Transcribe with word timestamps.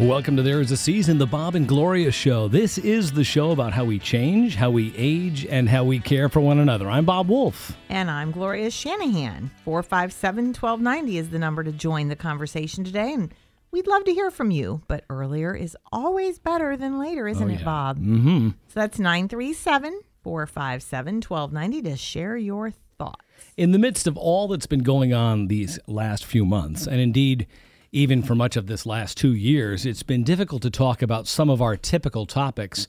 Welcome 0.00 0.36
to 0.38 0.42
There 0.42 0.60
Is 0.62 0.70
a 0.72 0.76
Season, 0.78 1.18
the 1.18 1.26
Bob 1.26 1.54
and 1.54 1.68
Gloria 1.68 2.10
Show. 2.10 2.48
This 2.48 2.78
is 2.78 3.12
the 3.12 3.22
show 3.22 3.50
about 3.50 3.74
how 3.74 3.84
we 3.84 3.98
change, 3.98 4.56
how 4.56 4.70
we 4.70 4.94
age, 4.96 5.44
and 5.44 5.68
how 5.68 5.84
we 5.84 5.98
care 6.00 6.30
for 6.30 6.40
one 6.40 6.58
another. 6.58 6.88
I'm 6.88 7.04
Bob 7.04 7.28
Wolf. 7.28 7.76
And 7.90 8.10
I'm 8.10 8.30
Gloria 8.30 8.70
Shanahan. 8.70 9.50
457 9.64 10.54
1290 10.54 11.18
is 11.18 11.28
the 11.28 11.38
number 11.38 11.62
to 11.62 11.70
join 11.70 12.08
the 12.08 12.16
conversation 12.16 12.82
today. 12.82 13.12
And 13.12 13.34
we'd 13.72 13.86
love 13.86 14.04
to 14.04 14.12
hear 14.14 14.30
from 14.30 14.50
you, 14.50 14.80
but 14.88 15.04
earlier 15.10 15.54
is 15.54 15.76
always 15.92 16.38
better 16.38 16.78
than 16.78 16.98
later, 16.98 17.28
isn't 17.28 17.50
Oh, 17.50 17.52
it, 17.52 17.58
yeah. 17.58 17.64
Bob? 17.64 17.98
Mm-hmm. 17.98 18.48
So 18.68 18.80
that's 18.80 18.98
937 18.98 20.00
457 20.22 21.14
1290 21.16 21.90
to 21.90 21.96
share 21.98 22.38
your 22.38 22.70
thoughts. 22.96 23.22
In 23.58 23.72
the 23.72 23.78
midst 23.78 24.06
of 24.06 24.16
all 24.16 24.48
that's 24.48 24.66
been 24.66 24.82
going 24.82 25.12
on 25.12 25.48
these 25.48 25.78
last 25.86 26.24
few 26.24 26.46
months, 26.46 26.86
and 26.86 27.00
indeed, 27.00 27.46
even 27.92 28.22
for 28.22 28.34
much 28.34 28.56
of 28.56 28.66
this 28.66 28.86
last 28.86 29.16
two 29.16 29.34
years, 29.34 29.84
it's 29.84 30.02
been 30.02 30.22
difficult 30.22 30.62
to 30.62 30.70
talk 30.70 31.02
about 31.02 31.26
some 31.26 31.50
of 31.50 31.60
our 31.60 31.76
typical 31.76 32.24
topics 32.26 32.86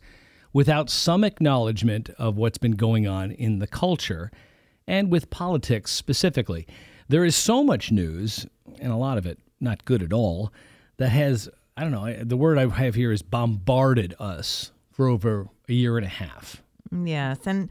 without 0.54 0.90
some 0.90 1.24
acknowledgement 1.24 2.10
of 2.18 2.38
what's 2.38 2.58
been 2.58 2.74
going 2.74 3.08
on 3.08 3.32
in 3.32 3.60
the 3.60 3.68
culture 3.68 4.32
and 4.88 5.10
with 5.10 5.30
politics 5.30 5.92
specifically. 5.92 6.68
There 7.08 7.26
is 7.26 7.36
so 7.36 7.64
much 7.64 7.92
news, 7.92 8.46
and 8.80 8.92
a 8.92 8.98
lot 8.98 9.18
of 9.18 9.26
it 9.26 9.40
not 9.60 9.86
good 9.86 10.04
at 10.04 10.14
all, 10.14 10.52
that 10.98 11.10
has, 11.10 11.50
I 11.76 11.82
don't 11.82 11.92
know, 11.92 12.24
the 12.24 12.38
word 12.38 12.58
I 12.58 12.68
have 12.68 12.96
here 12.96 13.12
is 13.12 13.22
bombarded 13.22 14.14
us 14.20 14.72
for 14.92 15.08
over 15.08 15.48
a 15.68 15.74
year 15.74 15.98
and 15.98 16.06
a 16.06 16.10
half. 16.10 16.62
Yes. 16.92 17.40
And 17.46 17.70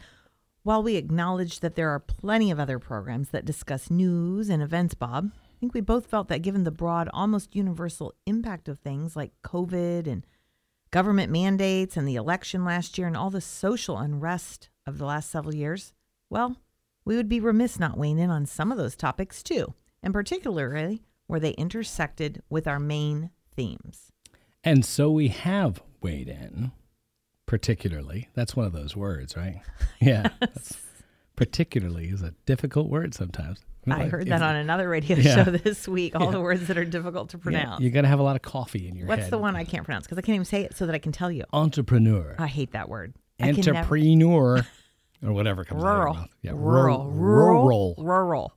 while 0.63 0.83
we 0.83 0.97
acknowledge 0.97 1.61
that 1.61 1.75
there 1.75 1.91
are 1.91 2.01
plenty 2.01 2.51
of 2.51 2.59
other 2.59 2.79
programs 2.79 3.31
that 3.31 3.45
discuss 3.45 3.91
news 3.91 4.49
and 4.49 4.63
events, 4.63 4.95
Bob, 4.95 5.31
think 5.61 5.75
we 5.75 5.81
both 5.83 6.07
felt 6.07 6.29
that 6.29 6.43
given 6.43 6.65
the 6.65 6.71
broad, 6.71 7.09
almost 7.13 7.55
universal 7.55 8.15
impact 8.27 8.69
of 8.69 8.79
things 8.79 9.15
like 9.15 9.33
COVID 9.45 10.07
and 10.07 10.25
government 10.91 11.31
mandates 11.31 11.97
and 11.97 12.09
the 12.09 12.17
election 12.17 12.65
last 12.65 12.97
year 12.97 13.07
and 13.07 13.17
all 13.17 13.31
the 13.31 13.41
social 13.41 13.99
unrest 13.99 14.71
of 14.87 14.99
the 14.99 15.05
last 15.05 15.31
several 15.31 15.55
years, 15.55 15.93
well, 16.31 16.57
we 17.05 17.15
would 17.17 17.29
be 17.29 17.41
remiss 17.41 17.79
not 17.79 17.99
weighing 17.99 18.19
in 18.19 18.31
on 18.31 18.47
some 18.47 18.73
of 18.73 18.79
those 18.79 18.97
topics 18.97 19.43
too, 19.43 19.75
and 20.03 20.15
particularly 20.15 21.03
where 21.27 21.41
they 21.41 21.51
intersected 21.53 22.43
with 22.49 22.67
our 22.67 22.81
main 22.81 23.31
themes. 23.55 24.11
And 24.65 24.85
so 24.85 25.11
we 25.11 25.29
have 25.29 25.83
weighed 26.03 26.29
in, 26.29 26.73
particularly. 27.47 28.29
That's 28.35 28.57
one 28.57 28.67
of 28.67 28.73
those 28.73 28.97
words, 28.97 29.37
right? 29.37 29.61
Yeah. 30.01 30.23
that's- 30.41 30.79
particularly 31.37 32.09
is 32.09 32.21
a 32.23 32.35
difficult 32.45 32.89
word 32.89 33.15
sometimes. 33.15 33.61
I 33.89 34.05
heard 34.09 34.29
that 34.29 34.43
on 34.43 34.57
another 34.57 34.89
radio 34.89 35.17
Yeah. 35.17 35.45
show 35.45 35.51
this 35.51 35.89
week, 35.89 36.15
all 36.15 36.27
Yeah. 36.27 36.31
the 36.33 36.41
words 36.41 36.67
that 36.69 36.77
are 36.79 36.85
difficult 36.85 37.31
to 37.31 37.39
Yeah, 37.39 37.43
pronounce. 37.43 37.81
you 37.83 37.91
got 37.91 38.03
to 38.03 38.09
have 38.09 38.19
a 38.19 38.23
lot 38.23 38.37
of 38.37 38.43
coffee 38.43 38.87
in 38.89 38.95
your 38.95 39.07
head. 39.07 39.09
What's 39.09 39.23
head. 39.23 39.31
the 39.33 39.39
one 39.39 39.57
I 39.57 39.65
can't 39.65 39.85
pronounce? 39.85 40.07
Because 40.07 40.19
I 40.19 40.23
can't 40.23 40.35
even 40.35 40.45
say 40.45 40.63
it 40.65 40.77
so 40.77 40.87
that 40.87 40.95
I 40.95 40.99
can 40.99 41.13
tell 41.13 41.31
you. 41.31 41.45
Entrepreneur, 41.53 42.37
I 42.39 42.47
hate 42.47 42.73
that 42.73 42.89
word. 42.89 43.15
Can 43.39 43.55
never- 43.57 43.71
entrepreneur, 43.79 44.67
or 45.23 45.33
whatever 45.33 45.65
comes 45.65 45.83
out 45.83 45.87
of 45.89 45.93
your 45.93 45.99
Rural. 46.01 46.15
mouth. 46.15 46.29
Yeah, 46.43 46.51
rural. 46.55 47.11
rural, 47.11 47.65
Rural. 47.65 47.95
rural. 47.99 48.53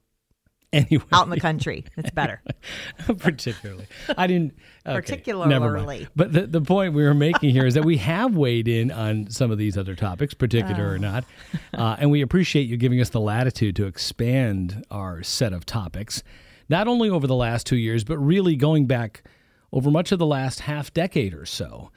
Anyway, 0.73 1.03
Out 1.11 1.25
in 1.25 1.29
the 1.29 1.39
country. 1.39 1.85
It's 1.97 2.09
better. 2.16 2.41
particularly. 3.19 3.85
I 4.17 4.27
didn't. 4.27 4.53
Okay, 4.85 4.88
Never 4.88 5.02
Particularly. 5.02 5.99
mind. 5.99 6.09
But 6.15 6.33
the, 6.33 6.47
the 6.47 6.61
point 6.61 6.93
we 6.93 7.03
were 7.03 7.13
making 7.13 7.52
here 7.52 7.65
is 7.65 7.75
that 7.75 7.85
we 7.85 7.97
have 7.97 8.35
weighed 8.35 8.67
in 8.67 8.91
on 8.91 9.30
some 9.30 9.52
of 9.52 9.57
these 9.57 9.77
other 9.77 9.95
topics, 9.95 10.33
particular 10.33 10.83
Ah. 10.85 10.93
or 10.93 10.97
not, 10.99 11.25
uh, 11.73 11.95
and 11.99 12.11
we 12.11 12.21
appreciate 12.21 12.63
you 12.67 12.75
giving 12.75 12.99
us 12.99 13.09
the 13.09 13.19
latitude 13.21 13.75
to 13.77 13.85
expand 13.85 14.83
our 14.92 15.23
set 15.23 15.53
of 15.53 15.65
topics, 15.65 16.23
not 16.70 16.87
only 16.87 17.09
over 17.09 17.27
the 17.27 17.36
last 17.36 17.65
two 17.67 17.77
years, 17.77 18.03
but 18.03 18.17
really 18.17 18.55
going 18.55 18.86
back 18.87 19.23
over 19.71 19.89
much 19.89 20.11
of 20.11 20.19
the 20.19 20.25
last 20.25 20.61
half 20.61 20.93
decade 20.93 21.33
or 21.33 21.45
so. 21.45 21.92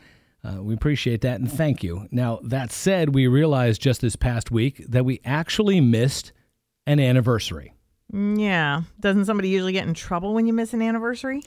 Uh, 0.44 0.62
we 0.62 0.74
appreciate 0.74 1.22
that 1.22 1.40
and 1.40 1.50
thank 1.50 1.82
you. 1.82 2.06
Now, 2.12 2.38
that 2.44 2.70
said, 2.70 3.14
we 3.14 3.26
realized 3.26 3.82
just 3.82 4.00
this 4.00 4.14
past 4.16 4.50
week 4.52 4.84
that 4.88 5.04
we 5.04 5.20
actually 5.24 5.80
missed 5.80 6.30
an 6.86 7.00
anniversary. 7.00 7.72
Yeah. 8.12 8.82
Doesn't 9.00 9.24
somebody 9.26 9.48
usually 9.48 9.72
get 9.72 9.86
in 9.86 9.94
trouble 9.94 10.34
when 10.34 10.46
you 10.46 10.52
miss 10.52 10.72
an 10.74 10.82
anniversary? 10.82 11.42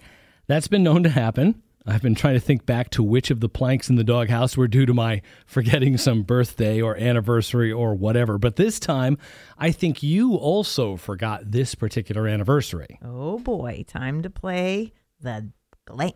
That's 0.48 0.68
been 0.68 0.84
known 0.84 1.04
to 1.04 1.10
happen. 1.10 1.62
I've 1.86 2.02
been 2.02 2.14
trying 2.16 2.34
to 2.36 2.40
think 2.40 2.66
back 2.66 2.90
to 2.92 3.02
which 3.04 3.32
of 3.32 3.40
the 3.40 3.50
planks 3.50 3.90
in 3.90 3.96
the 3.96 4.04
doghouse 4.04 4.56
were 4.58 4.68
due 4.68 4.86
to 4.86 4.94
my 4.94 5.22
forgetting 5.46 5.98
some 5.98 6.24
birthday 6.24 6.82
or 6.82 6.96
anniversary 6.98 7.72
or 7.72 7.96
whatever. 7.96 8.38
But 8.38 8.58
this 8.58 8.80
time, 8.80 9.18
I 9.58 9.72
think 9.72 10.04
you 10.04 10.36
also 10.36 10.98
forgot 10.98 11.50
this 11.52 11.76
particular 11.76 12.28
anniversary. 12.28 13.00
Oh 13.04 13.40
boy. 13.40 13.86
Time 13.88 14.22
to 14.22 14.30
play 14.30 14.94
the 15.22 15.52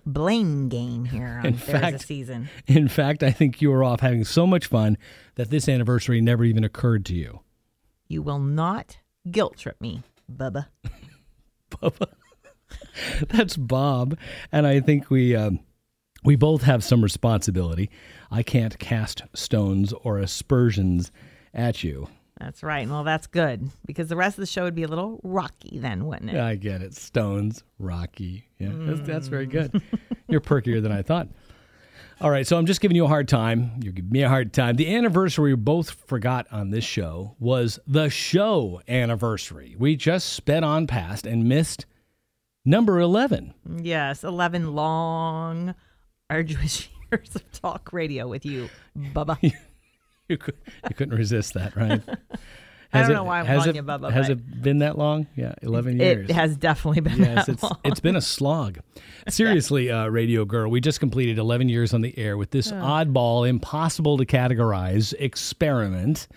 blame 0.05 0.69
game 0.69 1.05
here 1.05 1.39
on 1.39 1.45
In 1.47 1.55
There's 1.55 1.69
a 1.69 1.79
fact- 1.79 2.01
Season. 2.01 2.49
In 2.67 2.87
fact, 2.87 3.23
I 3.23 3.31
think 3.31 3.61
you 3.61 3.71
were 3.71 3.83
off 3.83 4.01
having 4.01 4.23
so 4.25 4.45
much 4.45 4.67
fun 4.67 4.97
that 5.35 5.49
this 5.49 5.67
anniversary 5.67 6.21
never 6.21 6.43
even 6.43 6.63
occurred 6.63 7.05
to 7.07 7.15
you. 7.15 7.39
You 8.07 8.21
will 8.21 8.39
not 8.39 8.97
guilt 9.31 9.57
trip 9.57 9.81
me, 9.81 10.03
Bubba. 10.33 10.67
Bubba. 11.71 12.07
That's 13.29 13.57
Bob, 13.57 14.17
and 14.51 14.67
I 14.67 14.79
think 14.79 15.09
we 15.09 15.35
um, 15.35 15.59
we 16.23 16.35
both 16.35 16.63
have 16.63 16.83
some 16.83 17.01
responsibility. 17.01 17.89
I 18.31 18.44
can't 18.44 18.77
cast 18.79 19.23
stones 19.33 19.94
or 20.03 20.17
aspersions 20.17 21.11
at 21.53 21.83
you. 21.83 22.07
That's 22.39 22.63
right. 22.63 22.89
Well, 22.89 23.03
that's 23.03 23.27
good 23.27 23.69
because 23.85 24.09
the 24.09 24.16
rest 24.16 24.38
of 24.38 24.41
the 24.41 24.47
show 24.47 24.63
would 24.63 24.75
be 24.75 24.83
a 24.83 24.88
little 24.88 25.19
rocky 25.23 25.79
then, 25.79 26.05
wouldn't 26.05 26.31
it? 26.31 26.39
I 26.39 26.55
get 26.55 26.81
it. 26.81 26.95
Stones, 26.95 27.63
Rocky. 27.79 28.50
Yeah, 28.59 28.71
that's, 28.73 29.01
that's 29.01 29.27
very 29.27 29.45
good. 29.45 29.81
You're 30.27 30.41
perkier 30.41 30.81
than 30.81 30.91
I 30.91 31.03
thought. 31.03 31.29
All 32.22 32.29
right, 32.29 32.46
so 32.47 32.57
I'm 32.57 32.66
just 32.66 32.79
giving 32.79 32.96
you 32.96 33.06
a 33.06 33.07
hard 33.09 33.28
time. 33.28 33.72
You're 33.81 33.91
giving 33.91 34.12
me 34.12 34.22
a 34.22 34.29
hard 34.29 34.53
time. 34.53 34.75
The 34.75 34.96
anniversary 34.96 35.51
we 35.51 35.56
both 35.56 35.91
forgot 36.07 36.47
on 36.51 36.69
this 36.69 36.84
show 36.85 37.35
was 37.40 37.79
the 37.88 38.09
show 38.09 38.81
anniversary. 38.88 39.75
We 39.78 39.96
just 39.96 40.29
sped 40.29 40.63
on 40.63 40.88
past 40.88 41.25
and 41.25 41.50
missed 41.50 41.85
number 42.66 43.00
11. 43.00 43.53
Yes, 43.81 44.24
11 44.24 44.74
long, 44.74 45.75
arduous 46.29 46.88
years 47.12 47.35
of 47.35 47.51
talk 47.51 47.91
radio 47.91 48.28
with 48.28 48.45
you, 48.45 48.69
Bubba. 48.97 49.53
You, 50.30 50.38
could, 50.38 50.56
you 50.90 50.95
couldn't 50.95 51.18
resist 51.18 51.53
that, 51.53 51.75
right? 51.75 52.01
I 52.93 52.99
Has 52.99 53.07
don't 53.07 53.15
it- 53.15 53.17
know 53.19 53.23
why 53.23 53.39
I'm 53.39 53.45
has 53.47 53.57
calling 53.63 53.69
it, 53.71 53.75
you 53.77 53.83
Bubba, 53.83 54.11
Has 54.11 54.29
it 54.29 54.61
been 54.61 54.79
that 54.79 54.97
long? 54.97 55.27
Yeah, 55.35 55.53
11 55.63 55.99
years. 55.99 56.29
It 56.29 56.33
has 56.33 56.55
definitely 56.55 57.01
been 57.01 57.17
Yes, 57.17 57.47
that 57.47 57.53
it's 57.53 57.63
long. 57.63 57.79
it's 57.83 57.99
been 57.99 58.15
a 58.15 58.21
slog. 58.21 58.79
Seriously, 59.27 59.89
uh, 59.89 60.07
Radio 60.07 60.45
Girl, 60.45 60.69
we 60.69 60.79
just 60.79 60.99
completed 60.99 61.37
11 61.39 61.69
years 61.69 61.93
on 61.93 62.01
the 62.01 62.15
air 62.17 62.37
with 62.37 62.51
this 62.51 62.71
oddball, 62.71 63.47
impossible 63.49 64.17
to 64.17 64.25
categorize 64.25 65.13
experiment. 65.19 66.27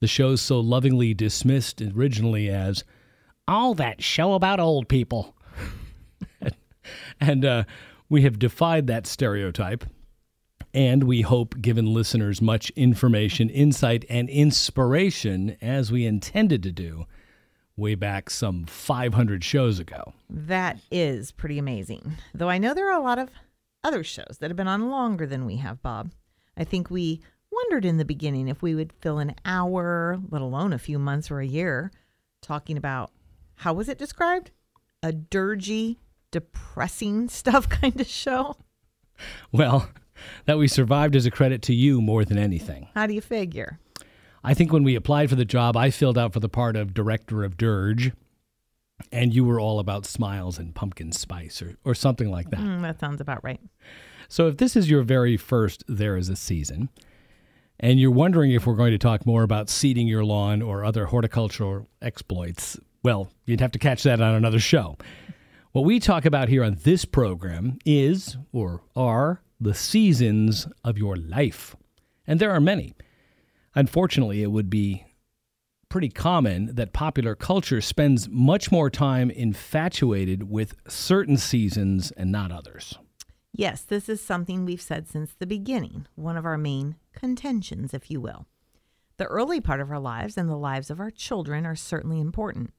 The 0.00 0.06
show's 0.06 0.40
so 0.40 0.60
lovingly 0.60 1.12
dismissed 1.12 1.82
originally 1.82 2.48
as, 2.48 2.84
all 3.48 3.74
that 3.74 4.02
show 4.02 4.34
about 4.34 4.60
old 4.60 4.88
people," 4.88 5.34
and 7.20 7.44
uh, 7.44 7.64
we 8.08 8.22
have 8.22 8.38
defied 8.38 8.86
that 8.86 9.06
stereotype. 9.06 9.84
And 10.72 11.04
we 11.04 11.22
hope 11.22 11.60
given 11.60 11.92
listeners 11.92 12.40
much 12.40 12.70
information, 12.70 13.50
insight, 13.50 14.04
and 14.08 14.28
inspiration 14.28 15.56
as 15.60 15.90
we 15.90 16.06
intended 16.06 16.62
to 16.62 16.72
do 16.72 17.06
way 17.76 17.94
back 17.94 18.30
some 18.30 18.66
500 18.66 19.42
shows 19.42 19.78
ago. 19.78 20.12
That 20.28 20.78
is 20.90 21.32
pretty 21.32 21.58
amazing. 21.58 22.16
Though 22.34 22.50
I 22.50 22.58
know 22.58 22.74
there 22.74 22.90
are 22.90 22.98
a 22.98 23.02
lot 23.02 23.18
of 23.18 23.30
other 23.82 24.04
shows 24.04 24.36
that 24.38 24.50
have 24.50 24.56
been 24.56 24.68
on 24.68 24.90
longer 24.90 25.26
than 25.26 25.46
we 25.46 25.56
have, 25.56 25.82
Bob. 25.82 26.12
I 26.56 26.64
think 26.64 26.90
we 26.90 27.20
wondered 27.50 27.84
in 27.84 27.96
the 27.96 28.04
beginning 28.04 28.48
if 28.48 28.62
we 28.62 28.74
would 28.74 28.92
fill 28.92 29.18
an 29.18 29.34
hour, 29.44 30.20
let 30.30 30.42
alone 30.42 30.72
a 30.72 30.78
few 30.78 30.98
months 30.98 31.30
or 31.30 31.40
a 31.40 31.46
year, 31.46 31.90
talking 32.42 32.76
about 32.76 33.10
how 33.56 33.72
was 33.72 33.88
it 33.88 33.98
described? 33.98 34.50
A 35.02 35.12
dirgy, 35.12 35.96
depressing 36.30 37.28
stuff 37.30 37.68
kind 37.68 38.00
of 38.00 38.06
show. 38.06 38.56
Well, 39.52 39.88
that 40.46 40.58
we 40.58 40.68
survived 40.68 41.14
is 41.14 41.26
a 41.26 41.30
credit 41.30 41.62
to 41.62 41.74
you 41.74 42.00
more 42.00 42.24
than 42.24 42.38
anything. 42.38 42.88
How 42.94 43.06
do 43.06 43.14
you 43.14 43.20
figure? 43.20 43.78
I 44.42 44.54
think 44.54 44.72
when 44.72 44.84
we 44.84 44.94
applied 44.94 45.28
for 45.28 45.36
the 45.36 45.44
job, 45.44 45.76
I 45.76 45.90
filled 45.90 46.16
out 46.16 46.32
for 46.32 46.40
the 46.40 46.48
part 46.48 46.76
of 46.76 46.94
director 46.94 47.44
of 47.44 47.56
Dirge, 47.56 48.12
and 49.12 49.34
you 49.34 49.44
were 49.44 49.60
all 49.60 49.78
about 49.78 50.06
smiles 50.06 50.58
and 50.58 50.74
pumpkin 50.74 51.12
spice 51.12 51.60
or, 51.60 51.76
or 51.84 51.94
something 51.94 52.30
like 52.30 52.50
that. 52.50 52.60
Mm, 52.60 52.82
that 52.82 53.00
sounds 53.00 53.20
about 53.20 53.44
right. 53.44 53.60
So 54.28 54.46
if 54.46 54.56
this 54.56 54.76
is 54.76 54.88
your 54.88 55.02
very 55.02 55.36
first 55.36 55.84
There 55.88 56.16
Is 56.16 56.28
a 56.28 56.36
Season, 56.36 56.88
and 57.78 57.98
you're 57.98 58.10
wondering 58.10 58.52
if 58.52 58.66
we're 58.66 58.74
going 58.74 58.92
to 58.92 58.98
talk 58.98 59.26
more 59.26 59.42
about 59.42 59.68
seeding 59.68 60.06
your 60.06 60.24
lawn 60.24 60.62
or 60.62 60.84
other 60.84 61.06
horticultural 61.06 61.88
exploits, 62.00 62.78
well, 63.02 63.30
you'd 63.46 63.60
have 63.60 63.72
to 63.72 63.78
catch 63.78 64.02
that 64.04 64.20
on 64.20 64.34
another 64.34 64.60
show. 64.60 64.96
What 65.72 65.84
we 65.84 66.00
talk 66.00 66.24
about 66.24 66.48
here 66.48 66.64
on 66.64 66.78
this 66.82 67.04
program 67.04 67.78
is, 67.84 68.36
or 68.52 68.82
are, 68.94 69.40
the 69.60 69.74
seasons 69.74 70.66
of 70.82 70.96
your 70.96 71.16
life. 71.16 71.76
And 72.26 72.40
there 72.40 72.50
are 72.50 72.60
many. 72.60 72.94
Unfortunately, 73.74 74.42
it 74.42 74.50
would 74.50 74.70
be 74.70 75.04
pretty 75.88 76.08
common 76.08 76.74
that 76.74 76.92
popular 76.92 77.34
culture 77.34 77.80
spends 77.80 78.28
much 78.28 78.72
more 78.72 78.88
time 78.88 79.30
infatuated 79.30 80.48
with 80.48 80.74
certain 80.88 81.36
seasons 81.36 82.12
and 82.12 82.32
not 82.32 82.52
others. 82.52 82.96
Yes, 83.52 83.82
this 83.82 84.08
is 84.08 84.20
something 84.20 84.64
we've 84.64 84.80
said 84.80 85.08
since 85.08 85.32
the 85.32 85.46
beginning, 85.46 86.06
one 86.14 86.36
of 86.36 86.46
our 86.46 86.56
main 86.56 86.96
contentions, 87.12 87.92
if 87.92 88.10
you 88.10 88.20
will. 88.20 88.46
The 89.16 89.26
early 89.26 89.60
part 89.60 89.80
of 89.80 89.90
our 89.90 89.98
lives 89.98 90.38
and 90.38 90.48
the 90.48 90.56
lives 90.56 90.88
of 90.88 91.00
our 91.00 91.10
children 91.10 91.66
are 91.66 91.76
certainly 91.76 92.20
important. 92.20 92.72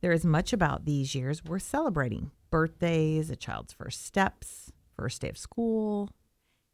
There 0.00 0.12
is 0.12 0.24
much 0.24 0.52
about 0.52 0.84
these 0.84 1.14
years 1.14 1.44
worth 1.44 1.62
celebrating 1.62 2.30
birthdays, 2.50 3.30
a 3.30 3.36
child's 3.36 3.74
first 3.74 4.04
steps, 4.04 4.72
first 4.96 5.20
day 5.22 5.28
of 5.28 5.38
school, 5.38 6.10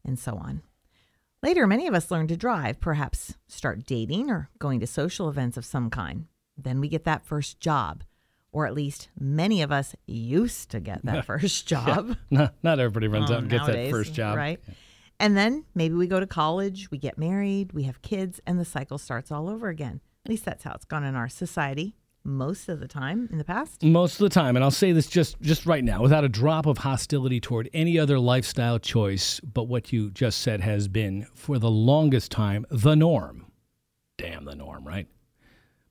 and 0.05 0.19
so 0.19 0.37
on. 0.37 0.63
Later, 1.43 1.67
many 1.67 1.87
of 1.89 1.95
us 1.95 2.11
learn 2.11 2.29
to 2.29 2.37
drive, 2.37 2.81
perhaps 2.81 3.35
start 3.49 3.85
dating 3.85 4.31
or 4.31 4.49
going 4.59 4.79
to 4.81 4.87
social 4.87 5.29
events 5.29 5.57
of 5.57 5.65
some 5.65 5.91
kind. 5.91 6.27
Then 6.57 6.81
we 6.81 6.89
get 6.89 7.05
that 7.05 7.25
first 7.27 7.59
job, 7.59 8.05
or 8.53 8.67
at 8.67 8.75
least 8.75 9.09
many 9.19 9.61
of 9.63 9.73
us 9.73 9.97
used 10.07 10.71
to 10.71 10.79
get 10.81 11.05
that 11.05 11.25
first 11.27 11.67
job. 11.75 12.17
Not, 12.31 12.55
not 12.63 12.79
everybody 12.79 13.09
runs 13.09 13.31
Oh, 13.31 13.35
out 13.35 13.41
and 13.41 13.51
gets 13.51 13.67
that 13.67 13.91
first 13.91 14.15
job. 14.15 14.37
Right. 14.37 14.61
And 15.19 15.37
then 15.37 15.65
maybe 15.75 15.95
we 15.95 16.07
go 16.07 16.21
to 16.21 16.27
college, 16.27 16.91
we 16.91 16.99
get 16.99 17.19
married, 17.19 17.73
we 17.73 17.85
have 17.85 18.03
kids, 18.03 18.41
and 18.47 18.59
the 18.59 18.65
cycle 18.65 18.99
starts 18.99 19.31
all 19.31 19.49
over 19.49 19.69
again. 19.69 20.01
At 20.25 20.31
least 20.31 20.45
that's 20.45 20.63
how 20.65 20.73
it's 20.75 20.85
gone 20.85 21.05
in 21.05 21.15
our 21.17 21.29
society 21.29 21.95
most 22.25 22.69
of 22.69 22.81
the 22.81 22.89
time 22.89 23.29
in 23.31 23.39
the 23.39 23.45
past. 23.45 23.83
Most 23.83 24.15
of 24.15 24.25
the 24.25 24.35
time, 24.35 24.57
and 24.57 24.65
I'll 24.65 24.71
say 24.71 24.93
this 24.93 25.07
just 25.07 25.41
just 25.41 25.67
right 25.67 25.85
now, 25.85 26.03
without 26.03 26.25
a 26.25 26.29
drop 26.29 26.67
of 26.67 26.79
hostility 26.79 27.41
toward 27.41 27.69
any 27.73 27.99
other 27.99 28.19
lifestyle 28.19 28.79
choice, 28.79 29.41
but 29.41 29.65
what 29.65 29.93
you 29.93 30.11
just 30.11 30.41
said 30.41 30.61
has 30.61 30.89
been 30.89 31.27
for 31.35 31.59
the 31.59 31.71
longest 31.71 32.31
time 32.31 32.67
the 32.71 32.95
norm. 32.95 33.47
Damn 34.19 34.45
the 34.45 34.55
norm, 34.55 34.87
right? 34.87 35.07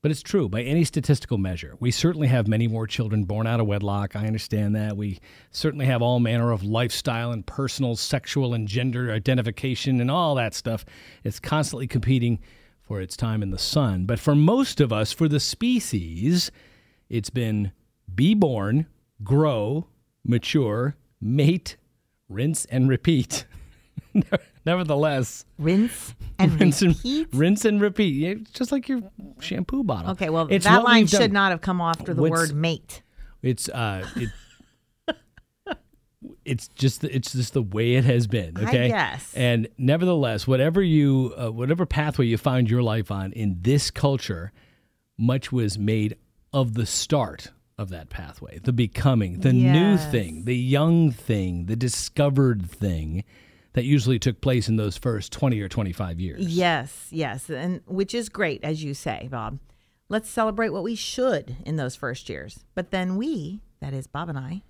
But 0.01 0.09
it's 0.09 0.23
true 0.23 0.49
by 0.49 0.63
any 0.63 0.83
statistical 0.83 1.37
measure. 1.37 1.75
We 1.79 1.91
certainly 1.91 2.27
have 2.27 2.47
many 2.47 2.67
more 2.67 2.87
children 2.87 3.25
born 3.25 3.45
out 3.45 3.59
of 3.59 3.67
wedlock. 3.67 4.15
I 4.15 4.25
understand 4.25 4.75
that. 4.75 4.97
We 4.97 5.19
certainly 5.51 5.85
have 5.85 6.01
all 6.01 6.19
manner 6.19 6.51
of 6.51 6.63
lifestyle 6.63 7.31
and 7.31 7.45
personal, 7.45 7.95
sexual, 7.95 8.55
and 8.55 8.67
gender 8.67 9.11
identification 9.11 10.01
and 10.01 10.09
all 10.09 10.33
that 10.35 10.55
stuff. 10.55 10.85
It's 11.23 11.39
constantly 11.39 11.85
competing 11.85 12.39
for 12.91 12.99
its 12.99 13.15
time 13.15 13.41
in 13.41 13.51
the 13.51 13.57
sun. 13.57 14.03
But 14.05 14.19
for 14.19 14.35
most 14.35 14.81
of 14.81 14.91
us, 14.91 15.13
for 15.13 15.29
the 15.29 15.39
species, 15.39 16.51
it's 17.07 17.29
been 17.29 17.71
be 18.13 18.33
born, 18.35 18.85
grow, 19.23 19.87
mature, 20.25 20.97
mate, 21.21 21.77
rinse, 22.27 22.65
and 22.65 22.89
repeat. 22.89 23.45
Nevertheless, 24.65 25.45
Rinse 25.57 26.15
and 26.37 26.51
rinse 26.59 26.81
and, 26.81 26.93
repeat. 26.97 27.27
rinse 27.31 27.63
and 27.63 27.79
repeat. 27.79 28.13
Yeah, 28.13 28.33
just 28.53 28.73
like 28.73 28.89
your 28.89 28.99
shampoo 29.39 29.85
bottle. 29.85 30.11
Okay, 30.11 30.29
well, 30.29 30.47
It's 30.49 30.65
that 30.65 30.83
line 30.83 31.07
should 31.07 31.31
not 31.31 31.51
have 31.51 31.61
come 31.61 31.79
after 31.79 32.13
the 32.13 32.21
What's- 32.21 32.31
word 32.31 32.53
mate. 32.53 33.03
It's 33.41 33.69
uh, 33.69 34.05
it, 34.17 34.29
it's 36.45 36.67
just 36.69 37.01
the, 37.01 37.15
it's 37.15 37.33
just 37.33 37.53
the 37.53 37.61
way 37.61 37.95
it 37.95 38.05
has 38.05 38.27
been. 38.27 38.57
Okay, 38.57 38.87
Yes. 38.87 39.33
And 39.35 39.67
nevertheless, 39.77 40.47
whatever 40.47 40.81
you 40.81 41.33
uh, 41.37 41.51
whatever 41.51 41.85
pathway 41.85 42.25
you 42.25 42.37
find 42.37 42.69
your 42.69 42.83
life 42.83 43.11
on 43.11 43.31
in 43.33 43.57
this 43.61 43.91
culture, 43.91 44.51
much 45.17 45.51
was 45.51 45.77
made 45.77 46.17
of 46.53 46.73
the 46.73 46.85
start 46.85 47.51
of 47.77 47.89
that 47.89 48.09
pathway, 48.09 48.59
the 48.59 48.73
becoming, 48.73 49.39
the 49.39 49.53
new 49.53 49.97
thing, 49.97 50.45
the 50.45 50.55
young 50.55 51.11
thing, 51.11 51.65
the 51.65 51.75
discovered 51.75 52.69
thing 52.69 53.23
that 53.73 53.85
usually 53.85 54.19
took 54.19 54.41
place 54.41 54.67
in 54.67 54.75
those 54.75 54.97
first 54.97 55.31
20 55.31 55.59
or 55.61 55.69
25 55.69 56.19
years. 56.19 56.45
Yes, 56.45 57.07
yes, 57.09 57.49
and 57.49 57.81
which 57.87 58.13
is 58.13 58.29
great, 58.29 58.63
as 58.63 58.83
you 58.83 58.93
say, 58.93 59.27
Bob. 59.31 59.59
Let's 60.09 60.29
celebrate 60.29 60.69
what 60.69 60.83
we 60.83 60.95
should 60.95 61.55
in 61.65 61.77
those 61.77 61.95
first 61.95 62.27
years. 62.27 62.65
But 62.75 62.91
then 62.91 63.15
we, 63.15 63.61
that 63.79 63.93
is 63.93 64.07
Bob 64.07 64.27
and 64.27 64.37
I, 64.37 64.61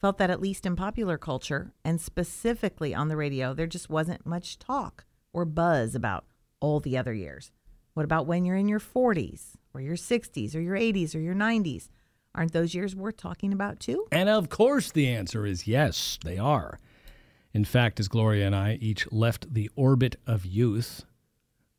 felt 0.00 0.18
that 0.18 0.30
at 0.30 0.40
least 0.40 0.64
in 0.66 0.76
popular 0.76 1.18
culture 1.18 1.72
and 1.84 2.00
specifically 2.00 2.94
on 2.94 3.08
the 3.08 3.16
radio, 3.16 3.52
there 3.54 3.66
just 3.66 3.90
wasn't 3.90 4.24
much 4.26 4.58
talk 4.58 5.04
or 5.32 5.44
buzz 5.44 5.94
about 5.94 6.24
all 6.60 6.80
the 6.80 6.96
other 6.96 7.12
years. 7.14 7.52
What 7.94 8.04
about 8.04 8.26
when 8.26 8.44
you're 8.44 8.56
in 8.56 8.68
your 8.68 8.80
40s 8.80 9.56
or 9.74 9.80
your 9.80 9.96
60s 9.96 10.54
or 10.54 10.60
your 10.60 10.76
80s 10.76 11.14
or 11.14 11.18
your 11.20 11.34
90s? 11.34 11.88
Aren't 12.34 12.52
those 12.52 12.74
years 12.74 12.94
worth 12.94 13.16
talking 13.16 13.52
about 13.52 13.80
too? 13.80 14.06
And 14.12 14.28
of 14.28 14.48
course, 14.48 14.92
the 14.92 15.08
answer 15.08 15.44
is 15.44 15.66
yes, 15.66 16.18
they 16.24 16.38
are. 16.38 16.78
In 17.52 17.64
fact, 17.64 17.98
as 17.98 18.06
Gloria 18.06 18.46
and 18.46 18.54
I 18.54 18.78
each 18.80 19.10
left 19.10 19.52
the 19.52 19.68
orbit 19.74 20.14
of 20.26 20.46
youth, 20.46 21.04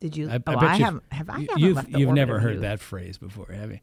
Did 0.01 0.17
you? 0.17 0.29
I, 0.29 0.35
oh, 0.45 0.55
I 0.57 0.65
I 0.65 0.73
you've- 0.75 0.83
haven't. 1.11 1.49
I? 1.49 1.55
you've 1.55 1.75
left 1.77 1.91
the 1.93 1.99
you've 1.99 2.11
never 2.13 2.39
heard 2.39 2.53
youth. 2.55 2.61
that 2.63 2.81
phrase 2.81 3.17
before, 3.17 3.47
have 3.53 3.71
you? 3.71 3.79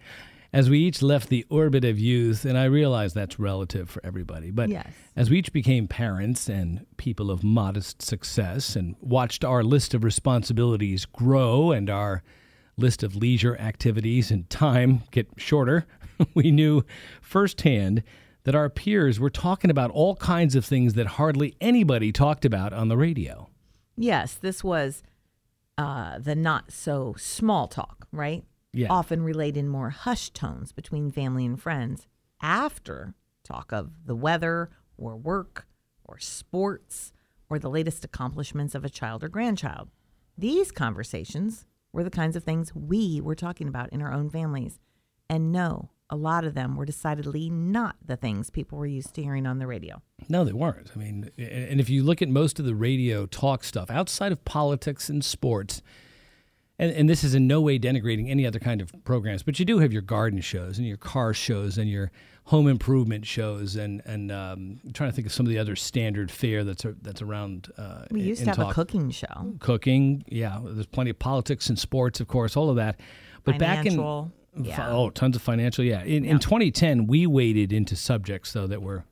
As 0.51 0.71
we 0.71 0.79
each 0.79 1.03
left 1.03 1.29
the 1.29 1.45
orbit 1.51 1.85
of 1.85 1.99
youth, 1.99 2.47
and 2.47 2.57
I 2.57 2.65
realize 2.65 3.13
that's 3.13 3.39
relative 3.39 3.91
for 3.91 4.01
everybody, 4.05 4.51
but 4.51 4.71
Yes. 4.71 4.87
as 5.15 5.29
we 5.29 5.39
each 5.39 5.53
became 5.53 5.87
parents 5.87 6.49
and 6.49 6.87
people 6.97 7.31
of 7.31 7.45
modest 7.45 8.01
success 8.01 8.75
and 8.75 8.97
watched 9.01 9.45
our 9.45 9.63
list 9.63 9.93
of 9.93 10.05
responsibilities 10.05 11.05
grow 11.05 11.71
and 11.71 11.91
our 11.91 12.23
list 12.79 13.03
of 13.03 13.15
leisure 13.15 13.59
activities 13.59 14.31
and 14.31 14.49
time 14.49 15.03
get 15.11 15.29
shorter, 15.37 15.87
we 16.35 16.51
knew 16.51 16.83
firsthand 17.21 18.03
that 18.45 18.55
our 18.55 18.71
peers 18.71 19.21
were 19.21 19.29
talking 19.29 19.71
about 19.71 19.91
all 19.91 20.17
kinds 20.17 20.55
of 20.55 20.65
things 20.65 20.95
that 20.95 21.07
hardly 21.07 21.55
anybody 21.61 22.11
talked 22.11 22.47
about 22.47 22.73
on 22.73 22.89
the 22.89 22.97
radio. 22.97 23.51
Yes, 23.99 24.33
this 24.33 24.65
was 24.65 25.03
uh, 25.77 26.19
the 26.19 26.35
not 26.35 26.73
so 26.73 27.15
small 27.19 27.69
talk, 27.69 28.07
right? 28.13 28.45
Yeah. 28.73 28.89
Often 28.91 29.23
relayed 29.23 29.57
in 29.57 29.69
more 29.69 29.91
hushed 29.91 30.35
tones 30.35 30.73
between 30.73 31.11
family 31.11 31.47
and 31.47 31.61
friends 31.61 32.07
after 32.43 33.15
talk 33.43 33.73
of 33.73 34.07
the 34.07 34.15
weather 34.15 34.71
or 34.97 35.17
work 35.17 35.67
or 36.05 36.19
sports 36.19 37.13
or 37.49 37.59
the 37.59 37.71
latest 37.71 38.05
accomplishments 38.05 38.75
of 38.75 38.85
a 38.85 38.91
child 38.91 39.25
or 39.25 39.29
grandchild. 39.29 39.89
These 40.37 40.71
conversations 40.71 41.67
were 41.93 42.05
the 42.05 42.11
kinds 42.11 42.37
of 42.37 42.45
things 42.45 42.75
we 42.75 43.21
were 43.21 43.35
talking 43.35 43.69
about 43.69 43.93
in 43.93 44.03
our 44.03 44.13
own 44.13 44.31
families. 44.31 44.79
And 45.31 45.51
no, 45.51 45.91
a 46.11 46.17
lot 46.17 46.45
of 46.45 46.55
them 46.55 46.77
were 46.77 46.85
decidedly 46.85 47.51
not 47.51 47.97
the 48.05 48.17
things 48.17 48.51
people 48.51 48.79
were 48.79 48.87
used 48.87 49.15
to 49.15 49.23
hearing 49.23 49.47
on 49.47 49.59
the 49.59 49.67
radio. 49.67 50.03
No, 50.29 50.45
they 50.45 50.53
weren't. 50.53 50.91
I 50.95 50.99
mean, 50.99 51.31
and 51.37 51.81
if 51.81 51.91
you 51.91 52.03
look 52.03 52.23
at 52.23 52.29
most 52.29 52.59
of 52.59 52.65
the 52.65 52.75
radio 52.75 53.27
talk 53.27 53.65
stuff 53.65 53.91
outside 53.91 54.33
of 54.33 54.45
politics 54.45 55.09
and 55.09 55.25
sports, 55.25 55.83
and, 56.79 56.93
and 56.93 57.09
this 57.11 57.25
is 57.25 57.35
in 57.35 57.47
no 57.47 57.61
way 57.61 57.79
denigrating 57.79 58.31
any 58.31 58.47
other 58.47 58.59
kind 58.59 58.81
of 58.81 58.93
programs, 59.05 59.43
but 59.43 59.59
you 59.59 59.65
do 59.65 59.79
have 59.79 59.93
your 59.93 60.03
garden 60.03 60.41
shows 60.41 60.79
and 60.79 60.87
your 60.87 60.97
car 60.97 61.35
shows 61.35 61.79
and 61.79 61.91
your 61.91 62.11
home 62.45 62.67
improvement 62.67 63.27
shows, 63.27 63.77
and 63.77 64.01
and 64.07 64.33
um, 64.33 64.81
I'm 64.85 64.93
trying 64.93 65.11
to 65.11 65.15
think 65.15 65.27
of 65.27 65.33
some 65.33 65.45
of 65.45 65.51
the 65.51 65.59
other 65.59 65.77
standard 65.77 66.31
fare 66.31 66.65
that's 66.65 66.85
a, 66.85 66.95
that's 67.03 67.21
around. 67.21 67.71
Uh, 67.77 68.05
We 68.11 68.23
used 68.23 68.43
to 68.43 68.49
have 68.49 68.57
talk. 68.57 68.71
a 68.71 68.75
cooking 68.75 69.11
show. 69.11 69.55
cooking. 69.61 70.25
Yeah, 70.29 70.61
there's 70.65 70.87
plenty 70.87 71.11
of 71.11 71.19
politics 71.19 71.69
and 71.69 71.79
sports, 71.79 72.21
of 72.21 72.29
course, 72.29 72.57
all 72.57 72.71
of 72.71 72.77
that. 72.77 73.01
But 73.45 73.59
Financial, 73.59 74.23
back 74.25 74.27
in 74.55 74.65
yeah. 74.65 74.89
oh, 74.91 75.11
tons 75.11 75.37
of 75.37 75.43
financial. 75.43 75.85
Yeah, 75.85 76.03
in, 76.03 76.25
in 76.25 76.39
2010, 76.39 77.07
we 77.07 77.27
waded 77.27 77.73
into 77.73 77.97
subjects 77.97 78.53
though 78.53 78.67
that 78.67 78.83
were 78.83 79.05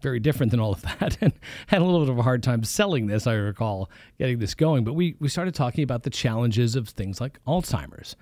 very 0.00 0.20
different 0.20 0.50
than 0.50 0.60
all 0.60 0.72
of 0.72 0.82
that, 0.82 1.18
and 1.20 1.32
had 1.66 1.82
a 1.82 1.84
little 1.84 2.00
bit 2.00 2.10
of 2.10 2.18
a 2.18 2.22
hard 2.22 2.42
time 2.42 2.64
selling 2.64 3.06
this. 3.06 3.26
I 3.26 3.34
recall 3.34 3.90
getting 4.18 4.38
this 4.38 4.54
going, 4.54 4.84
but 4.84 4.94
we 4.94 5.16
we 5.20 5.28
started 5.28 5.54
talking 5.54 5.84
about 5.84 6.02
the 6.02 6.10
challenges 6.10 6.76
of 6.76 6.88
things 6.88 7.20
like 7.20 7.38
Alzheimer's, 7.46 8.16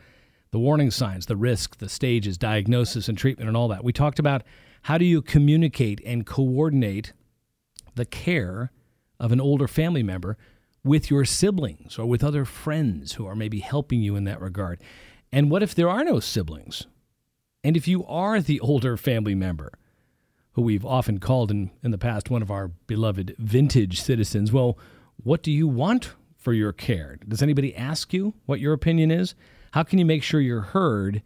the 0.50 0.58
warning 0.58 0.90
signs, 0.90 1.26
the 1.26 1.36
risk, 1.36 1.78
the 1.78 1.88
stages, 1.88 2.38
diagnosis, 2.38 3.08
and 3.08 3.16
treatment, 3.16 3.48
and 3.48 3.56
all 3.56 3.68
that. 3.68 3.84
We 3.84 3.92
talked 3.92 4.18
about 4.18 4.42
how 4.82 4.98
do 4.98 5.04
you 5.04 5.22
communicate 5.22 6.00
and 6.04 6.24
coordinate 6.24 7.12
the 7.94 8.04
care 8.04 8.70
of 9.18 9.32
an 9.32 9.40
older 9.40 9.66
family 9.66 10.02
member 10.02 10.36
with 10.84 11.10
your 11.10 11.24
siblings 11.24 11.98
or 11.98 12.06
with 12.06 12.22
other 12.22 12.44
friends 12.44 13.14
who 13.14 13.26
are 13.26 13.34
maybe 13.34 13.58
helping 13.58 14.00
you 14.00 14.14
in 14.14 14.24
that 14.24 14.40
regard. 14.40 14.80
And 15.32 15.50
what 15.50 15.62
if 15.62 15.74
there 15.74 15.88
are 15.88 16.04
no 16.04 16.20
siblings? 16.20 16.86
And 17.64 17.76
if 17.76 17.88
you 17.88 18.06
are 18.06 18.40
the 18.40 18.60
older 18.60 18.96
family 18.96 19.34
member, 19.34 19.72
who 20.56 20.62
we've 20.62 20.86
often 20.86 21.20
called 21.20 21.50
in, 21.50 21.70
in 21.82 21.90
the 21.90 21.98
past 21.98 22.30
one 22.30 22.40
of 22.40 22.50
our 22.50 22.68
beloved 22.68 23.36
vintage 23.38 24.00
citizens, 24.00 24.50
well, 24.50 24.78
what 25.22 25.42
do 25.42 25.52
you 25.52 25.68
want 25.68 26.14
for 26.34 26.54
your 26.54 26.72
care? 26.72 27.18
Does 27.28 27.42
anybody 27.42 27.76
ask 27.76 28.14
you 28.14 28.32
what 28.46 28.58
your 28.58 28.72
opinion 28.72 29.10
is? 29.10 29.34
How 29.72 29.82
can 29.82 29.98
you 29.98 30.06
make 30.06 30.22
sure 30.22 30.40
you're 30.40 30.62
heard 30.62 31.22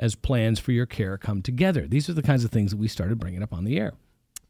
as 0.00 0.16
plans 0.16 0.58
for 0.58 0.72
your 0.72 0.86
care 0.86 1.16
come 1.16 1.42
together? 1.42 1.86
These 1.86 2.08
are 2.08 2.12
the 2.12 2.22
kinds 2.22 2.44
of 2.44 2.50
things 2.50 2.72
that 2.72 2.76
we 2.76 2.88
started 2.88 3.20
bringing 3.20 3.40
up 3.40 3.52
on 3.52 3.62
the 3.62 3.78
air. 3.78 3.92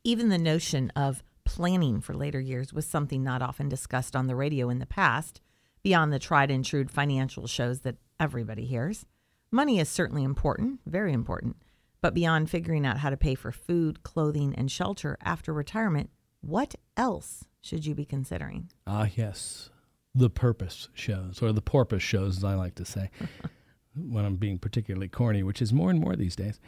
Even 0.02 0.30
the 0.30 0.38
notion 0.38 0.90
of 0.96 1.22
planning 1.44 2.00
for 2.00 2.14
later 2.14 2.40
years 2.40 2.72
was 2.72 2.86
something 2.86 3.22
not 3.22 3.42
often 3.42 3.68
discussed 3.68 4.16
on 4.16 4.28
the 4.28 4.34
radio 4.34 4.70
in 4.70 4.78
the 4.78 4.86
past, 4.86 5.42
beyond 5.82 6.10
the 6.10 6.18
tried 6.18 6.50
and 6.50 6.64
true 6.64 6.86
financial 6.86 7.46
shows 7.46 7.80
that 7.80 7.96
everybody 8.18 8.64
hears. 8.64 9.04
Money 9.50 9.78
is 9.78 9.90
certainly 9.90 10.24
important, 10.24 10.80
very 10.86 11.12
important, 11.12 11.56
but 12.02 12.12
beyond 12.12 12.50
figuring 12.50 12.84
out 12.84 12.98
how 12.98 13.08
to 13.08 13.16
pay 13.16 13.34
for 13.34 13.52
food, 13.52 14.02
clothing, 14.02 14.54
and 14.56 14.70
shelter 14.70 15.16
after 15.22 15.54
retirement, 15.54 16.10
what 16.42 16.74
else 16.96 17.44
should 17.62 17.86
you 17.86 17.94
be 17.94 18.04
considering? 18.04 18.68
Ah, 18.86 19.08
yes. 19.14 19.70
The 20.14 20.28
purpose 20.28 20.88
shows, 20.92 21.40
or 21.40 21.52
the 21.52 21.62
porpoise 21.62 22.02
shows, 22.02 22.38
as 22.38 22.44
I 22.44 22.54
like 22.54 22.74
to 22.74 22.84
say, 22.84 23.10
when 23.96 24.24
I'm 24.24 24.36
being 24.36 24.58
particularly 24.58 25.08
corny, 25.08 25.42
which 25.42 25.62
is 25.62 25.72
more 25.72 25.88
and 25.88 26.00
more 26.00 26.16
these 26.16 26.36
days. 26.36 26.60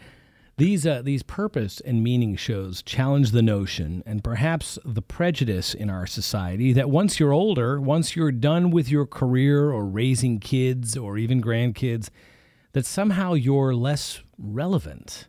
These, 0.56 0.86
uh, 0.86 1.02
these 1.02 1.24
purpose 1.24 1.80
and 1.80 2.04
meaning 2.04 2.36
shows 2.36 2.80
challenge 2.80 3.32
the 3.32 3.42
notion 3.42 4.04
and 4.06 4.22
perhaps 4.22 4.78
the 4.84 5.02
prejudice 5.02 5.74
in 5.74 5.90
our 5.90 6.06
society 6.06 6.72
that 6.74 6.88
once 6.88 7.18
you're 7.18 7.32
older, 7.32 7.80
once 7.80 8.14
you're 8.14 8.30
done 8.30 8.70
with 8.70 8.88
your 8.88 9.04
career 9.04 9.72
or 9.72 9.84
raising 9.84 10.38
kids 10.38 10.96
or 10.96 11.18
even 11.18 11.42
grandkids, 11.42 12.08
that 12.74 12.84
somehow 12.84 13.32
you're 13.32 13.74
less 13.74 14.20
relevant, 14.36 15.28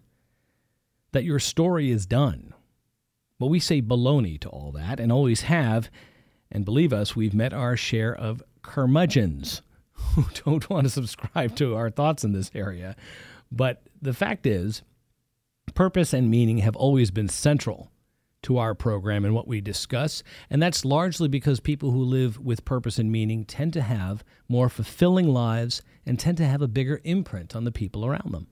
that 1.14 1.24
your 1.24 1.40
story 1.40 1.92
is 1.92 2.06
done. 2.06 2.54
But 3.40 3.48
we 3.48 3.60
say 3.60 3.82
baloney 3.82 4.40
to 4.42 4.50
all 4.50 4.72
that 4.74 5.00
and 5.00 5.12
always 5.12 5.42
have. 5.42 5.90
And 6.52 6.66
believe 6.66 6.92
us, 6.92 7.16
we've 7.16 7.34
met 7.34 7.54
our 7.54 7.78
share 7.78 8.14
of 8.14 8.44
curmudgeons 8.64 9.62
who 9.92 10.26
don't 10.44 10.70
want 10.70 10.86
to 10.86 10.90
subscribe 10.90 11.56
to 11.58 11.76
our 11.76 11.90
thoughts 11.90 12.24
in 12.24 12.34
this 12.34 12.52
area. 12.56 12.96
But 13.52 13.84
the 14.02 14.14
fact 14.14 14.46
is, 14.46 14.82
purpose 15.76 16.14
and 16.14 16.32
meaning 16.32 16.60
have 16.60 16.76
always 16.76 17.12
been 17.12 17.30
central 17.30 17.92
to 18.44 18.58
our 18.58 18.74
program 18.74 19.26
and 19.26 19.36
what 19.36 19.48
we 19.48 19.62
discuss. 19.62 20.24
And 20.50 20.62
that's 20.62 20.86
largely 20.86 21.28
because 21.28 21.60
people 21.60 21.92
who 21.92 22.04
live 22.04 22.40
with 22.40 22.66
purpose 22.66 22.98
and 22.98 23.12
meaning 23.12 23.44
tend 23.44 23.74
to 23.74 23.82
have 23.82 24.24
more 24.48 24.70
fulfilling 24.70 25.28
lives 25.28 25.82
and 26.06 26.20
tend 26.20 26.38
to 26.38 26.46
have 26.46 26.62
a 26.62 26.68
bigger 26.68 27.02
imprint 27.04 27.56
on 27.56 27.64
the 27.64 27.72
people 27.72 28.06
around 28.06 28.32
them. 28.32 28.48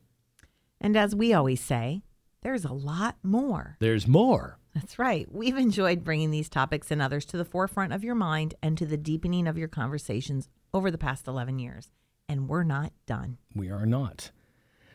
And 0.81 0.97
as 0.97 1.15
we 1.15 1.33
always 1.33 1.61
say, 1.61 2.03
there's 2.41 2.65
a 2.65 2.73
lot 2.73 3.15
more. 3.23 3.77
There's 3.79 4.07
more. 4.07 4.59
That's 4.73 4.97
right. 4.97 5.27
We've 5.31 5.57
enjoyed 5.57 6.03
bringing 6.03 6.31
these 6.31 6.49
topics 6.49 6.91
and 6.91 7.01
others 7.01 7.25
to 7.25 7.37
the 7.37 7.45
forefront 7.45 7.93
of 7.93 8.03
your 8.03 8.15
mind 8.15 8.55
and 8.61 8.77
to 8.77 8.85
the 8.85 8.97
deepening 8.97 9.47
of 9.47 9.57
your 9.57 9.67
conversations 9.67 10.49
over 10.73 10.89
the 10.89 10.97
past 10.97 11.27
11 11.27 11.59
years. 11.59 11.89
And 12.27 12.49
we're 12.49 12.63
not 12.63 12.91
done. 13.05 13.37
We 13.55 13.69
are 13.69 13.85
not. 13.85 14.31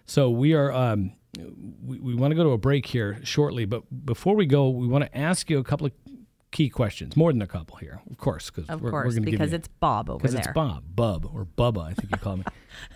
So 0.05 0.31
we 0.31 0.55
are. 0.55 0.73
Um, 0.73 1.13
we, 1.85 2.01
we 2.01 2.15
want 2.15 2.33
to 2.33 2.35
go 2.35 2.43
to 2.43 2.51
a 2.51 2.59
break 2.59 2.87
here 2.87 3.21
shortly, 3.23 3.67
but 3.67 3.83
before 4.05 4.35
we 4.35 4.47
go, 4.47 4.71
we 4.71 4.87
want 4.87 5.05
to 5.05 5.17
ask 5.17 5.49
you 5.51 5.59
a 5.59 5.65
couple 5.65 5.87
of 5.87 5.93
key 6.51 6.69
questions. 6.69 7.17
More 7.17 7.33
than 7.33 7.43
a 7.43 7.47
couple 7.47 7.77
here, 7.77 8.01
of 8.11 8.17
course, 8.19 8.51
Of 8.69 8.81
we're, 8.83 8.91
course, 8.91 9.15
we're 9.15 9.21
because 9.21 9.53
it's 9.53 9.69
Bob 9.69 10.09
over 10.11 10.27
there. 10.27 10.33
because 10.33 10.47
it's 10.47 10.55
Bob, 10.55 10.85
Bub, 10.95 11.31
or 11.33 11.45
Bubba, 11.47 11.85
I 11.91 11.95
think 11.95 12.11
you 12.13 12.19
call 12.19 12.39
me. 12.39 12.45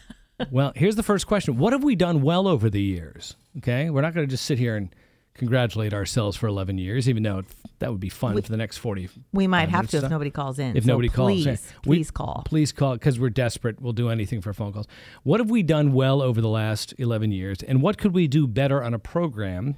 well, 0.50 0.73
here's 0.75 0.97
the 0.97 1.02
first 1.02 1.26
question: 1.26 1.56
What 1.59 1.73
have 1.73 1.85
we 1.85 1.94
done 1.97 2.23
well 2.23 2.49
over 2.49 2.68
the 2.71 2.82
years? 2.82 3.37
Okay, 3.59 3.90
we're 3.90 4.00
not 4.02 4.14
going 4.14 4.26
to 4.26 4.30
just 4.30 4.44
sit 4.47 4.59
here 4.59 4.76
and 4.76 4.94
congratulate 5.35 5.94
ourselves 5.94 6.37
for 6.37 6.47
11 6.47 6.76
years, 6.76 7.09
even 7.09 7.23
though 7.23 7.38
it, 7.38 7.47
that 7.78 7.90
would 7.90 8.00
be 8.00 8.11
fun 8.11 8.40
for 8.42 8.50
the 8.50 8.56
next 8.56 8.76
40. 8.78 9.09
We 9.32 9.47
might 9.47 9.71
have 9.71 9.88
to 9.88 9.97
if 9.99 10.11
nobody 10.11 10.30
calls 10.30 10.59
in. 10.59 10.76
If 10.76 10.85
So 10.85 10.88
nobody 10.88 11.09
calls, 11.09 11.30
please. 11.44 11.73
We- 11.87 11.97
please 11.97 12.11
call. 12.11 12.42
Please 12.44 12.71
call 12.73 12.92
because 12.94 13.18
we're 13.18 13.30
desperate. 13.30 13.80
We'll 13.80 13.92
do 13.94 14.09
anything 14.11 14.40
for 14.42 14.52
phone 14.52 14.73
calls. 14.73 14.87
What 15.23 15.40
have 15.40 15.50
we 15.50 15.62
done 15.62 15.92
well 15.94 16.21
over 16.23 16.40
the 16.40 16.49
last 16.50 16.94
11 16.99 17.32
years, 17.32 17.62
and 17.62 17.80
what 17.82 17.97
could 17.99 18.12
we 18.14 18.26
do 18.28 18.47
better 18.47 18.82
on 18.82 18.92
a 18.94 18.99
program 18.99 19.76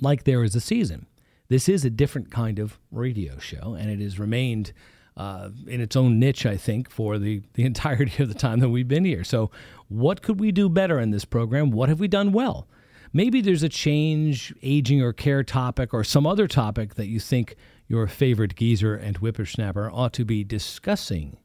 like 0.00 0.24
There 0.24 0.42
Is 0.42 0.54
a 0.56 0.60
Season? 0.60 1.06
This 1.48 1.68
is 1.68 1.84
a 1.84 1.90
different 1.90 2.30
kind 2.30 2.58
of 2.58 2.78
radio 2.90 3.38
show, 3.38 3.74
and 3.78 3.90
it 3.90 4.00
has 4.00 4.18
remained 4.18 4.72
uh, 5.16 5.50
in 5.66 5.80
its 5.80 5.94
own 5.94 6.18
niche, 6.18 6.46
I 6.46 6.56
think, 6.56 6.90
for 6.90 7.18
the, 7.18 7.42
the 7.54 7.64
entirety 7.64 8.22
of 8.22 8.28
the 8.28 8.34
time 8.34 8.60
that 8.60 8.70
we've 8.70 8.88
been 8.88 9.04
here. 9.04 9.24
So, 9.24 9.50
what 9.88 10.22
could 10.22 10.40
we 10.40 10.52
do 10.52 10.68
better 10.68 10.98
in 10.98 11.10
this 11.10 11.24
program? 11.24 11.70
What 11.70 11.88
have 11.88 12.00
we 12.00 12.08
done 12.08 12.32
well? 12.32 12.66
Maybe 13.12 13.40
there's 13.40 13.62
a 13.62 13.68
change, 13.68 14.52
aging 14.62 15.00
or 15.00 15.12
care 15.12 15.44
topic, 15.44 15.94
or 15.94 16.02
some 16.02 16.26
other 16.26 16.48
topic 16.48 16.94
that 16.94 17.06
you 17.06 17.20
think 17.20 17.54
your 17.86 18.08
favorite 18.08 18.56
geezer 18.56 18.96
and 18.96 19.18
whippersnapper 19.18 19.88
ought 19.92 20.12
to 20.14 20.24
be 20.24 20.42
discussing 20.42 21.36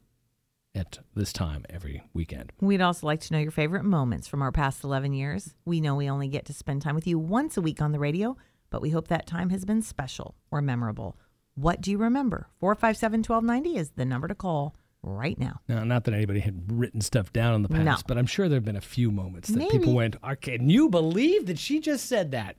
at 0.74 0.98
this 1.14 1.32
time 1.32 1.64
every 1.68 2.02
weekend. 2.12 2.52
We'd 2.60 2.80
also 2.80 3.06
like 3.06 3.20
to 3.20 3.32
know 3.32 3.38
your 3.38 3.50
favorite 3.50 3.84
moments 3.84 4.26
from 4.26 4.42
our 4.42 4.52
past 4.52 4.82
11 4.82 5.12
years. 5.12 5.54
We 5.64 5.80
know 5.80 5.94
we 5.94 6.08
only 6.08 6.28
get 6.28 6.44
to 6.46 6.52
spend 6.52 6.82
time 6.82 6.94
with 6.94 7.06
you 7.06 7.18
once 7.18 7.56
a 7.56 7.60
week 7.60 7.80
on 7.80 7.92
the 7.92 7.98
radio, 7.98 8.36
but 8.70 8.80
we 8.82 8.90
hope 8.90 9.08
that 9.08 9.26
time 9.26 9.50
has 9.50 9.64
been 9.64 9.82
special 9.82 10.34
or 10.50 10.62
memorable. 10.62 11.16
What 11.54 11.80
do 11.80 11.90
you 11.90 11.98
remember? 11.98 12.48
457 12.60 13.20
1290 13.20 13.76
is 13.78 13.90
the 13.90 14.04
number 14.04 14.28
to 14.28 14.34
call 14.34 14.74
right 15.02 15.38
now. 15.38 15.60
Now, 15.68 15.82
not 15.84 16.04
that 16.04 16.14
anybody 16.14 16.40
had 16.40 16.70
written 16.72 17.00
stuff 17.00 17.32
down 17.32 17.54
in 17.54 17.62
the 17.62 17.68
past, 17.68 17.84
No. 17.84 17.96
but 18.06 18.18
I'm 18.18 18.26
sure 18.26 18.48
there 18.48 18.56
have 18.56 18.64
been 18.64 18.76
a 18.76 18.80
few 18.80 19.10
moments 19.10 19.48
that 19.48 19.58
Maybe. 19.58 19.78
people 19.78 19.94
went, 19.94 20.16
"Ah, 20.22 20.34
"Can 20.34 20.70
you 20.70 20.88
believe 20.88 21.46
that 21.46 21.58
she 21.58 21.80
just 21.80 22.06
said 22.06 22.30
that?" 22.32 22.56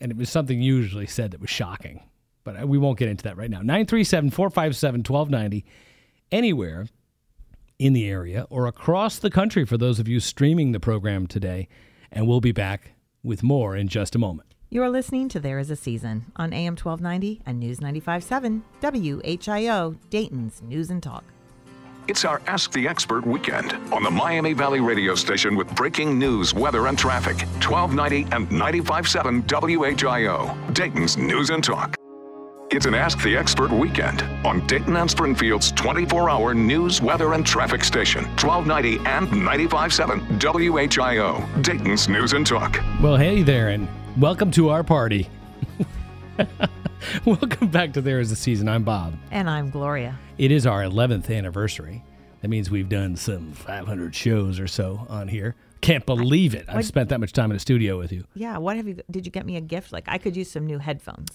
And 0.00 0.10
it 0.10 0.16
was 0.18 0.28
something 0.28 0.60
usually 0.60 1.06
said 1.06 1.30
that 1.30 1.40
was 1.40 1.50
shocking. 1.50 2.00
But 2.42 2.62
uh, 2.62 2.66
we 2.66 2.78
won't 2.78 2.98
get 2.98 3.08
into 3.08 3.22
that 3.24 3.36
right 3.36 3.48
now. 3.50 3.60
937 3.62 4.30
457 4.30 5.02
1290, 5.02 5.64
anywhere 6.30 6.86
in 7.78 7.92
the 7.92 8.06
area 8.08 8.46
or 8.50 8.66
across 8.66 9.18
the 9.18 9.30
country 9.30 9.64
for 9.64 9.76
those 9.78 9.98
of 9.98 10.06
you 10.08 10.20
streaming 10.20 10.72
the 10.72 10.80
program 10.80 11.26
today. 11.26 11.68
And 12.12 12.28
we'll 12.28 12.40
be 12.40 12.52
back 12.52 12.92
with 13.22 13.42
more 13.42 13.74
in 13.76 13.88
just 13.88 14.14
a 14.14 14.18
moment. 14.18 14.53
You're 14.74 14.90
listening 14.90 15.28
to 15.28 15.38
There 15.38 15.60
Is 15.60 15.70
a 15.70 15.76
Season 15.76 16.32
on 16.34 16.52
AM 16.52 16.72
1290 16.72 17.42
and 17.46 17.60
News 17.60 17.78
95.7 17.78 18.60
WHIO, 18.82 19.96
Dayton's 20.10 20.62
News 20.62 20.90
and 20.90 21.00
Talk. 21.00 21.22
It's 22.08 22.24
our 22.24 22.42
Ask 22.48 22.72
the 22.72 22.88
Expert 22.88 23.24
weekend 23.24 23.74
on 23.92 24.02
the 24.02 24.10
Miami 24.10 24.52
Valley 24.52 24.80
radio 24.80 25.14
station 25.14 25.54
with 25.54 25.72
breaking 25.76 26.18
news, 26.18 26.54
weather, 26.54 26.88
and 26.88 26.98
traffic. 26.98 27.36
1290 27.62 28.34
and 28.34 28.48
95.7 28.48 29.44
WHIO, 29.44 30.74
Dayton's 30.74 31.16
News 31.16 31.50
and 31.50 31.62
Talk. 31.62 31.94
It's 32.72 32.86
an 32.86 32.94
Ask 32.94 33.22
the 33.22 33.36
Expert 33.36 33.70
weekend 33.70 34.22
on 34.44 34.66
Dayton 34.66 34.96
and 34.96 35.08
Springfield's 35.08 35.70
24 35.70 36.28
hour 36.28 36.52
news, 36.52 37.00
weather, 37.00 37.34
and 37.34 37.46
traffic 37.46 37.84
station. 37.84 38.24
1290 38.42 38.96
and 39.08 39.28
95.7 39.28 40.40
WHIO, 40.40 41.62
Dayton's 41.62 42.08
News 42.08 42.32
and 42.32 42.44
Talk. 42.44 42.80
Well, 43.00 43.16
hey 43.16 43.44
there, 43.44 43.68
and 43.68 43.86
welcome 44.18 44.50
to 44.52 44.68
our 44.70 44.82
party. 44.82 45.28
welcome 47.24 47.68
back 47.68 47.92
to 47.94 48.00
There 48.00 48.20
Is 48.20 48.30
a 48.30 48.36
Season. 48.36 48.68
I'm 48.68 48.84
Bob. 48.84 49.14
And 49.30 49.48
I'm 49.48 49.70
Gloria. 49.70 50.18
It 50.38 50.50
is 50.50 50.66
our 50.66 50.82
11th 50.82 51.34
anniversary. 51.36 52.02
That 52.42 52.48
means 52.48 52.70
we've 52.70 52.88
done 52.88 53.16
some 53.16 53.52
500 53.52 54.14
shows 54.14 54.60
or 54.60 54.66
so 54.66 55.06
on 55.08 55.28
here. 55.28 55.54
Can't 55.80 56.04
believe 56.06 56.54
it. 56.54 56.66
I've 56.68 56.76
What- 56.76 56.84
spent 56.84 57.08
that 57.10 57.20
much 57.20 57.32
time 57.32 57.50
in 57.50 57.56
a 57.56 57.60
studio 57.60 57.98
with 57.98 58.12
you. 58.12 58.24
Yeah, 58.34 58.58
what 58.58 58.76
have 58.76 58.86
you 58.88 59.00
did 59.10 59.26
you 59.26 59.32
get 59.32 59.44
me 59.46 59.56
a 59.56 59.60
gift? 59.60 59.92
Like 59.92 60.04
I 60.08 60.18
could 60.18 60.36
use 60.36 60.50
some 60.50 60.66
new 60.66 60.78
headphones. 60.78 61.28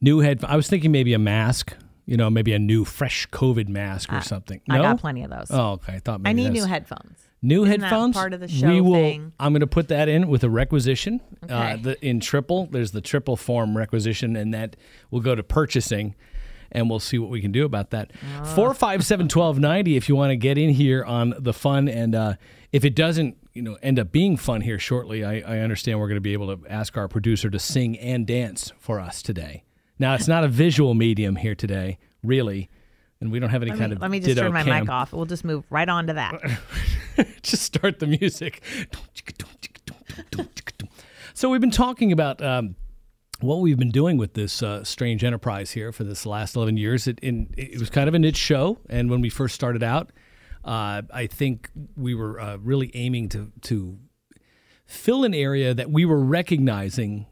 New 0.00 0.18
head. 0.20 0.44
I 0.44 0.56
was 0.56 0.68
thinking 0.68 0.90
maybe 0.92 1.14
a 1.14 1.18
mask. 1.18 1.74
You 2.06 2.16
know, 2.18 2.28
maybe 2.28 2.52
a 2.52 2.58
new 2.58 2.84
fresh 2.84 3.26
COVID 3.30 3.68
mask 3.68 4.12
or 4.12 4.16
I- 4.16 4.20
something. 4.20 4.60
I 4.68 4.78
got 4.78 5.00
plenty 5.00 5.22
of 5.22 5.30
those. 5.30 5.46
Oh, 5.50 5.72
okay. 5.72 5.94
I 5.94 5.98
thought 6.00 6.20
maybe 6.20 6.30
I 6.30 6.32
need 6.34 6.44
that's- 6.48 6.62
new 6.64 6.68
headphones. 6.68 7.23
New 7.44 7.64
that 7.66 7.80
headphones. 7.82 8.14
part 8.16 8.32
of 8.32 8.40
the 8.40 8.48
show 8.48 8.66
we 8.68 8.80
will. 8.80 8.94
thing? 8.94 9.32
I'm 9.38 9.52
going 9.52 9.60
to 9.60 9.66
put 9.66 9.88
that 9.88 10.08
in 10.08 10.28
with 10.28 10.42
a 10.44 10.50
requisition. 10.50 11.20
Uh, 11.42 11.44
Okay. 11.54 11.76
the, 11.82 12.06
in 12.06 12.18
triple, 12.20 12.66
there's 12.70 12.92
the 12.92 13.00
triple 13.02 13.36
form 13.36 13.76
requisition, 13.76 14.34
and 14.34 14.54
that 14.54 14.76
will 15.10 15.20
go 15.20 15.34
to 15.34 15.42
purchasing, 15.42 16.14
and 16.72 16.88
we'll 16.88 17.00
see 17.00 17.18
what 17.18 17.28
we 17.30 17.40
can 17.42 17.52
do 17.52 17.64
about 17.66 17.90
that. 17.90 18.12
Ah. 18.38 18.44
Four 18.54 18.72
five 18.74 19.04
seven 19.04 19.28
twelve 19.28 19.58
ninety. 19.58 19.96
If 19.96 20.08
you 20.08 20.16
want 20.16 20.30
to 20.30 20.36
get 20.36 20.56
in 20.58 20.70
here 20.70 21.04
on 21.04 21.34
the 21.38 21.52
fun, 21.52 21.86
and 21.88 22.14
uh, 22.14 22.34
if 22.72 22.84
it 22.84 22.94
doesn't, 22.96 23.36
you 23.52 23.62
know, 23.62 23.76
end 23.82 23.98
up 23.98 24.10
being 24.10 24.36
fun 24.38 24.62
here 24.62 24.78
shortly, 24.78 25.22
I, 25.24 25.34
I 25.40 25.58
understand 25.58 26.00
we're 26.00 26.08
going 26.08 26.16
to 26.16 26.20
be 26.22 26.32
able 26.32 26.56
to 26.56 26.66
ask 26.68 26.96
our 26.96 27.06
producer 27.08 27.50
to 27.50 27.58
sing 27.58 27.98
and 27.98 28.26
dance 28.26 28.72
for 28.78 28.98
us 28.98 29.22
today. 29.22 29.64
Now 29.98 30.14
it's 30.14 30.26
not 30.26 30.42
a 30.44 30.48
visual 30.48 30.94
medium 30.94 31.36
here 31.36 31.54
today, 31.54 31.98
really. 32.22 32.68
And 33.24 33.32
we 33.32 33.38
don't 33.38 33.48
have 33.48 33.62
any 33.62 33.70
Let 33.70 33.78
kind 33.78 33.90
me, 33.90 33.96
of 33.96 34.02
let 34.02 34.10
me 34.10 34.20
just 34.20 34.36
turn 34.36 34.52
my 34.52 34.62
cam. 34.62 34.80
mic 34.80 34.90
off. 34.90 35.14
We'll 35.14 35.24
just 35.24 35.44
move 35.44 35.64
right 35.70 35.88
on 35.88 36.08
to 36.08 36.12
that. 36.12 36.42
just 37.42 37.62
start 37.62 37.98
the 37.98 38.06
music. 38.06 38.62
So 41.36 41.50
we've 41.50 41.60
been 41.60 41.72
talking 41.72 42.12
about 42.12 42.40
um, 42.40 42.76
what 43.40 43.56
we've 43.56 43.76
been 43.76 43.90
doing 43.90 44.18
with 44.18 44.34
this 44.34 44.62
uh, 44.62 44.84
strange 44.84 45.24
enterprise 45.24 45.72
here 45.72 45.90
for 45.90 46.04
this 46.04 46.24
last 46.24 46.54
11 46.54 46.76
years. 46.76 47.08
It, 47.08 47.18
in, 47.18 47.52
it 47.56 47.80
was 47.80 47.90
kind 47.90 48.06
of 48.06 48.14
a 48.14 48.20
niche 48.20 48.36
show, 48.36 48.78
and 48.88 49.10
when 49.10 49.20
we 49.20 49.30
first 49.30 49.56
started 49.56 49.82
out, 49.82 50.12
uh, 50.64 51.02
I 51.12 51.26
think 51.26 51.70
we 51.96 52.14
were 52.14 52.38
uh, 52.38 52.58
really 52.58 52.92
aiming 52.94 53.30
to 53.30 53.50
to 53.62 53.98
fill 54.86 55.24
an 55.24 55.34
area 55.34 55.74
that 55.74 55.90
we 55.90 56.04
were 56.04 56.20
recognizing 56.20 57.26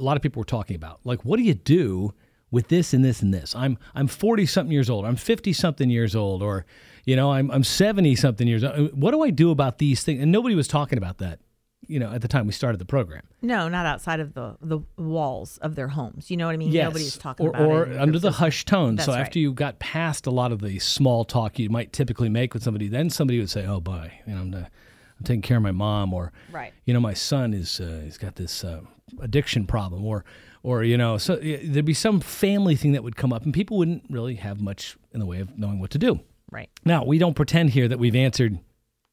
a 0.00 0.02
lot 0.02 0.16
of 0.16 0.22
people 0.22 0.40
were 0.40 0.44
talking 0.44 0.74
about. 0.74 0.98
Like, 1.04 1.24
what 1.24 1.36
do 1.36 1.44
you 1.44 1.54
do 1.54 2.12
with 2.52 2.68
this 2.68 2.94
and 2.94 3.04
this 3.04 3.20
and 3.22 3.34
this? 3.34 3.56
I'm 3.56 3.76
I'm 3.96 4.06
40 4.06 4.46
something 4.46 4.72
years 4.72 4.88
old. 4.88 5.04
I'm 5.04 5.16
50 5.16 5.52
something 5.52 5.90
years 5.90 6.14
old, 6.14 6.40
or 6.42 6.64
you 7.04 7.16
know, 7.16 7.32
I'm 7.32 7.50
I'm 7.50 7.64
70 7.64 8.14
something 8.14 8.46
years 8.46 8.62
old. 8.62 8.96
What 8.96 9.10
do 9.10 9.22
I 9.22 9.30
do 9.30 9.50
about 9.50 9.78
these 9.78 10.04
things? 10.04 10.22
And 10.22 10.30
nobody 10.30 10.54
was 10.54 10.68
talking 10.68 10.98
about 10.98 11.18
that. 11.18 11.40
You 11.88 11.98
know, 11.98 12.12
at 12.12 12.22
the 12.22 12.28
time 12.28 12.46
we 12.46 12.52
started 12.52 12.78
the 12.78 12.84
program. 12.84 13.22
No, 13.42 13.68
not 13.68 13.86
outside 13.86 14.20
of 14.20 14.34
the 14.34 14.56
the 14.62 14.78
walls 14.96 15.58
of 15.58 15.74
their 15.74 15.88
homes. 15.88 16.30
You 16.30 16.36
know 16.36 16.46
what 16.46 16.52
I 16.52 16.56
mean? 16.56 16.70
Yes. 16.70 16.84
Nobody's 16.84 17.18
talking 17.18 17.44
or, 17.46 17.50
about 17.50 17.62
or 17.62 17.82
it. 17.86 17.92
in 17.92 17.98
under 17.98 18.20
the 18.20 18.30
hushed 18.30 18.68
tone. 18.68 18.94
That's 18.94 19.06
so 19.06 19.12
right. 19.12 19.20
after 19.20 19.40
you 19.40 19.52
got 19.52 19.80
past 19.80 20.28
a 20.28 20.30
lot 20.30 20.52
of 20.52 20.60
the 20.60 20.78
small 20.78 21.24
talk 21.24 21.58
you 21.58 21.68
might 21.70 21.92
typically 21.92 22.28
make 22.28 22.54
with 22.54 22.62
somebody, 22.62 22.86
then 22.86 23.10
somebody 23.10 23.40
would 23.40 23.50
say, 23.50 23.66
"Oh 23.66 23.80
boy, 23.80 24.12
you 24.28 24.32
know, 24.32 24.42
I'm, 24.42 24.54
I'm 24.54 25.24
taking 25.24 25.42
care 25.42 25.56
of 25.56 25.64
my 25.64 25.72
mom," 25.72 26.14
or 26.14 26.32
Right. 26.52 26.72
you 26.84 26.94
know, 26.94 27.00
my 27.00 27.14
son 27.14 27.52
is 27.52 27.80
uh, 27.80 28.00
he's 28.04 28.16
got 28.16 28.36
this 28.36 28.62
uh, 28.62 28.82
addiction 29.20 29.66
problem, 29.66 30.04
or 30.04 30.24
or 30.62 30.84
you 30.84 30.96
know, 30.96 31.18
so 31.18 31.36
there'd 31.36 31.84
be 31.84 31.94
some 31.94 32.20
family 32.20 32.76
thing 32.76 32.92
that 32.92 33.02
would 33.04 33.16
come 33.16 33.32
up, 33.32 33.44
and 33.44 33.52
people 33.52 33.78
wouldn't 33.78 34.04
really 34.10 34.36
have 34.36 34.60
much 34.60 34.96
in 35.12 35.20
the 35.20 35.26
way 35.26 35.40
of 35.40 35.58
knowing 35.58 35.78
what 35.80 35.90
to 35.90 35.98
do. 35.98 36.20
Right. 36.50 36.68
Now, 36.84 37.04
we 37.04 37.18
don't 37.18 37.34
pretend 37.34 37.70
here 37.70 37.88
that 37.88 37.98
we've 37.98 38.14
answered 38.14 38.58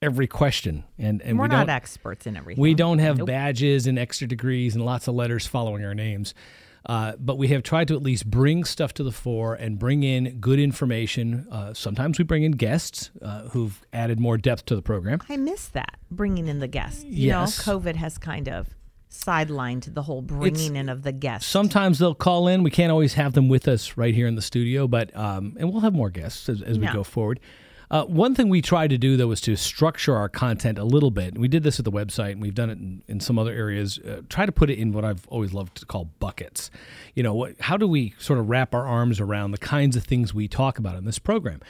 every 0.01 0.27
question, 0.27 0.83
and 0.97 1.21
and 1.21 1.37
We're 1.39 1.45
we 1.45 1.49
not 1.49 1.69
experts 1.69 2.27
in 2.27 2.37
everything. 2.37 2.61
we 2.61 2.73
don't 2.73 2.99
have 2.99 3.17
Nope. 3.17 3.27
badges 3.27 3.87
and 3.87 3.97
extra 3.99 4.27
degrees 4.27 4.75
and 4.75 4.83
lots 4.85 5.07
of 5.07 5.15
letters 5.15 5.47
following 5.47 5.83
our 5.85 5.95
names. 5.95 6.33
Uh, 6.85 7.11
but 7.19 7.37
we 7.37 7.49
have 7.49 7.61
tried 7.61 7.89
to 7.89 7.93
at 7.93 8.01
least 8.01 8.25
bring 8.31 8.63
stuff 8.63 8.93
to 8.93 9.03
the 9.03 9.11
fore 9.11 9.53
and 9.53 9.77
bring 9.77 10.01
in 10.03 10.39
good 10.39 10.59
information. 10.59 11.45
Uh, 11.51 11.73
sometimes 11.73 12.17
we 12.17 12.23
bring 12.23 12.43
in 12.43 12.53
guests 12.53 13.11
uh, 13.21 13.41
who've 13.49 13.81
added 13.91 14.17
more 14.17 14.37
depth 14.37 14.65
to 14.65 14.77
the 14.77 14.81
program. 14.81 15.19
I 15.27 15.35
miss 15.35 15.67
that 15.69 15.97
bringing 16.09 16.47
in 16.47 16.59
the 16.59 16.69
guests. 16.69 17.03
You 17.03 17.27
Yes. 17.27 17.67
know, 17.67 17.73
COVID 17.79 17.95
has 17.95 18.17
kind 18.17 18.47
of 18.47 18.67
sidelined 19.11 19.93
the 19.93 20.03
whole 20.03 20.21
bringing 20.21 20.75
in 20.75 20.89
of 20.89 21.03
the 21.03 21.11
guests. 21.11 21.49
Sometimes 21.49 21.99
they'll 21.99 22.15
call 22.15 22.47
in. 22.47 22.63
We 22.63 22.71
can't 22.71 22.91
always 22.91 23.15
have 23.15 23.33
them 23.33 23.49
with 23.49 23.67
us 23.67 23.97
right 23.97 24.13
here 24.13 24.27
in 24.27 24.35
the 24.35 24.41
studio, 24.41 24.87
but 24.87 25.15
um, 25.15 25.57
and 25.59 25.71
we'll 25.71 25.81
have 25.81 25.93
more 25.93 26.09
guests 26.09 26.49
as, 26.49 26.61
as 26.61 26.79
we 26.79 26.87
go 26.87 27.03
forward. 27.03 27.39
Uh, 27.91 28.05
one 28.05 28.35
thing 28.35 28.49
we 28.49 28.61
tried 28.61 28.91
to 28.91 28.99
do 28.99 29.17
though 29.17 29.27
was 29.27 29.41
to 29.41 29.55
structure 29.55 30.15
our 30.15 30.29
content 30.29 30.77
a 30.77 30.83
little 30.83 31.09
bit. 31.09 31.37
We 31.37 31.47
did 31.47 31.63
this 31.63 31.79
at 31.79 31.85
the 31.85 31.91
website, 31.91 32.33
and 32.33 32.41
we've 32.41 32.53
done 32.53 32.69
it 32.69 32.77
in, 32.77 33.01
in 33.07 33.19
some 33.19 33.39
other 33.39 33.51
areas. 33.51 33.97
Uh, 33.97 34.21
try 34.29 34.45
to 34.45 34.51
put 34.51 34.69
it 34.69 34.77
in 34.77 34.91
what 34.91 35.03
I've 35.03 35.27
always 35.27 35.53
loved 35.53 35.77
to 35.77 35.85
call 35.87 36.05
buckets. 36.19 36.69
You 37.15 37.23
know, 37.23 37.33
what, 37.33 37.59
how 37.59 37.77
do 37.77 37.87
we 37.87 38.13
sort 38.19 38.37
of 38.37 38.47
wrap 38.47 38.75
our 38.75 38.85
arms 38.85 39.19
around 39.19 39.51
the 39.51 39.57
kinds 39.57 39.95
of 39.95 40.03
things 40.03 40.35
we 40.35 40.47
talk 40.47 40.77
about 40.77 40.95
in 40.97 41.05
this 41.05 41.17
program? 41.17 41.61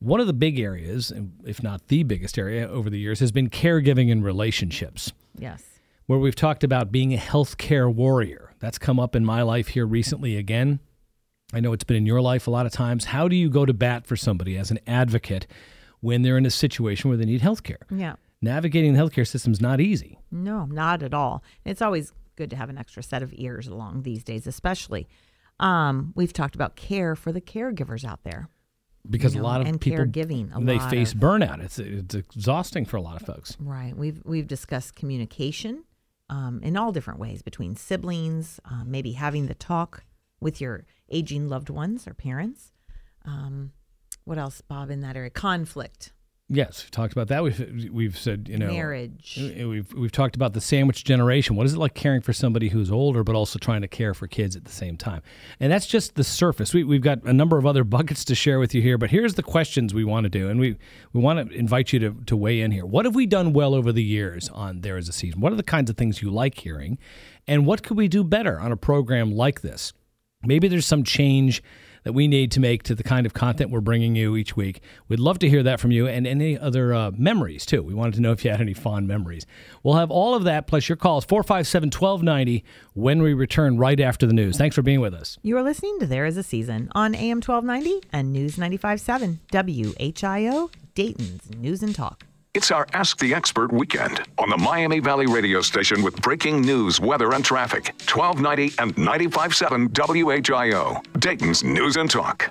One 0.00 0.20
of 0.20 0.26
the 0.26 0.32
big 0.32 0.58
areas, 0.58 1.12
if 1.44 1.62
not 1.62 1.86
the 1.88 2.02
biggest 2.02 2.38
area 2.38 2.68
over 2.68 2.90
the 2.90 2.98
years, 2.98 3.20
has 3.20 3.30
been 3.30 3.48
caregiving 3.48 4.10
and 4.10 4.24
relationships 4.24 5.12
yes. 5.38 5.77
Where 6.08 6.18
we've 6.18 6.34
talked 6.34 6.64
about 6.64 6.90
being 6.90 7.14
a 7.14 7.18
healthcare 7.18 7.92
warrior. 7.94 8.52
That's 8.58 8.78
come 8.78 8.98
up 8.98 9.14
in 9.14 9.24
my 9.24 9.42
life 9.42 9.68
here 9.68 9.86
recently 9.86 10.36
again. 10.36 10.80
I 11.52 11.60
know 11.60 11.72
it's 11.72 11.84
been 11.84 11.96
in 11.98 12.06
your 12.06 12.20
life 12.20 12.46
a 12.46 12.50
lot 12.50 12.66
of 12.66 12.72
times. 12.72 13.04
How 13.04 13.28
do 13.28 13.36
you 13.36 13.48
go 13.48 13.64
to 13.64 13.72
bat 13.72 14.06
for 14.06 14.16
somebody 14.16 14.56
as 14.56 14.70
an 14.70 14.78
advocate 14.86 15.46
when 16.00 16.22
they're 16.22 16.36
in 16.38 16.44
a 16.46 16.50
situation 16.50 17.08
where 17.08 17.16
they 17.16 17.24
need 17.26 17.40
healthcare? 17.42 17.82
Yeah. 17.90 18.14
Navigating 18.42 18.94
the 18.94 18.98
healthcare 19.00 19.26
system 19.26 19.52
is 19.52 19.60
not 19.60 19.80
easy. 19.80 20.18
No, 20.30 20.64
not 20.64 21.02
at 21.02 21.12
all. 21.14 21.42
It's 21.64 21.82
always 21.82 22.12
good 22.36 22.50
to 22.50 22.56
have 22.56 22.70
an 22.70 22.78
extra 22.78 23.02
set 23.02 23.22
of 23.22 23.32
ears 23.36 23.66
along 23.68 24.02
these 24.02 24.24
days, 24.24 24.46
especially. 24.46 25.08
Um, 25.60 26.12
we've 26.16 26.32
talked 26.32 26.54
about 26.54 26.76
care 26.76 27.16
for 27.16 27.32
the 27.32 27.40
caregivers 27.40 28.04
out 28.04 28.22
there. 28.24 28.48
because 29.10 29.34
You 29.34 29.40
a 29.40 29.42
lot 29.42 29.60
of 29.60 29.66
and 29.66 29.80
people 29.80 30.04
caregiving, 30.04 30.56
a 30.56 30.64
they 30.64 30.78
face 30.78 31.12
of- 31.12 31.18
burnout. 31.20 31.62
It's 31.62 31.78
it's 31.78 32.14
exhausting 32.14 32.84
for 32.84 32.96
a 32.96 33.00
lot 33.02 33.20
of 33.20 33.26
folks. 33.26 33.56
Right. 33.58 33.96
We've 33.96 34.22
we've 34.24 34.46
discussed 34.46 34.94
communication 34.94 35.84
um, 36.30 36.60
in 36.62 36.76
all 36.76 36.92
different 36.92 37.20
ways 37.20 37.42
between 37.42 37.76
siblings, 37.76 38.60
um, 38.64 38.90
maybe 38.90 39.12
having 39.12 39.46
the 39.46 39.54
talk 39.54 40.04
with 40.40 40.60
your 40.60 40.86
aging 41.10 41.48
loved 41.48 41.70
ones 41.70 42.06
or 42.06 42.14
parents. 42.14 42.72
Um, 43.24 43.72
what 44.24 44.38
else, 44.38 44.60
Bob? 44.60 44.90
In 44.90 45.00
that 45.00 45.16
area, 45.16 45.30
conflict, 45.30 46.12
Yes, 46.50 46.82
we've 46.82 46.90
talked 46.90 47.12
about 47.12 47.28
that. 47.28 47.42
We've 47.42 47.90
we've 47.92 48.18
said 48.18 48.48
you 48.50 48.56
know 48.56 48.72
marriage. 48.72 49.38
We've 49.38 49.92
we've 49.92 50.12
talked 50.12 50.34
about 50.34 50.54
the 50.54 50.62
sandwich 50.62 51.04
generation. 51.04 51.56
What 51.56 51.66
is 51.66 51.74
it 51.74 51.78
like 51.78 51.92
caring 51.92 52.22
for 52.22 52.32
somebody 52.32 52.70
who's 52.70 52.90
older 52.90 53.22
but 53.22 53.34
also 53.34 53.58
trying 53.58 53.82
to 53.82 53.88
care 53.88 54.14
for 54.14 54.26
kids 54.26 54.56
at 54.56 54.64
the 54.64 54.72
same 54.72 54.96
time? 54.96 55.20
And 55.60 55.70
that's 55.70 55.86
just 55.86 56.14
the 56.14 56.24
surface. 56.24 56.72
We, 56.72 56.84
we've 56.84 57.02
got 57.02 57.22
a 57.24 57.34
number 57.34 57.58
of 57.58 57.66
other 57.66 57.84
buckets 57.98 58.24
to 58.26 58.34
share 58.34 58.58
with 58.58 58.74
you 58.74 58.80
here, 58.80 58.96
but 58.96 59.10
here's 59.10 59.34
the 59.34 59.42
questions 59.42 59.92
we 59.92 60.04
want 60.04 60.24
to 60.24 60.30
do, 60.30 60.48
and 60.48 60.58
we 60.58 60.78
we 61.12 61.20
want 61.20 61.50
to 61.50 61.54
invite 61.54 61.92
you 61.92 61.98
to 61.98 62.16
to 62.24 62.34
weigh 62.34 62.62
in 62.62 62.70
here. 62.70 62.86
What 62.86 63.04
have 63.04 63.14
we 63.14 63.26
done 63.26 63.52
well 63.52 63.74
over 63.74 63.92
the 63.92 64.02
years 64.02 64.48
on 64.48 64.80
There 64.80 64.96
Is 64.96 65.10
a 65.10 65.12
Season? 65.12 65.42
What 65.42 65.52
are 65.52 65.56
the 65.56 65.62
kinds 65.62 65.90
of 65.90 65.98
things 65.98 66.22
you 66.22 66.30
like 66.30 66.58
hearing, 66.58 66.96
and 67.46 67.66
what 67.66 67.82
could 67.82 67.98
we 67.98 68.08
do 68.08 68.24
better 68.24 68.58
on 68.58 68.72
a 68.72 68.76
program 68.76 69.30
like 69.32 69.60
this? 69.60 69.92
Maybe 70.42 70.66
there's 70.66 70.86
some 70.86 71.04
change 71.04 71.62
that 72.08 72.14
we 72.14 72.26
need 72.26 72.50
to 72.50 72.58
make 72.58 72.82
to 72.84 72.94
the 72.94 73.02
kind 73.02 73.26
of 73.26 73.34
content 73.34 73.70
we're 73.70 73.82
bringing 73.82 74.16
you 74.16 74.34
each 74.34 74.56
week. 74.56 74.80
We'd 75.08 75.20
love 75.20 75.38
to 75.40 75.48
hear 75.50 75.62
that 75.64 75.78
from 75.78 75.90
you 75.90 76.06
and 76.06 76.26
any 76.26 76.58
other 76.58 76.94
uh, 76.94 77.10
memories, 77.14 77.66
too. 77.66 77.82
We 77.82 77.92
wanted 77.92 78.14
to 78.14 78.22
know 78.22 78.32
if 78.32 78.46
you 78.46 78.50
had 78.50 78.62
any 78.62 78.72
fond 78.72 79.06
memories. 79.06 79.44
We'll 79.82 79.96
have 79.96 80.10
all 80.10 80.34
of 80.34 80.44
that 80.44 80.66
plus 80.66 80.88
your 80.88 80.96
calls, 80.96 81.26
457 81.26 81.88
1290, 81.88 82.64
when 82.94 83.20
we 83.20 83.34
return 83.34 83.76
right 83.76 84.00
after 84.00 84.26
the 84.26 84.32
news. 84.32 84.56
Thanks 84.56 84.74
for 84.74 84.80
being 84.80 85.02
with 85.02 85.12
us. 85.12 85.36
You 85.42 85.58
are 85.58 85.62
listening 85.62 85.98
to 86.00 86.06
There 86.06 86.24
Is 86.24 86.38
a 86.38 86.42
Season 86.42 86.88
on 86.92 87.14
AM 87.14 87.42
1290 87.42 88.08
and 88.10 88.32
News 88.32 88.56
95.7 88.56 89.40
WHIO, 89.52 90.70
Dayton's 90.94 91.50
News 91.58 91.82
and 91.82 91.94
Talk. 91.94 92.24
It's 92.54 92.70
our 92.70 92.86
Ask 92.94 93.18
the 93.18 93.34
Expert 93.34 93.70
weekend 93.72 94.22
on 94.38 94.48
the 94.48 94.56
Miami 94.56 95.00
Valley 95.00 95.26
radio 95.26 95.60
station 95.60 96.02
with 96.02 96.20
breaking 96.22 96.62
news, 96.62 96.98
weather, 96.98 97.34
and 97.34 97.44
traffic. 97.44 97.94
1290 98.10 98.74
and 98.82 98.96
95.7 98.96 99.90
WHIO, 99.90 101.02
Dayton's 101.20 101.62
News 101.62 101.96
and 101.96 102.10
Talk. 102.10 102.50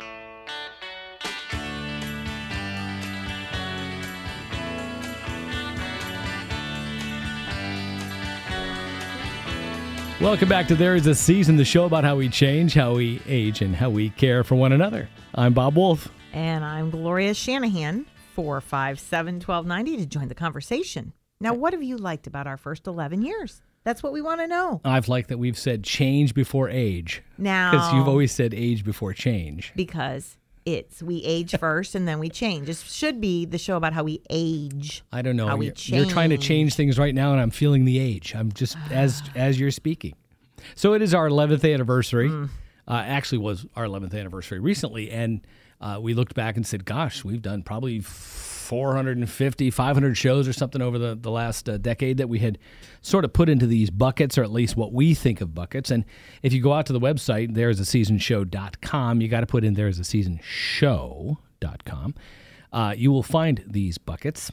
Welcome 10.22 10.48
back 10.48 10.68
to 10.68 10.76
There 10.76 10.96
Is 10.96 11.08
a 11.08 11.16
Season, 11.16 11.58
the 11.58 11.66
show 11.66 11.86
about 11.86 12.04
how 12.04 12.16
we 12.16 12.30
change, 12.30 12.76
how 12.76 12.94
we 12.94 13.20
age, 13.28 13.62
and 13.62 13.76
how 13.76 13.90
we 13.90 14.12
care 14.12 14.44
for 14.44 14.54
one 14.54 14.74
another. 14.74 15.10
I'm 15.34 15.54
Bob 15.54 15.76
Wolf. 15.76 16.08
And 16.34 16.64
I'm 16.64 16.92
Gloria 16.92 17.34
Shanahan, 17.34 18.06
457 18.38 19.36
1290 19.39 19.97
to 19.97 20.06
join 20.06 20.28
the 20.28 20.36
conversation. 20.36 21.12
Now, 21.39 21.56
what 21.56 21.73
have 21.73 21.82
you 21.82 21.97
liked 21.97 22.28
about 22.28 22.45
our 22.45 22.56
first 22.56 22.86
11 22.86 23.23
years? 23.23 23.63
That's 23.84 24.04
what 24.04 24.13
we 24.13 24.21
want 24.21 24.41
to 24.41 24.47
know. 24.47 24.80
I've 24.86 25.08
liked 25.08 25.30
that 25.30 25.39
we've 25.39 25.58
said 25.58 25.84
change 25.84 26.36
before 26.36 26.69
age. 26.69 27.23
Now, 27.39 27.71
Because 27.71 27.93
you've 27.93 28.08
always 28.08 28.32
said 28.32 28.54
age 28.54 28.86
before 28.86 29.12
change. 29.13 29.73
because 29.76 30.38
it's 30.67 31.02
we 31.02 31.23
age 31.23 31.56
first 31.60 31.95
and 31.95 32.08
then 32.08 32.19
we 32.19 32.30
change. 32.30 32.67
This 32.67 32.84
should 32.84 33.19
be 33.19 33.45
the 33.45 33.58
show 33.58 33.76
about 33.76 33.93
how 33.93 34.04
we 34.04 34.21
age. 34.30 35.04
I 35.12 35.23
don't 35.23 35.36
know. 35.36 35.47
How 35.47 35.56
we 35.58 35.67
you're, 35.67 36.02
you're 36.02 36.06
trying 36.06 36.30
to 36.30 36.38
change. 36.38 36.47
change 36.47 36.73
things 36.76 37.00
right 37.00 37.15
now, 37.15 37.32
and 37.32 37.41
I'm 37.41 37.50
feeling 37.50 37.86
the 37.86 37.97
age. 37.97 38.36
I'm 38.36 38.52
just 38.52 38.78
as 38.91 39.23
as 39.36 39.60
you're 39.60 39.71
speaking. 39.71 40.13
So 40.76 40.93
it 40.93 41.02
is 41.02 41.15
our 41.15 41.28
11th 41.28 41.73
anniversary. 41.73 42.30
Mm. 42.30 42.50
Uh, 42.88 42.93
actually, 43.06 43.39
was 43.39 43.65
our 43.76 43.86
11th 43.86 44.13
anniversary 44.13 44.60
recently, 44.60 45.10
and 45.10 45.41
uh, 45.80 46.00
we 46.02 46.13
looked 46.13 46.34
back 46.34 46.56
and 46.56 46.66
said, 46.66 46.86
"Gosh, 46.86 47.24
we've 47.24 47.42
done 47.42 47.63
probably 47.63 48.00
450, 48.00 49.70
500 49.72 50.18
shows 50.18 50.48
or 50.48 50.54
something 50.54 50.82
over 50.82 50.98
the 50.98 51.16
the 51.16 51.32
last 51.32 51.70
uh, 51.70 51.78
decade 51.78 52.18
that 52.18 52.30
we 52.30 52.40
had 52.40 52.58
sort 53.02 53.26
of 53.26 53.34
put 53.34 53.48
into 53.50 53.68
these 53.68 53.90
buckets, 53.90 54.38
or 54.38 54.44
at 54.44 54.52
least 54.52 54.76
what 54.76 54.92
we 54.92 55.13
think 55.13 55.42
of 55.42 55.54
buckets." 55.54 55.92
And 55.92 56.06
if 56.42 56.54
you 56.54 56.62
go 56.62 56.74
out 56.74 56.86
to 56.88 56.94
the 56.94 57.00
website, 57.00 57.54
there's 57.54 57.80
a 57.80 57.84
seasonshow.com, 57.84 59.22
you 59.22 59.28
got 59.28 59.42
to 59.42 59.48
put 59.48 59.63
in 59.63 59.76
there's 59.76 60.00
a 60.00 60.04
season 60.04 60.40
show.com. 60.44 62.16
Uh, 62.74 62.94
you 62.98 63.12
will 63.12 63.24
find 63.24 63.63
these 63.68 63.98
buckets. 63.98 64.52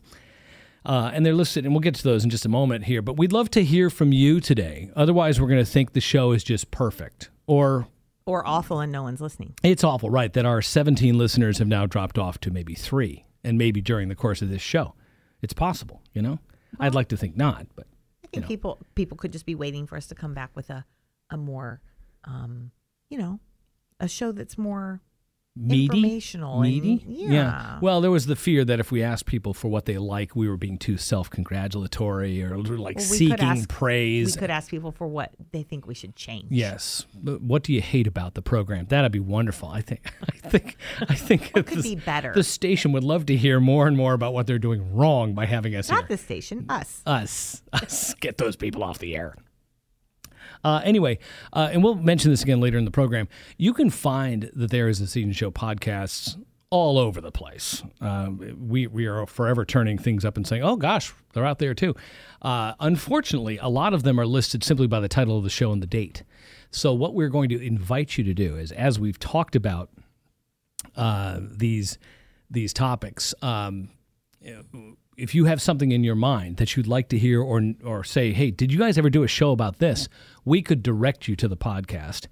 Uh, 0.86 1.10
and 1.14 1.24
they're 1.24 1.34
listed, 1.34 1.64
and 1.64 1.72
we'll 1.72 1.80
get 1.80 1.94
to 1.94 2.04
those 2.04 2.24
in 2.24 2.30
just 2.30 2.44
a 2.44 2.48
moment 2.48 2.84
here. 2.84 3.00
But 3.00 3.16
we'd 3.16 3.32
love 3.32 3.50
to 3.52 3.64
hear 3.64 3.88
from 3.88 4.12
you 4.12 4.38
today. 4.38 4.90
Otherwise, 4.94 5.40
we're 5.40 5.48
going 5.48 5.64
to 5.64 5.70
think 5.70 5.94
the 5.94 6.00
show 6.00 6.32
is 6.32 6.44
just 6.44 6.70
perfect, 6.70 7.30
or 7.46 7.86
Or 8.26 8.46
awful 8.46 8.80
and 8.80 8.90
no 8.90 9.02
one's 9.02 9.20
listening. 9.20 9.54
it's 9.62 9.84
awful, 9.84 10.08
right? 10.08 10.32
That 10.32 10.46
our 10.46 10.62
17 10.62 11.18
listeners 11.18 11.58
have 11.58 11.68
now 11.68 11.84
dropped 11.86 12.18
off 12.18 12.38
to 12.40 12.50
maybe 12.50 12.74
three, 12.74 13.26
and 13.42 13.58
maybe 13.58 13.82
during 13.82 14.08
the 14.08 14.14
course 14.14 14.40
of 14.40 14.48
this 14.48 14.62
show, 14.62 14.94
it's 15.42 15.52
possible. 15.52 16.00
You 16.14 16.22
know, 16.22 16.38
I'd 16.80 16.94
like 16.94 17.08
to 17.08 17.16
think 17.18 17.36
not, 17.36 17.66
but 17.76 17.86
I 18.24 18.28
think 18.28 18.46
people 18.46 18.78
people 18.94 19.16
could 19.18 19.30
just 19.32 19.44
be 19.44 19.54
waiting 19.54 19.86
for 19.86 19.96
us 19.96 20.06
to 20.06 20.14
come 20.14 20.32
back 20.32 20.50
with 20.56 20.70
a 20.70 20.86
a 21.30 21.36
more 21.36 21.82
um, 22.24 22.70
you 23.10 23.18
know, 23.18 23.40
a 24.00 24.08
show 24.08 24.32
that's 24.32 24.56
more 24.56 25.02
meaty, 25.56 25.84
Informational 25.84 26.62
and- 26.62 26.72
meaty. 26.82 27.04
yeah. 27.06 27.78
Well, 27.80 28.00
there 28.00 28.10
was 28.10 28.26
the 28.26 28.36
fear 28.36 28.64
that 28.64 28.80
if 28.80 28.90
we 28.90 29.02
asked 29.02 29.26
people 29.26 29.54
for 29.54 29.68
what 29.68 29.84
they 29.86 29.98
like, 29.98 30.34
we 30.34 30.48
were 30.48 30.56
being 30.56 30.78
too 30.78 30.96
self-congratulatory 30.96 32.42
or 32.42 32.58
like 32.58 32.96
Well, 32.96 33.06
we 33.10 33.16
seeking 33.16 33.40
ask- 33.40 33.68
praise. 33.68 34.34
we 34.36 34.40
could 34.40 34.50
ask 34.50 34.70
people 34.70 34.90
for 34.92 35.06
what 35.06 35.30
they 35.52 35.62
think 35.62 35.86
we 35.86 35.94
should 35.94 36.16
change. 36.16 36.46
Yes. 36.50 37.06
But 37.14 37.40
What 37.42 37.62
do 37.62 37.72
you 37.72 37.80
hate 37.80 38.06
about 38.06 38.34
the 38.34 38.42
program? 38.42 38.86
That'd 38.88 39.12
be 39.12 39.20
wonderful. 39.20 39.68
I 39.68 39.80
think. 39.80 40.00
I 40.44 40.48
think. 40.48 40.76
I 41.08 41.14
think 41.14 41.50
What 41.52 41.66
could 41.66 41.78
the- 41.78 41.82
be 41.82 41.96
better? 41.96 42.32
The 42.34 42.42
station 42.42 42.92
would 42.92 43.04
love 43.04 43.26
to 43.26 43.36
hear 43.36 43.60
more 43.60 43.86
and 43.86 43.96
more 43.96 44.14
about 44.14 44.32
what 44.34 44.46
they're 44.46 44.58
doing 44.58 44.94
wrong 44.94 45.34
by 45.34 45.46
having 45.46 45.74
us 45.76 45.88
Not 45.88 46.00
here. 46.08 46.16
the 46.16 46.22
station, 46.22 46.66
us. 46.68 47.02
us, 47.06 47.62
us, 47.72 48.14
get 48.14 48.38
those 48.38 48.56
people 48.56 48.82
off 48.82 48.98
the 48.98 49.14
air. 49.16 49.36
Uh, 50.64 50.80
anyway, 50.82 51.18
uh, 51.52 51.68
and 51.72 51.84
we'll 51.84 51.94
mention 51.94 52.30
this 52.30 52.42
again 52.42 52.60
later 52.60 52.78
in 52.78 52.84
the 52.84 52.90
program. 52.90 53.28
You 53.58 53.74
can 53.74 53.90
find 53.90 54.50
that 54.54 54.70
there 54.70 54.88
is 54.88 55.00
a 55.00 55.06
season 55.06 55.32
show 55.32 55.50
podcasts 55.50 56.36
all 56.70 56.98
over 56.98 57.20
the 57.20 57.30
place. 57.30 57.84
Uh, 58.00 58.30
we 58.58 58.88
we 58.88 59.06
are 59.06 59.26
forever 59.26 59.64
turning 59.64 59.98
things 59.98 60.24
up 60.24 60.36
and 60.36 60.44
saying, 60.46 60.62
"Oh 60.64 60.74
gosh, 60.76 61.12
they're 61.32 61.46
out 61.46 61.60
there 61.60 61.74
too." 61.74 61.94
Uh, 62.42 62.72
unfortunately, 62.80 63.58
a 63.58 63.68
lot 63.68 63.94
of 63.94 64.02
them 64.02 64.18
are 64.18 64.26
listed 64.26 64.64
simply 64.64 64.88
by 64.88 64.98
the 64.98 65.08
title 65.08 65.38
of 65.38 65.44
the 65.44 65.50
show 65.50 65.70
and 65.70 65.80
the 65.82 65.86
date. 65.86 66.24
So 66.70 66.92
what 66.92 67.14
we're 67.14 67.28
going 67.28 67.48
to 67.50 67.64
invite 67.64 68.18
you 68.18 68.24
to 68.24 68.34
do 68.34 68.56
is, 68.56 68.72
as 68.72 68.98
we've 68.98 69.20
talked 69.20 69.54
about 69.54 69.90
uh, 70.96 71.38
these 71.40 71.98
these 72.50 72.72
topics, 72.72 73.34
um, 73.42 73.90
if 75.16 75.34
you 75.34 75.44
have 75.46 75.62
something 75.62 75.92
in 75.92 76.04
your 76.04 76.14
mind 76.14 76.56
that 76.56 76.76
you'd 76.76 76.86
like 76.86 77.08
to 77.10 77.18
hear 77.18 77.40
or 77.42 77.62
or 77.84 78.04
say, 78.04 78.32
hey, 78.32 78.50
did 78.50 78.72
you 78.72 78.78
guys 78.78 78.98
ever 78.98 79.10
do 79.10 79.22
a 79.22 79.28
show 79.28 79.52
about 79.52 79.78
this? 79.78 80.08
We 80.44 80.62
could 80.62 80.82
direct 80.82 81.28
you 81.28 81.36
to 81.36 81.48
the 81.48 81.56
podcast. 81.56 82.26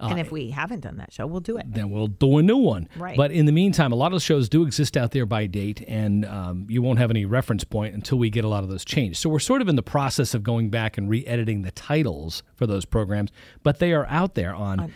and 0.00 0.18
if 0.18 0.32
we 0.32 0.50
haven't 0.50 0.80
done 0.80 0.96
that 0.96 1.12
show, 1.12 1.26
we'll 1.28 1.38
do 1.40 1.56
it. 1.58 1.66
then 1.68 1.88
we'll 1.90 2.08
do 2.08 2.38
a 2.38 2.42
new 2.42 2.56
one. 2.56 2.88
Right. 2.96 3.16
But 3.16 3.30
in 3.30 3.46
the 3.46 3.52
meantime, 3.52 3.92
a 3.92 3.94
lot 3.94 4.08
of 4.08 4.14
the 4.14 4.20
shows 4.20 4.48
do 4.48 4.64
exist 4.64 4.96
out 4.96 5.12
there 5.12 5.26
by 5.26 5.46
date, 5.46 5.84
and 5.86 6.24
um, 6.24 6.66
you 6.68 6.82
won't 6.82 6.98
have 6.98 7.10
any 7.10 7.24
reference 7.24 7.62
point 7.62 7.94
until 7.94 8.18
we 8.18 8.28
get 8.28 8.44
a 8.44 8.48
lot 8.48 8.64
of 8.64 8.68
those 8.70 8.84
changed. 8.84 9.18
So 9.18 9.30
we're 9.30 9.38
sort 9.38 9.62
of 9.62 9.68
in 9.68 9.76
the 9.76 9.82
process 9.82 10.34
of 10.34 10.42
going 10.42 10.70
back 10.70 10.98
and 10.98 11.08
re-editing 11.08 11.62
the 11.62 11.70
titles 11.70 12.42
for 12.56 12.66
those 12.66 12.84
programs, 12.84 13.30
but 13.62 13.78
they 13.78 13.92
are 13.92 14.06
out 14.06 14.34
there 14.34 14.52
on 14.54 14.92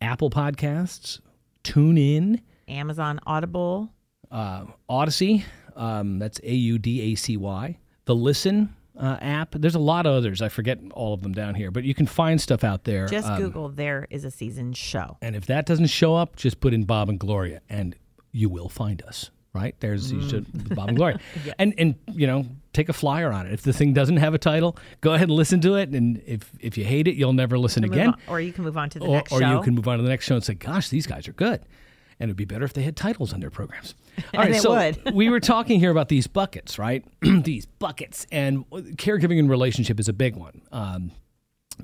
Apple 0.00 0.30
Podcasts, 0.30 1.20
TuneIn, 1.62 2.40
Amazon 2.66 3.20
Audible. 3.26 3.90
uh, 4.32 4.64
Audacy. 4.90 5.44
Um, 5.78 6.18
that's 6.18 6.40
A 6.42 6.52
U 6.54 6.78
D 6.78 7.12
A 7.12 7.14
C 7.14 7.36
Y. 7.36 7.78
The 8.04 8.14
Listen 8.14 8.74
uh, 8.98 9.16
app. 9.20 9.52
There's 9.52 9.74
a 9.76 9.78
lot 9.78 10.06
of 10.06 10.12
others. 10.12 10.42
I 10.42 10.48
forget 10.48 10.78
all 10.92 11.14
of 11.14 11.22
them 11.22 11.32
down 11.32 11.54
here, 11.54 11.70
but 11.70 11.84
you 11.84 11.94
can 11.94 12.06
find 12.06 12.40
stuff 12.40 12.64
out 12.64 12.84
there. 12.84 13.06
Just 13.06 13.28
Um, 13.28 13.38
Google 13.40 13.68
there 13.68 14.06
is 14.10 14.24
a 14.24 14.30
season 14.30 14.72
show. 14.72 15.16
And 15.22 15.36
if 15.36 15.46
that 15.46 15.66
doesn't 15.66 15.86
show 15.86 16.14
up, 16.16 16.34
just 16.36 16.58
put 16.60 16.74
in 16.74 16.84
Bob 16.84 17.08
and 17.08 17.18
Gloria, 17.18 17.60
and 17.68 17.94
you 18.32 18.48
will 18.48 18.68
find 18.68 19.00
us. 19.02 19.30
Right 19.54 19.74
there's 19.80 20.12
you 20.12 20.20
should, 20.28 20.74
Bob 20.76 20.88
and 20.88 20.96
Gloria, 20.96 21.18
and 21.58 21.74
and 21.78 21.94
you 22.12 22.26
know 22.26 22.44
take 22.74 22.88
a 22.90 22.92
flyer 22.92 23.32
on 23.32 23.46
it. 23.46 23.52
If 23.54 23.62
the 23.62 23.72
thing 23.72 23.92
doesn't 23.94 24.18
have 24.18 24.34
a 24.34 24.38
title, 24.38 24.76
go 25.00 25.14
ahead 25.14 25.28
and 25.28 25.36
listen 25.36 25.60
to 25.62 25.74
it. 25.76 25.88
And 25.88 26.22
if 26.26 26.52
if 26.60 26.76
you 26.76 26.84
hate 26.84 27.08
it, 27.08 27.14
you'll 27.16 27.32
never 27.32 27.58
listen 27.58 27.82
again. 27.82 28.08
on- 28.08 28.18
or 28.28 28.40
you 28.40 28.52
can 28.52 28.62
move 28.64 28.76
on 28.76 28.90
to 28.90 28.98
the 28.98 29.06
Or, 29.06 29.16
next 29.16 29.32
or 29.32 29.40
show. 29.40 29.56
you 29.56 29.62
can 29.62 29.74
move 29.74 29.88
on 29.88 29.96
to 29.96 30.02
the 30.02 30.10
next 30.10 30.26
show 30.26 30.34
and 30.34 30.44
say, 30.44 30.54
"Gosh, 30.54 30.90
these 30.90 31.06
guys 31.06 31.26
are 31.28 31.32
good." 31.32 31.62
And 32.20 32.28
it'd 32.28 32.36
be 32.36 32.44
better 32.44 32.64
if 32.64 32.72
they 32.72 32.82
had 32.82 32.96
titles 32.96 33.32
on 33.32 33.40
their 33.40 33.50
programs. 33.50 33.94
All 34.34 34.40
right, 34.40 34.56
so 34.56 34.70
would. 34.70 35.00
we 35.14 35.30
were 35.30 35.40
talking 35.40 35.78
here 35.78 35.90
about 35.90 36.08
these 36.08 36.26
buckets, 36.26 36.78
right? 36.78 37.04
these 37.20 37.66
buckets, 37.66 38.26
and 38.32 38.68
caregiving 38.70 39.38
and 39.38 39.48
relationship 39.48 40.00
is 40.00 40.08
a 40.08 40.12
big 40.12 40.34
one. 40.34 40.62
Um, 40.72 41.12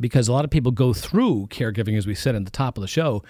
because 0.01 0.27
a 0.29 0.33
lot 0.33 0.45
of 0.45 0.51
people 0.51 0.73
go 0.73 0.93
through 0.93 1.47
caregiving, 1.51 1.97
as 1.97 2.07
we 2.07 2.15
said 2.15 2.35
at 2.35 2.45
the 2.45 2.51
top 2.51 2.77
of 2.77 2.83
the 2.83 2.89
show. 2.89 3.23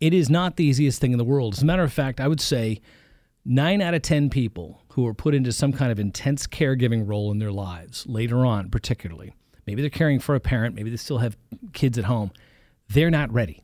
It 0.00 0.12
is 0.12 0.28
not 0.28 0.56
the 0.56 0.64
easiest 0.64 1.00
thing 1.00 1.12
in 1.12 1.18
the 1.18 1.24
world. 1.24 1.54
As 1.54 1.62
a 1.62 1.64
matter 1.64 1.84
of 1.84 1.92
fact, 1.92 2.20
I 2.20 2.26
would 2.26 2.40
say 2.40 2.80
nine 3.44 3.80
out 3.80 3.94
of 3.94 4.02
10 4.02 4.30
people 4.30 4.82
who 4.90 5.06
are 5.06 5.14
put 5.14 5.34
into 5.34 5.52
some 5.52 5.72
kind 5.72 5.92
of 5.92 5.98
intense 5.98 6.46
caregiving 6.46 7.08
role 7.08 7.30
in 7.30 7.38
their 7.38 7.52
lives, 7.52 8.06
later 8.06 8.44
on, 8.44 8.68
particularly, 8.68 9.32
maybe 9.66 9.80
they're 9.80 9.90
caring 9.90 10.18
for 10.18 10.34
a 10.34 10.40
parent, 10.40 10.74
maybe 10.74 10.90
they 10.90 10.96
still 10.96 11.18
have 11.18 11.36
kids 11.72 11.98
at 11.98 12.04
home, 12.04 12.30
they're 12.88 13.10
not 13.10 13.32
ready. 13.32 13.62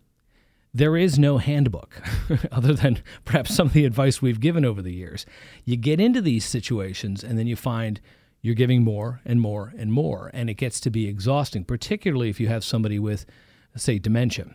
There 0.74 0.96
is 0.96 1.18
no 1.18 1.38
handbook 1.38 2.02
other 2.52 2.74
than 2.74 3.02
perhaps 3.24 3.54
some 3.54 3.68
of 3.68 3.72
the 3.72 3.84
advice 3.84 4.20
we've 4.20 4.40
given 4.40 4.64
over 4.64 4.82
the 4.82 4.92
years. 4.92 5.24
You 5.64 5.76
get 5.76 6.00
into 6.00 6.20
these 6.20 6.44
situations 6.44 7.24
and 7.24 7.38
then 7.38 7.46
you 7.46 7.56
find 7.56 8.00
you're 8.40 8.54
giving 8.54 8.84
more 8.84 9.20
and 9.24 9.40
more 9.40 9.72
and 9.76 9.92
more, 9.92 10.30
and 10.32 10.48
it 10.48 10.54
gets 10.54 10.78
to 10.80 10.90
be 10.90 11.08
exhausting, 11.08 11.64
particularly 11.64 12.30
if 12.30 12.38
you 12.38 12.48
have 12.48 12.62
somebody 12.62 12.98
with, 12.98 13.26
say, 13.74 13.98
dementia. 13.98 14.54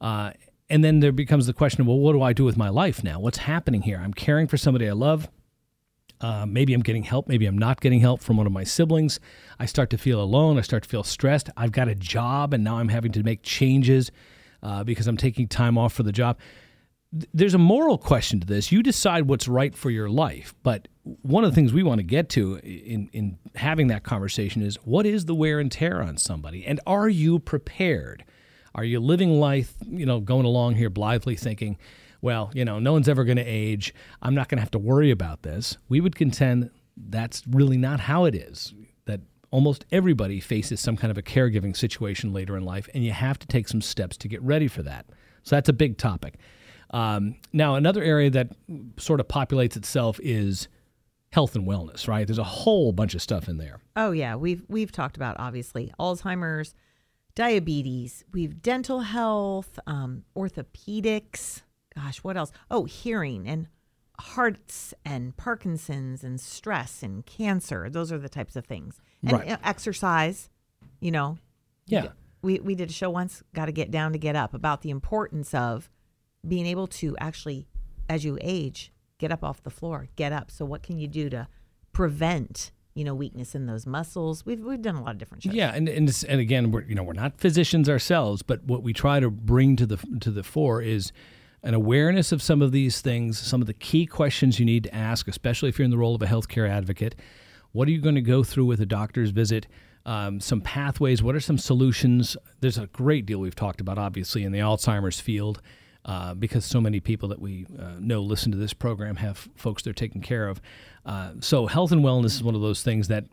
Uh, 0.00 0.32
and 0.68 0.84
then 0.84 1.00
there 1.00 1.12
becomes 1.12 1.46
the 1.46 1.52
question 1.52 1.86
well, 1.86 1.98
what 1.98 2.12
do 2.12 2.22
I 2.22 2.32
do 2.32 2.44
with 2.44 2.56
my 2.56 2.68
life 2.68 3.02
now? 3.02 3.20
What's 3.20 3.38
happening 3.38 3.82
here? 3.82 4.00
I'm 4.02 4.14
caring 4.14 4.48
for 4.48 4.56
somebody 4.56 4.88
I 4.88 4.92
love. 4.92 5.28
Uh, 6.20 6.46
maybe 6.46 6.72
I'm 6.72 6.82
getting 6.82 7.02
help. 7.02 7.26
Maybe 7.26 7.46
I'm 7.46 7.58
not 7.58 7.80
getting 7.80 8.00
help 8.00 8.20
from 8.20 8.36
one 8.36 8.46
of 8.46 8.52
my 8.52 8.64
siblings. 8.64 9.18
I 9.58 9.66
start 9.66 9.90
to 9.90 9.98
feel 9.98 10.20
alone. 10.20 10.56
I 10.56 10.60
start 10.60 10.84
to 10.84 10.88
feel 10.88 11.02
stressed. 11.02 11.50
I've 11.56 11.72
got 11.72 11.88
a 11.88 11.94
job, 11.94 12.54
and 12.54 12.62
now 12.62 12.78
I'm 12.78 12.88
having 12.88 13.12
to 13.12 13.22
make 13.22 13.42
changes 13.42 14.12
uh, 14.62 14.84
because 14.84 15.06
I'm 15.06 15.16
taking 15.16 15.48
time 15.48 15.78
off 15.78 15.92
for 15.92 16.02
the 16.02 16.12
job. 16.12 16.38
There's 17.34 17.54
a 17.54 17.58
moral 17.58 17.98
question 17.98 18.40
to 18.40 18.46
this. 18.46 18.72
You 18.72 18.82
decide 18.82 19.28
what's 19.28 19.46
right 19.46 19.74
for 19.74 19.90
your 19.90 20.08
life. 20.08 20.54
But 20.62 20.88
one 21.02 21.44
of 21.44 21.50
the 21.50 21.54
things 21.54 21.72
we 21.72 21.82
want 21.82 21.98
to 21.98 22.04
get 22.04 22.30
to 22.30 22.56
in, 22.56 23.10
in 23.12 23.38
having 23.54 23.88
that 23.88 24.02
conversation 24.02 24.62
is 24.62 24.76
what 24.76 25.04
is 25.04 25.26
the 25.26 25.34
wear 25.34 25.60
and 25.60 25.70
tear 25.70 26.00
on 26.02 26.16
somebody? 26.16 26.64
And 26.64 26.80
are 26.86 27.08
you 27.08 27.38
prepared? 27.38 28.24
Are 28.74 28.84
you 28.84 29.00
living 29.00 29.38
life, 29.38 29.74
you 29.86 30.06
know, 30.06 30.20
going 30.20 30.46
along 30.46 30.76
here 30.76 30.88
blithely 30.88 31.36
thinking, 31.36 31.76
well, 32.22 32.50
you 32.54 32.64
know, 32.64 32.78
no 32.78 32.92
one's 32.92 33.08
ever 33.08 33.24
going 33.24 33.36
to 33.36 33.44
age. 33.44 33.92
I'm 34.22 34.34
not 34.34 34.48
going 34.48 34.56
to 34.56 34.62
have 34.62 34.70
to 34.70 34.78
worry 34.78 35.10
about 35.10 35.42
this. 35.42 35.76
We 35.88 36.00
would 36.00 36.16
contend 36.16 36.70
that's 36.96 37.42
really 37.46 37.76
not 37.76 38.00
how 38.00 38.24
it 38.24 38.34
is. 38.34 38.72
Almost 39.52 39.84
everybody 39.92 40.40
faces 40.40 40.80
some 40.80 40.96
kind 40.96 41.12
of 41.12 41.18
a 41.18 41.22
caregiving 41.22 41.76
situation 41.76 42.32
later 42.32 42.56
in 42.56 42.64
life, 42.64 42.88
and 42.92 43.04
you 43.04 43.12
have 43.12 43.38
to 43.38 43.46
take 43.46 43.68
some 43.68 43.80
steps 43.80 44.16
to 44.16 44.28
get 44.28 44.42
ready 44.42 44.66
for 44.66 44.82
that. 44.82 45.06
So 45.44 45.54
that's 45.54 45.68
a 45.68 45.72
big 45.72 45.98
topic. 45.98 46.34
Um, 46.90 47.36
now, 47.52 47.76
another 47.76 48.02
area 48.02 48.30
that 48.30 48.48
sort 48.98 49.20
of 49.20 49.28
populates 49.28 49.76
itself 49.76 50.18
is 50.22 50.68
health 51.32 51.54
and 51.54 51.66
wellness, 51.66 52.08
right? 52.08 52.26
There's 52.26 52.38
a 52.38 52.44
whole 52.44 52.92
bunch 52.92 53.14
of 53.14 53.22
stuff 53.22 53.48
in 53.48 53.58
there. 53.58 53.80
Oh 53.96 54.12
yeah, 54.12 54.36
we've 54.36 54.64
we've 54.68 54.92
talked 54.92 55.16
about 55.16 55.36
obviously 55.38 55.92
Alzheimer's, 55.98 56.74
diabetes, 57.34 58.24
we've 58.32 58.62
dental 58.62 59.00
health, 59.00 59.78
um, 59.86 60.24
orthopedics. 60.36 61.62
Gosh, 61.94 62.18
what 62.18 62.36
else? 62.36 62.52
Oh, 62.70 62.84
hearing 62.84 63.48
and 63.48 63.68
hearts 64.18 64.94
and 65.04 65.36
Parkinson's 65.36 66.22
and 66.22 66.40
stress 66.40 67.02
and 67.02 67.24
cancer. 67.26 67.88
Those 67.90 68.12
are 68.12 68.18
the 68.18 68.28
types 68.28 68.56
of 68.56 68.66
things. 68.66 69.00
And 69.22 69.32
Right. 69.32 69.58
exercise. 69.64 70.48
You 71.00 71.10
know, 71.12 71.38
Yeah. 71.86 72.08
we 72.42 72.58
we 72.60 72.74
did 72.74 72.90
a 72.90 72.92
show 72.92 73.10
once. 73.10 73.42
Got 73.54 73.66
to 73.66 73.72
get 73.72 73.90
down 73.90 74.12
to 74.12 74.18
get 74.18 74.36
up 74.36 74.52
about 74.54 74.82
the 74.82 74.90
importance 74.90 75.54
of 75.54 75.90
being 76.46 76.66
able 76.66 76.86
to 76.88 77.16
actually, 77.18 77.66
as 78.08 78.24
you 78.24 78.36
age, 78.40 78.92
get 79.18 79.30
up 79.30 79.44
off 79.44 79.62
the 79.62 79.70
floor, 79.70 80.08
get 80.16 80.32
up. 80.32 80.50
So 80.50 80.64
what 80.64 80.82
can 80.82 80.98
you 80.98 81.06
do 81.06 81.30
to 81.30 81.46
prevent 81.92 82.72
you 82.94 83.04
know 83.04 83.14
weakness 83.14 83.54
in 83.54 83.66
those 83.66 83.86
muscles? 83.86 84.44
We've 84.44 84.60
we've 84.60 84.82
done 84.82 84.96
a 84.96 85.02
lot 85.02 85.12
of 85.12 85.18
different 85.18 85.42
shows. 85.44 85.54
Yeah, 85.54 85.72
and 85.74 85.88
and, 85.88 86.24
and 86.28 86.40
again, 86.40 86.70
we're 86.72 86.82
you 86.82 86.94
know 86.94 87.02
we're 87.02 87.12
not 87.12 87.38
physicians 87.38 87.88
ourselves, 87.88 88.42
but 88.42 88.64
what 88.64 88.82
we 88.82 88.92
try 88.92 89.20
to 89.20 89.30
bring 89.30 89.76
to 89.76 89.86
the 89.86 89.96
to 90.20 90.30
the 90.30 90.42
fore 90.42 90.82
is 90.82 91.12
an 91.62 91.74
awareness 91.74 92.32
of 92.32 92.42
some 92.42 92.60
of 92.60 92.72
these 92.72 93.00
things, 93.00 93.38
some 93.38 93.60
of 93.60 93.68
the 93.68 93.74
key 93.74 94.04
questions 94.04 94.58
you 94.58 94.66
need 94.66 94.82
to 94.84 94.92
ask, 94.94 95.28
especially 95.28 95.68
if 95.68 95.78
you're 95.78 95.84
in 95.84 95.92
the 95.92 95.98
role 95.98 96.14
of 96.16 96.22
a 96.22 96.26
healthcare 96.26 96.68
advocate. 96.68 97.14
What 97.72 97.88
are 97.88 97.90
you 97.90 98.00
going 98.00 98.14
to 98.14 98.22
go 98.22 98.42
through 98.42 98.66
with 98.66 98.80
a 98.80 98.86
doctor's 98.86 99.30
visit? 99.30 99.66
Um, 100.04 100.40
some 100.40 100.60
pathways. 100.60 101.22
What 101.22 101.34
are 101.34 101.40
some 101.40 101.58
solutions? 101.58 102.36
There's 102.60 102.78
a 102.78 102.86
great 102.88 103.26
deal 103.26 103.38
we've 103.38 103.54
talked 103.54 103.80
about, 103.80 103.98
obviously, 103.98 104.44
in 104.44 104.52
the 104.52 104.58
Alzheimer's 104.58 105.20
field. 105.20 105.60
Uh, 106.04 106.34
because 106.34 106.64
so 106.64 106.80
many 106.80 106.98
people 106.98 107.28
that 107.28 107.40
we 107.40 107.64
uh, 107.78 107.92
know 108.00 108.20
listen 108.20 108.50
to 108.50 108.58
this 108.58 108.72
program 108.72 109.14
have 109.14 109.48
folks 109.54 109.84
they're 109.84 109.92
taking 109.92 110.20
care 110.20 110.48
of. 110.48 110.60
Uh, 111.06 111.30
so, 111.38 111.68
health 111.68 111.92
and 111.92 112.02
wellness 112.02 112.34
is 112.34 112.42
one 112.42 112.56
of 112.56 112.60
those 112.60 112.82
things 112.82 113.06
that 113.06 113.24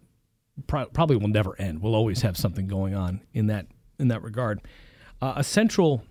pro- 0.68 0.86
probably 0.86 1.16
will 1.16 1.30
never 1.30 1.60
end. 1.60 1.82
We'll 1.82 1.96
always 1.96 2.22
have 2.22 2.38
something 2.38 2.68
going 2.68 2.94
on 2.94 3.22
in 3.34 3.48
that 3.48 3.66
in 3.98 4.10
that 4.10 4.22
regard. 4.22 4.62
Uh, 5.20 5.34
a 5.38 5.44
central 5.44 6.04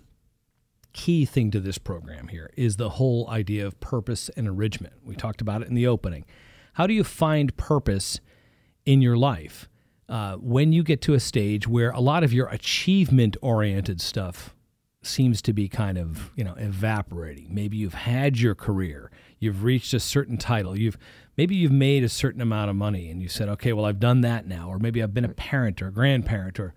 key 0.93 1.25
thing 1.25 1.53
to 1.53 1.61
this 1.61 1.79
program 1.79 2.27
here 2.27 2.51
is 2.57 2.77
the 2.77 2.91
whole 2.91 3.29
idea 3.31 3.65
of 3.65 3.79
purpose 3.79 4.29
and 4.37 4.49
enrichment. 4.49 4.95
We 5.05 5.15
talked 5.15 5.41
about 5.41 5.63
it 5.63 5.69
in 5.69 5.75
the 5.75 5.87
opening. 5.87 6.25
How 6.79 6.87
do 6.87 6.95
you 6.95 7.03
find 7.03 7.57
purpose 7.57 8.21
in 8.87 9.03
your 9.03 9.17
life 9.17 9.69
uh, 10.09 10.37
when 10.37 10.73
you 10.73 10.85
get 10.85 11.03
to 11.03 11.15
a 11.15 11.19
stage 11.19 11.67
where 11.67 11.91
a 11.91 11.99
lot 11.99 12.23
of 12.23 12.33
your 12.33 12.47
achievement 12.51 13.37
oriented 13.43 14.01
stuff 14.01 14.55
seems 15.03 15.43
to 15.43 15.53
be 15.53 15.69
kind 15.69 15.99
of 15.99 16.31
you 16.37 16.45
know 16.45 16.55
evaporating? 16.57 17.53
Maybe 17.53 17.79
you've 17.79 17.95
had 17.95 18.39
your 18.39 18.55
career 18.55 19.11
you've 19.41 19.65
reached 19.65 19.93
a 19.93 19.99
certain 19.99 20.37
title 20.37 20.79
you've 20.79 20.97
maybe 21.37 21.57
you've 21.57 21.73
made 21.73 22.05
a 22.05 22.09
certain 22.09 22.41
amount 22.41 22.71
of 22.71 22.77
money 22.77 23.11
and 23.11 23.21
you 23.21 23.29
said 23.29 23.49
okay 23.49 23.73
well 23.73 23.85
i've 23.85 24.01
done 24.01 24.21
that 24.21 24.47
now 24.47 24.69
or 24.69 24.79
maybe 24.79 25.03
i've 25.03 25.15
been 25.15 25.25
a 25.25 25.29
parent 25.29 25.83
or 25.83 25.89
a 25.89 25.93
grandparent 25.93 26.61
or 26.61 26.75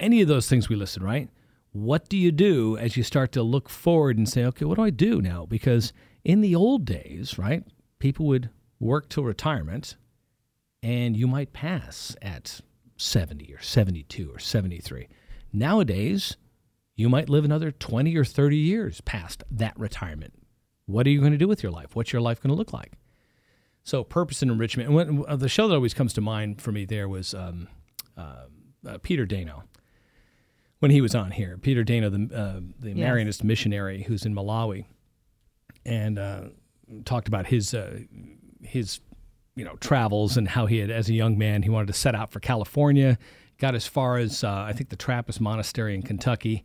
any 0.00 0.22
of 0.22 0.28
those 0.28 0.48
things 0.48 0.70
we 0.70 0.76
listed 0.76 1.02
right? 1.02 1.28
What 1.72 2.08
do 2.08 2.16
you 2.16 2.32
do 2.32 2.78
as 2.78 2.96
you 2.96 3.02
start 3.02 3.32
to 3.32 3.42
look 3.42 3.68
forward 3.68 4.16
and 4.16 4.26
say 4.26 4.46
okay 4.46 4.64
what 4.64 4.76
do 4.76 4.82
i 4.82 4.90
do 4.90 5.20
now? 5.20 5.44
Because 5.44 5.92
in 6.24 6.40
the 6.40 6.54
old 6.54 6.86
days 6.86 7.38
right 7.38 7.62
people 7.98 8.24
would 8.24 8.48
work 8.82 9.08
till 9.08 9.24
retirement 9.24 9.96
and 10.82 11.16
you 11.16 11.26
might 11.26 11.52
pass 11.52 12.16
at 12.20 12.60
70 12.96 13.54
or 13.54 13.60
72 13.60 14.30
or 14.30 14.38
73 14.38 15.08
nowadays 15.52 16.36
you 16.94 17.08
might 17.08 17.28
live 17.28 17.44
another 17.44 17.70
20 17.70 18.14
or 18.16 18.24
30 18.24 18.56
years 18.56 19.00
past 19.00 19.42
that 19.50 19.78
retirement. 19.78 20.34
What 20.86 21.06
are 21.06 21.10
you 21.10 21.20
going 21.20 21.32
to 21.32 21.38
do 21.38 21.48
with 21.48 21.62
your 21.62 21.72
life? 21.72 21.96
What's 21.96 22.12
your 22.12 22.20
life 22.20 22.40
going 22.40 22.50
to 22.50 22.56
look 22.56 22.72
like? 22.72 22.92
So, 23.82 24.04
purpose 24.04 24.42
and 24.42 24.50
enrichment. 24.50 24.88
And 24.88 24.96
when, 24.96 25.24
uh, 25.26 25.36
the 25.36 25.48
show 25.48 25.68
that 25.68 25.74
always 25.74 25.94
comes 25.94 26.12
to 26.14 26.20
mind 26.20 26.60
for 26.60 26.70
me 26.70 26.84
there 26.84 27.08
was 27.08 27.34
um, 27.34 27.68
uh, 28.16 28.44
uh, 28.86 28.98
Peter 29.02 29.26
Daino. 29.26 29.62
When 30.80 30.90
he 30.90 31.00
was 31.00 31.14
on 31.14 31.30
here, 31.30 31.56
Peter 31.60 31.82
Daino, 31.84 32.10
the 32.10 32.36
uh, 32.36 32.60
the 32.78 32.90
Yes. 32.90 32.98
Marianist 32.98 33.44
missionary 33.44 34.02
who's 34.02 34.26
in 34.26 34.34
Malawi, 34.34 34.84
and 35.84 36.18
uh, 36.18 36.42
talked 37.04 37.28
about 37.28 37.46
his 37.46 37.72
uh, 37.72 38.00
his 38.62 39.00
you 39.54 39.64
know 39.64 39.76
travels 39.76 40.36
and 40.36 40.48
how 40.48 40.66
he 40.66 40.78
had 40.78 40.90
as 40.90 41.08
a 41.08 41.14
young 41.14 41.36
man 41.36 41.62
he 41.62 41.70
wanted 41.70 41.86
to 41.86 41.92
set 41.92 42.14
out 42.14 42.32
for 42.32 42.40
California, 42.40 43.18
got 43.58 43.74
as 43.74 43.86
far 43.86 44.18
as 44.18 44.44
uh, 44.44 44.50
I 44.50 44.72
think 44.72 44.90
the 44.90 44.96
Trappist 44.96 45.40
Monastery 45.40 45.94
in 45.94 46.02
Kentucky, 46.02 46.64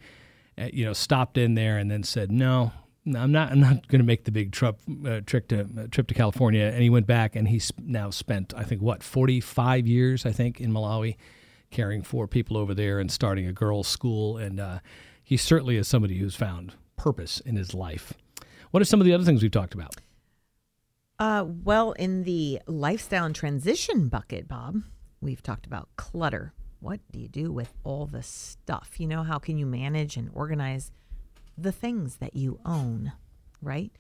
uh, 0.58 0.68
you 0.72 0.86
know 0.86 0.94
stopped 0.94 1.38
in 1.38 1.56
there 1.56 1.78
and 1.78 1.90
then 1.90 2.04
said 2.04 2.32
no. 2.32 2.72
I'm 3.16 3.32
not. 3.32 3.54
I'm 3.54 3.62
not 3.62 3.88
going 3.88 4.02
to 4.02 4.06
make 4.06 4.26
the 4.26 4.32
big 4.32 4.52
trip, 4.52 4.80
uh, 5.06 5.22
trip 5.26 5.48
to 5.48 5.62
uh, 5.62 5.88
trip 5.90 6.08
to 6.08 6.14
California. 6.14 6.66
And 6.66 6.84
he 6.84 6.90
went 6.90 7.08
back, 7.08 7.38
and 7.38 7.48
he's 7.48 7.72
now 7.82 8.10
spent, 8.10 8.54
I 8.54 8.64
think, 8.64 8.82
what 8.82 9.02
45 9.02 9.88
years, 9.88 10.26
I 10.26 10.34
think, 10.34 10.60
in 10.60 10.74
Malawi, 10.74 11.16
caring 11.72 12.02
for 12.02 12.28
people 12.28 12.58
over 12.58 12.74
there 12.74 13.00
and 13.00 13.10
starting 13.10 13.48
a 13.48 13.54
girls' 13.54 13.88
school. 13.88 14.36
And 14.36 14.60
uh, 14.60 14.80
he 15.24 15.38
certainly 15.38 15.78
is 15.78 15.88
somebody 15.88 16.18
who's 16.18 16.36
found 16.36 16.74
purpose 16.98 17.40
in 17.40 17.56
his 17.56 17.74
life. 17.74 18.14
What 18.72 18.82
are 18.82 18.86
some 18.86 19.00
of 19.00 19.06
the 19.06 19.14
other 19.14 19.24
things 19.24 19.42
we've 19.42 19.52
talked 19.52 19.74
about? 19.74 19.96
Uh, 21.19 21.45
well, 21.63 21.93
in 21.93 22.23
the 22.23 22.62
lifestyle 22.67 23.25
and 23.25 23.34
transition 23.34 24.08
bucket, 24.08 24.47
Bob, 24.47 24.84
we've 25.19 25.41
talked 25.41 25.65
about 25.65 25.89
clutter. 25.95 26.53
What 26.80 26.99
do 27.12 27.19
you 27.19 27.27
do 27.27 27.51
with 27.51 27.73
all 27.84 28.06
the 28.06 28.21
stuff? 28.21 28.99
You 28.99 29.08
know, 29.08 29.23
how 29.23 29.39
can 29.39 29.58
you 29.58 29.65
manage 29.65 30.15
and 30.15 30.30
organize 30.34 30.91
the 31.58 31.71
things 31.71 32.17
that 32.17 32.36
you 32.36 32.60
own, 32.65 33.13
right? 33.63 33.91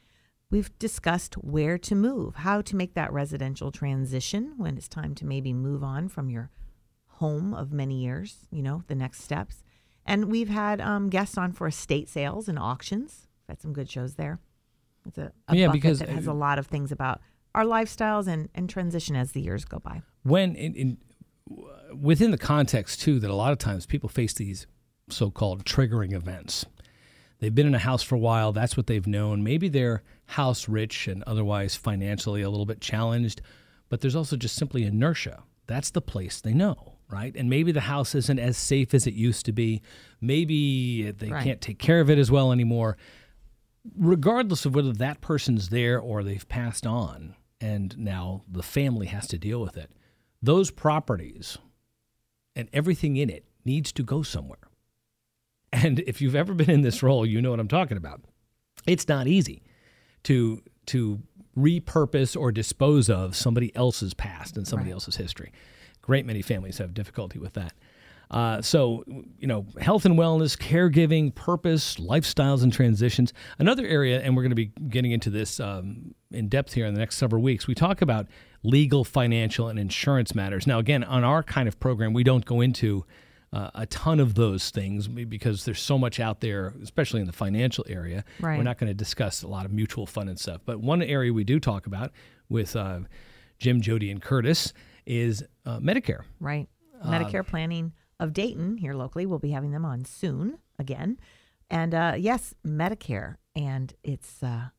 We've 0.51 0.77
discussed 0.77 1.33
where 1.35 1.79
to 1.79 1.95
move, 1.95 2.35
how 2.35 2.61
to 2.61 2.75
make 2.75 2.93
that 2.93 3.11
residential 3.11 3.71
transition 3.71 4.53
when 4.57 4.77
it's 4.77 4.87
time 4.87 5.15
to 5.15 5.25
maybe 5.25 5.53
move 5.53 5.83
on 5.83 6.09
from 6.09 6.29
your 6.29 6.51
home 7.07 7.51
of 7.55 7.73
many 7.73 8.03
years, 8.03 8.47
you 8.51 8.61
know, 8.61 8.83
the 8.87 8.95
next 8.95 9.23
steps. 9.23 9.63
And 10.05 10.25
we've 10.25 10.49
had 10.49 10.79
um, 10.79 11.09
guests 11.09 11.37
on 11.37 11.51
for 11.51 11.65
estate 11.65 12.09
sales 12.09 12.47
and 12.47 12.59
auctions. 12.59 13.27
We've 13.47 13.55
had 13.55 13.61
some 13.61 13.73
good 13.73 13.89
shows 13.89 14.15
there. 14.15 14.39
It's 15.07 15.17
a, 15.17 15.31
a 15.47 15.55
Yeah, 15.55 15.67
bucket 15.67 15.81
because, 15.81 15.99
that 15.99 16.09
has 16.09 16.27
uh, 16.27 16.31
a 16.31 16.33
lot 16.33 16.59
of 16.59 16.67
things 16.67 16.91
about 16.91 17.21
our 17.55 17.63
lifestyles 17.63 18.27
and, 18.27 18.49
and 18.53 18.69
transition 18.69 19.15
as 19.15 19.31
the 19.31 19.41
years 19.41 19.65
go 19.65 19.79
by. 19.79 20.01
when 20.23 20.55
in, 20.55 20.73
in 20.75 20.97
within 21.99 22.31
the 22.31 22.37
context 22.37 23.01
too 23.01 23.19
that 23.19 23.29
a 23.31 23.35
lot 23.35 23.51
of 23.51 23.57
times 23.57 23.85
people 23.85 24.09
face 24.09 24.33
these 24.33 24.67
so-called 25.09 25.63
triggering 25.65 26.13
events. 26.13 26.65
They've 27.39 27.53
been 27.55 27.67
in 27.67 27.75
a 27.75 27.79
house 27.79 28.03
for 28.03 28.15
a 28.15 28.19
while. 28.19 28.51
That's 28.51 28.75
what 28.75 28.87
they've 28.87 29.05
known. 29.07 29.43
Maybe 29.43 29.69
they're 29.69 30.03
house 30.25 30.67
rich 30.67 31.07
and 31.07 31.23
otherwise 31.23 31.75
financially 31.75 32.41
a 32.41 32.49
little 32.49 32.65
bit 32.65 32.81
challenged 32.81 33.41
but 33.89 34.01
there's 34.01 34.15
also 34.17 34.35
just 34.35 34.55
simply 34.55 34.83
inertia. 34.83 35.43
That's 35.65 35.91
the 35.91 36.01
place 36.01 36.41
they 36.41 36.53
know 36.53 36.93
right? 37.09 37.33
And 37.37 37.49
maybe 37.49 37.71
the 37.71 37.79
house 37.79 38.13
isn't 38.15 38.37
as 38.37 38.57
safe 38.57 38.93
as 38.93 39.07
it 39.07 39.13
used 39.13 39.45
to 39.45 39.53
be. 39.53 39.81
Maybe 40.19 41.09
they 41.11 41.29
Right. 41.29 41.41
can't 41.41 41.61
take 41.61 41.79
care 41.79 42.01
of 42.01 42.09
it 42.09 42.17
as 42.17 42.29
well 42.29 42.51
anymore 42.51 42.97
regardless 43.95 44.65
of 44.65 44.75
whether 44.75 44.93
that 44.93 45.21
person's 45.21 45.69
there 45.69 45.99
or 45.99 46.23
they've 46.23 46.47
passed 46.49 46.85
on 46.85 47.35
and 47.61 47.97
now 47.97 48.43
the 48.47 48.63
family 48.63 49.07
has 49.07 49.27
to 49.27 49.37
deal 49.37 49.61
with 49.61 49.77
it, 49.77 49.91
those 50.41 50.71
properties 50.71 51.57
and 52.55 52.69
everything 52.73 53.17
in 53.17 53.29
it 53.29 53.45
needs 53.65 53.91
to 53.93 54.03
go 54.03 54.23
somewhere. 54.23 54.59
And 55.71 55.99
if 56.07 56.21
you've 56.21 56.35
ever 56.35 56.53
been 56.53 56.69
in 56.69 56.81
this 56.81 57.01
role, 57.03 57.25
you 57.25 57.41
know 57.41 57.51
what 57.51 57.59
I'm 57.59 57.67
talking 57.67 57.97
about. 57.97 58.21
It's 58.85 59.07
not 59.07 59.27
easy 59.27 59.63
to 60.23 60.61
to 60.87 61.21
repurpose 61.57 62.39
or 62.39 62.51
dispose 62.51 63.09
of 63.09 63.35
somebody 63.35 63.75
else's 63.75 64.13
past 64.13 64.55
and 64.57 64.67
somebody 64.67 64.89
Right. 64.91 64.93
else's 64.95 65.15
history. 65.17 65.51
Great 66.01 66.25
many 66.25 66.41
families 66.41 66.77
have 66.77 66.93
difficulty 66.93 67.39
with 67.39 67.53
that. 67.53 67.73
Uh, 68.29 68.61
so, 68.61 69.03
you 69.39 69.47
know, 69.47 69.65
health 69.79 70.05
and 70.05 70.17
wellness, 70.17 70.57
caregiving, 70.57 71.33
purpose, 71.33 71.95
lifestyles 71.95 72.61
and 72.61 72.73
transitions. 72.73 73.33
Another 73.57 73.85
area, 73.85 74.19
and 74.19 74.35
we're 74.35 74.43
going 74.43 74.51
to 74.51 74.55
be 74.55 74.71
getting 74.89 75.11
into 75.11 75.29
this 75.29 75.59
um, 75.59 76.13
in 76.31 76.49
depth 76.49 76.73
here 76.73 76.85
in 76.85 76.93
the 76.93 76.99
next 76.99 77.17
several 77.17 77.41
weeks, 77.41 77.67
we 77.67 77.75
talk 77.75 78.01
about 78.01 78.27
legal, 78.63 79.03
financial, 79.03 79.69
and 79.69 79.79
insurance 79.79 80.35
matters. 80.35 80.67
Now, 80.67 80.79
again, 80.79 81.03
on 81.03 81.23
our 81.23 81.41
kind 81.43 81.67
of 81.67 81.79
program, 81.79 82.13
we 82.13 82.23
don't 82.23 82.43
go 82.43 82.59
into 82.61 83.05
uh, 83.53 83.69
a 83.75 83.85
ton 83.85 84.19
of 84.19 84.35
those 84.35 84.71
things 84.71 85.07
because 85.07 85.63
there's 85.63 85.81
so 85.81 85.97
much 85.97 86.19
out 86.19 86.41
there, 86.41 86.73
especially 86.83 87.21
in 87.21 87.27
the 87.27 87.33
financial 87.33 87.85
area. 87.87 88.25
Right. 88.41 88.57
We're 88.57 88.63
not 88.63 88.77
going 88.77 88.89
to 88.89 88.93
discuss 88.93 89.43
a 89.43 89.47
lot 89.47 89.65
of 89.65 89.71
mutual 89.71 90.05
fund 90.05 90.29
and 90.29 90.37
stuff. 90.37 90.61
But 90.65 90.81
one 90.81 91.01
area 91.01 91.31
we 91.31 91.45
do 91.45 91.59
talk 91.59 91.87
about 91.87 92.11
with 92.49 92.75
uh, 92.75 92.99
Jim, 93.57 93.79
Jody, 93.79 94.11
and 94.11 94.21
Curtis 94.21 94.73
is 95.05 95.43
uh, 95.65 95.79
Medicare. 95.79 96.23
Right. 96.41 96.67
Medicare 97.05 97.45
Planning 97.45 97.93
of 98.19 98.33
Dayton 98.33 98.77
here 98.77 98.93
locally. 98.93 99.25
We'll 99.25 99.39
be 99.39 99.51
having 99.51 99.71
them 99.71 99.85
on 99.85 100.05
soon 100.05 100.57
again. 100.79 101.17
And 101.69 101.93
uh, 101.93 102.15
yes, 102.17 102.53
Medicare. 102.65 103.35
And 103.55 103.93
it's 104.03 104.41
uh, 104.43 104.69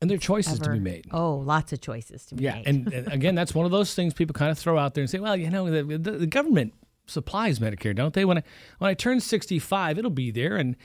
And 0.00 0.10
there 0.10 0.16
are 0.16 0.20
choices 0.20 0.58
to 0.60 0.70
be 0.70 0.78
made. 0.80 1.06
Oh, 1.12 1.36
lots 1.36 1.72
of 1.72 1.80
choices 1.80 2.26
to 2.26 2.34
be 2.34 2.44
Yeah, 2.44 2.56
made. 2.56 2.66
and, 2.66 2.92
and 2.92 3.08
again, 3.12 3.34
that's 3.34 3.54
one 3.54 3.64
of 3.66 3.72
those 3.72 3.94
things 3.94 4.14
people 4.14 4.34
kind 4.34 4.50
of 4.50 4.58
throw 4.58 4.78
out 4.78 4.94
there 4.94 5.02
and 5.02 5.10
say, 5.10 5.18
"Well, 5.18 5.36
you 5.36 5.48
know, 5.50 5.70
the, 5.70 5.96
the, 5.98 6.10
the 6.12 6.26
government 6.26 6.74
supplies 7.06 7.58
Medicare, 7.60 7.94
don't 7.94 8.12
they? 8.14 8.24
When 8.24 8.38
I 8.38 8.42
when 8.78 8.90
I 8.90 8.94
turn 8.94 9.20
sixty 9.20 9.58
five, 9.58 9.96
it'll 9.98 10.10
be 10.10 10.30
there." 10.30 10.56
And 10.56 10.76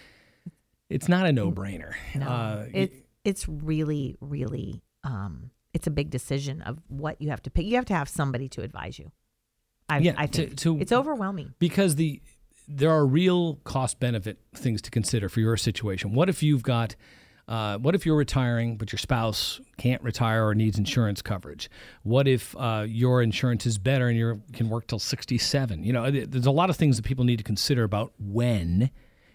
it's 0.89 1.07
not 1.09 1.25
a 1.25 1.31
no 1.31 1.51
brainer. 1.51 1.93
no, 2.15 2.27
Uh, 2.27 2.65
it, 2.73 3.05
it's 3.23 3.47
really, 3.47 4.17
really, 4.19 4.81
um, 5.03 5.51
it's 5.73 5.87
a 5.87 5.91
big 5.91 6.09
decision 6.09 6.61
of 6.61 6.79
what 6.89 7.21
you 7.21 7.29
have 7.29 7.41
to 7.43 7.49
pick. 7.49 7.65
You 7.65 7.75
have 7.77 7.85
to 7.85 7.93
have 7.95 8.09
somebody 8.09 8.49
to 8.49 8.61
advise 8.61 8.99
you. 8.99 9.11
I, 9.91 9.97
Yeah, 9.99 10.13
I 10.17 10.27
think 10.27 10.55
to- 10.57 10.79
it's 10.79 10.91
overwhelming. 10.91 11.53
because 11.59 11.95
the 11.95 12.21
there 12.67 12.91
are 12.91 13.05
real 13.05 13.55
cost 13.65 13.99
benefit 13.99 14.37
things 14.55 14.81
to 14.83 14.91
consider 14.91 15.27
for 15.29 15.41
your 15.41 15.57
situation. 15.57 16.13
What 16.13 16.29
if 16.29 16.41
you've 16.41 16.63
got 16.63 16.95
uh, 17.47 17.77
what 17.79 17.95
if 17.95 18.05
you're 18.05 18.15
retiring 18.15 18.77
but 18.77 18.93
your 18.93 18.99
spouse 18.99 19.59
can't 19.77 20.01
retire 20.03 20.47
or 20.47 20.55
needs 20.55 20.77
insurance 20.77 21.21
coverage? 21.21 21.69
What 22.03 22.25
if 22.27 22.55
uh, 22.57 22.85
your 22.87 23.21
insurance 23.21 23.65
is 23.65 23.77
better 23.77 24.07
and 24.07 24.17
you 24.17 24.41
can 24.53 24.69
work 24.69 24.87
till 24.87 24.99
67? 24.99 25.83
You 25.83 25.91
know, 25.91 26.09
there's 26.11 26.45
a 26.45 26.51
lot 26.51 26.69
of 26.69 26.77
things 26.77 26.95
that 26.95 27.03
people 27.03 27.25
need 27.25 27.37
to 27.37 27.43
consider 27.43 27.83
about 27.83 28.13
when 28.19 28.89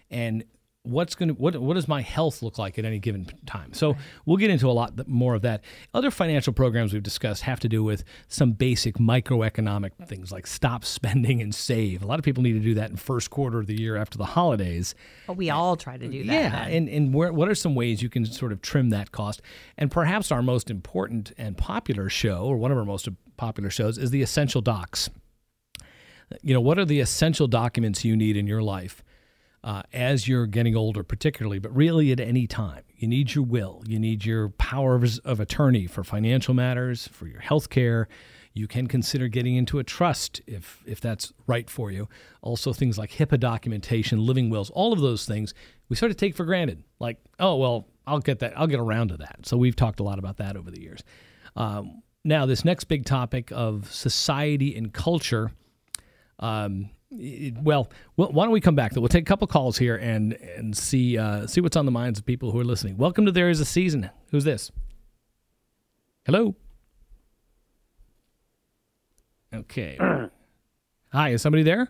and 0.09 0.43
what's 0.89 1.15
going 1.15 1.29
to 1.29 1.35
what 1.35 1.55
what 1.57 1.73
does 1.75 1.87
my 1.87 2.01
health 2.01 2.41
look 2.41 2.57
like 2.57 2.77
at 2.79 2.85
any 2.85 2.99
given 2.99 3.25
time 3.45 3.73
so 3.73 3.95
we'll 4.25 4.37
get 4.37 4.49
into 4.49 4.69
a 4.69 4.71
lot 4.71 5.07
more 5.07 5.35
of 5.35 5.41
that 5.41 5.63
other 5.93 6.09
financial 6.11 6.53
programs 6.53 6.93
we've 6.93 7.03
discussed 7.03 7.43
have 7.43 7.59
to 7.59 7.69
do 7.69 7.83
with 7.83 8.03
some 8.27 8.51
basic 8.53 8.95
microeconomic 8.95 9.91
things 10.05 10.31
like 10.31 10.47
stop 10.47 10.83
spending 10.85 11.41
and 11.41 11.53
save 11.53 12.01
a 12.01 12.05
lot 12.05 12.19
of 12.19 12.25
people 12.25 12.41
need 12.43 12.53
to 12.53 12.59
do 12.59 12.73
that 12.73 12.89
in 12.89 12.95
first 12.95 13.29
quarter 13.29 13.59
of 13.59 13.67
the 13.67 13.79
year 13.79 13.95
after 13.97 14.17
the 14.17 14.25
holidays 14.25 14.95
But 15.27 15.37
we 15.37 15.49
all 15.49 15.75
try 15.75 15.97
to 15.97 16.07
do 16.07 16.23
that. 16.23 16.33
yeah, 16.33 16.49
then. 16.65 16.71
and 16.71 16.89
and 16.89 17.13
where, 17.13 17.31
what 17.33 17.49
are 17.49 17.55
some 17.55 17.75
ways 17.75 18.01
you 18.01 18.09
can 18.09 18.25
sort 18.25 18.51
of 18.51 18.61
trim 18.61 18.89
that 18.91 19.11
cost? 19.11 19.41
And 19.77 19.91
perhaps 19.91 20.31
our 20.31 20.41
most 20.41 20.69
important 20.69 21.31
and 21.37 21.57
popular 21.57 22.09
show, 22.09 22.43
or 22.45 22.57
one 22.57 22.71
of 22.71 22.77
our 22.77 22.85
most 22.85 23.07
popular 23.35 23.69
shows, 23.69 23.97
is 23.97 24.11
the 24.11 24.21
Essential 24.21 24.61
Docs. 24.61 25.09
You 26.41 26.53
know, 26.53 26.61
what 26.61 26.77
are 26.77 26.85
the 26.85 26.99
essential 26.99 27.47
documents 27.47 28.03
you 28.03 28.15
need 28.15 28.35
in 28.37 28.47
your 28.47 28.61
life 28.61 29.03
uh, 29.67 29.81
as 29.91 30.29
you're 30.29 30.47
getting 30.47 30.77
older, 30.77 31.03
particularly, 31.03 31.59
but 31.59 31.75
really 31.75 32.13
at 32.13 32.21
any 32.21 32.47
time? 32.47 32.83
You 32.95 33.05
need 33.09 33.35
your 33.35 33.43
will, 33.43 33.83
you 33.85 33.99
need 33.99 34.23
your 34.23 34.47
power 34.47 34.95
of, 34.95 35.19
of 35.25 35.41
attorney 35.41 35.87
for 35.87 36.05
financial 36.05 36.53
matters, 36.53 37.09
for 37.09 37.27
your 37.27 37.41
health 37.41 37.69
care. 37.69 38.07
You 38.53 38.65
can 38.65 38.87
consider 38.87 39.27
getting 39.27 39.55
into 39.55 39.77
a 39.77 39.83
trust 39.83 40.41
if 40.47 40.81
if 40.85 41.01
that's 41.01 41.33
right 41.47 41.69
for 41.69 41.91
you. 41.91 42.07
Also, 42.41 42.71
things 42.71 42.97
like 42.97 43.11
HIPAA 43.11 43.41
documentation, 43.41 44.25
living 44.25 44.49
wills, 44.49 44.69
all 44.69 44.93
of 44.93 45.01
those 45.01 45.25
things 45.25 45.53
we 45.89 45.97
sort 45.97 46.11
of 46.11 46.17
take 46.17 46.33
for 46.33 46.45
granted. 46.45 46.85
Like, 46.99 47.17
oh 47.37 47.57
well, 47.57 47.89
I'll 48.07 48.19
get 48.19 48.39
that. 48.39 48.57
I'll 48.57 48.67
get 48.67 48.79
around 48.79 49.09
to 49.09 49.17
that. 49.17 49.39
So 49.43 49.57
we've 49.57 49.75
talked 49.75 49.99
a 49.99 50.03
lot 50.03 50.17
about 50.17 50.37
that 50.37 50.55
over 50.55 50.71
the 50.71 50.81
years. 50.81 51.03
Um, 51.57 52.03
now, 52.23 52.45
this 52.45 52.63
next 52.63 52.85
big 52.85 53.03
topic 53.03 53.51
of 53.51 53.91
society 53.91 54.77
and 54.77 54.93
culture. 54.93 55.51
Um, 56.39 56.89
it- 57.11 57.57
well, 57.57 57.89
why 58.15 58.43
don't 58.45 58.51
we 58.51 58.61
come 58.61 58.75
back? 58.75 58.95
We'll 58.95 59.07
take 59.07 59.23
a 59.23 59.25
couple 59.25 59.47
calls 59.47 59.77
here 59.77 59.95
and 59.95 60.33
and 60.33 60.75
see 60.75 61.17
uh, 61.17 61.47
see 61.47 61.61
what's 61.61 61.77
on 61.77 61.85
the 61.85 61.91
minds 61.91 62.19
of 62.19 62.25
people 62.25 62.51
who 62.51 62.59
are 62.59 62.63
listening. 62.65 62.97
Welcome 62.97 63.25
to 63.25 63.31
There 63.31 63.49
Is 63.49 63.59
a 63.59 63.65
Season. 63.65 64.09
Who's 64.31 64.43
this? 64.43 64.71
Hello. 66.25 66.55
Okay. 69.53 69.97
Hi, 71.13 71.29
is 71.29 71.41
somebody 71.41 71.63
there? 71.63 71.87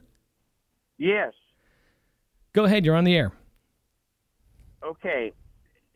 Yes. 0.97 1.33
Go 2.53 2.65
ahead. 2.65 2.85
You're 2.85 2.95
on 2.95 3.03
the 3.03 3.15
air. 3.15 3.31
Okay. 4.85 5.33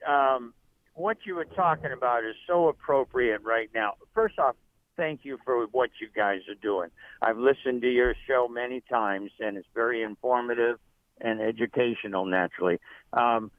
Um, 0.08 0.54
what 0.96 1.18
you 1.26 1.36
were 1.36 1.46
talking 1.46 1.92
about 1.96 2.24
is 2.26 2.36
so 2.48 2.68
appropriate 2.68 3.42
right 3.44 3.70
now. 3.74 3.94
First 4.14 4.40
off, 4.40 4.56
thank 4.98 5.22
you 5.24 5.38
for 5.44 5.66
what 5.68 5.90
you 6.00 6.08
guys 6.16 6.40
are 6.50 6.62
doing. 6.62 6.90
I've 7.22 7.38
listened 7.38 7.82
to 7.82 7.90
your 7.90 8.16
show 8.28 8.48
many 8.48 8.82
times, 8.90 9.32
and 9.40 9.58
it's 9.58 9.68
very 9.74 10.04
informative 10.04 10.78
and 11.20 11.42
educational, 11.42 12.26
naturally. 12.26 12.80
Um, 13.14 13.52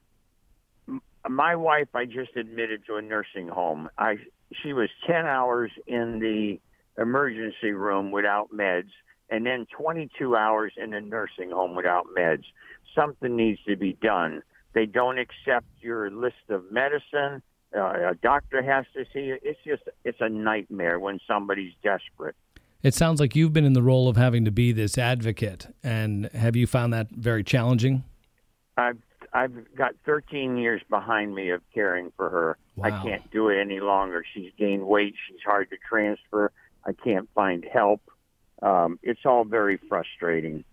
my 1.29 1.55
wife, 1.57 1.89
I 1.95 2.05
just 2.05 2.37
admitted 2.37 2.83
to 2.87 2.97
a 2.97 3.03
nursing 3.03 3.49
home. 3.49 3.89
I 3.97 4.17
she 4.63 4.73
was 4.73 4.89
ten 5.07 5.27
hours 5.27 5.71
in 5.87 6.19
the 6.19 6.61
emergency 7.01 7.71
room 7.71 8.11
without 8.11 8.51
meds, 8.53 8.91
and 9.31 9.47
then 9.47 9.67
22 9.77 10.37
hours 10.37 10.73
in 10.77 10.93
a 10.93 11.01
nursing 11.01 11.51
home 11.51 11.75
without 11.75 12.07
meds. 12.17 12.45
Something 12.95 13.37
needs 13.37 13.61
to 13.67 13.77
be 13.77 13.95
done. 13.95 14.43
They 14.75 14.87
don't 14.87 15.19
accept 15.19 15.67
your 15.81 16.11
list 16.11 16.51
of 16.51 16.71
medicine. 16.71 17.43
Uh, 17.77 18.11
a 18.11 18.15
doctor 18.23 18.63
has 18.63 18.85
to 18.95 19.05
see 19.13 19.27
you. 19.27 19.39
It's 19.43 19.59
just 19.65 19.83
it's 20.05 20.21
a 20.21 20.29
nightmare 20.29 20.99
when 20.99 21.19
somebody's 21.27 21.73
desperate. 21.83 22.37
It 22.83 22.95
sounds 22.95 23.21
like 23.21 23.37
you've 23.37 23.53
been 23.53 23.65
in 23.65 23.75
the 23.75 23.83
role 23.83 24.09
of 24.09 24.17
having 24.17 24.45
to 24.45 24.51
be 24.51 24.73
this 24.73 24.99
advocate, 24.99 25.73
and 25.83 26.27
have 26.33 26.57
you 26.57 26.67
found 26.67 26.93
that 26.93 27.11
very 27.11 27.45
challenging? 27.45 28.05
I've 28.77 28.99
I've 29.33 29.75
got 29.75 29.95
13 30.05 30.59
years 30.59 30.83
behind 30.91 31.35
me 31.35 31.51
of 31.51 31.63
caring 31.73 32.13
for 32.17 32.29
her. 32.29 32.59
I 32.83 32.91
can't 32.91 33.31
do 33.31 33.49
it 33.49 33.61
any 33.61 33.81
longer. 33.81 34.25
She's 34.35 34.51
gained 34.59 34.87
weight. 34.87 35.15
She's 35.29 35.41
hard 35.45 35.71
to 35.71 35.77
transfer. 35.89 36.53
I 36.85 36.93
can't 36.93 37.29
find 37.35 37.65
help. 37.71 38.01
Um, 38.63 38.99
it's 39.03 39.21
all 39.25 39.45
very 39.45 39.79
frustrating. 39.89 40.65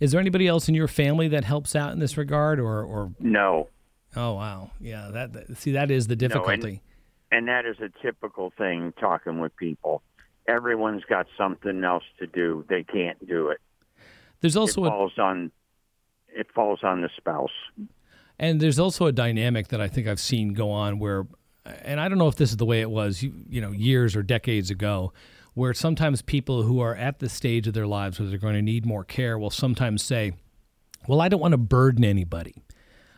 Is 0.00 0.12
there 0.12 0.20
anybody 0.20 0.48
else 0.48 0.68
in 0.68 0.74
your 0.74 0.88
family 0.88 1.28
that 1.28 1.44
helps 1.44 1.76
out 1.76 1.92
in 1.92 1.98
this 1.98 2.16
regard, 2.16 2.58
or, 2.58 2.82
or 2.82 3.12
No, 3.20 3.68
oh 4.16 4.34
wow, 4.34 4.70
yeah, 4.80 5.10
that, 5.12 5.32
that 5.32 5.56
see 5.56 5.72
that 5.72 5.90
is 5.90 6.06
the 6.06 6.16
No, 6.16 6.26
and- 6.26 6.32
difficulty. 6.32 6.82
and 7.30 7.48
that 7.48 7.66
is 7.66 7.76
a 7.80 7.88
typical 8.02 8.52
thing 8.56 8.92
talking 9.00 9.40
with 9.40 9.54
people. 9.56 10.02
Everyone's 10.48 11.04
got 11.08 11.26
something 11.38 11.84
else 11.84 12.02
to 12.18 12.26
do. 12.26 12.64
They 12.68 12.82
can't 12.82 13.26
do 13.26 13.48
it. 13.48 13.60
There's 14.40 14.56
It 14.56 14.60
also 14.60 14.84
a, 14.84 14.88
falls 14.88 15.12
on 15.18 15.52
it 16.34 16.46
falls 16.54 16.80
on 16.82 17.00
the 17.02 17.10
spouse. 17.16 17.50
And 18.38 18.60
there's 18.60 18.78
also 18.78 19.06
a 19.06 19.12
dynamic 19.12 19.68
that 19.68 19.80
I 19.80 19.86
think 19.88 20.08
I've 20.08 20.18
seen 20.18 20.52
go 20.54 20.70
on 20.70 20.98
where, 20.98 21.26
and 21.84 22.00
I 22.00 22.08
don't 22.08 22.18
know 22.18 22.26
if 22.26 22.36
this 22.36 22.50
is 22.50 22.56
the 22.56 22.64
way 22.66 22.80
it 22.80 22.90
was, 22.90 23.22
you, 23.22 23.32
you 23.48 23.60
know, 23.60 23.70
years 23.70 24.16
or 24.16 24.22
decades 24.22 24.70
ago, 24.70 25.12
where 25.54 25.74
sometimes 25.74 26.22
people 26.22 26.62
who 26.62 26.80
are 26.80 26.96
at 26.96 27.18
the 27.20 27.28
stage 27.28 27.68
of 27.68 27.74
their 27.74 27.86
lives 27.86 28.18
where 28.18 28.28
they're 28.28 28.38
going 28.38 28.54
to 28.54 28.62
need 28.62 28.86
more 28.86 29.04
care 29.04 29.38
will 29.38 29.50
sometimes 29.50 30.02
say, 30.02 30.32
well, 31.06 31.20
I 31.20 31.28
don't 31.28 31.40
want 31.40 31.52
to 31.52 31.58
burden 31.58 32.02
anybody. 32.02 32.54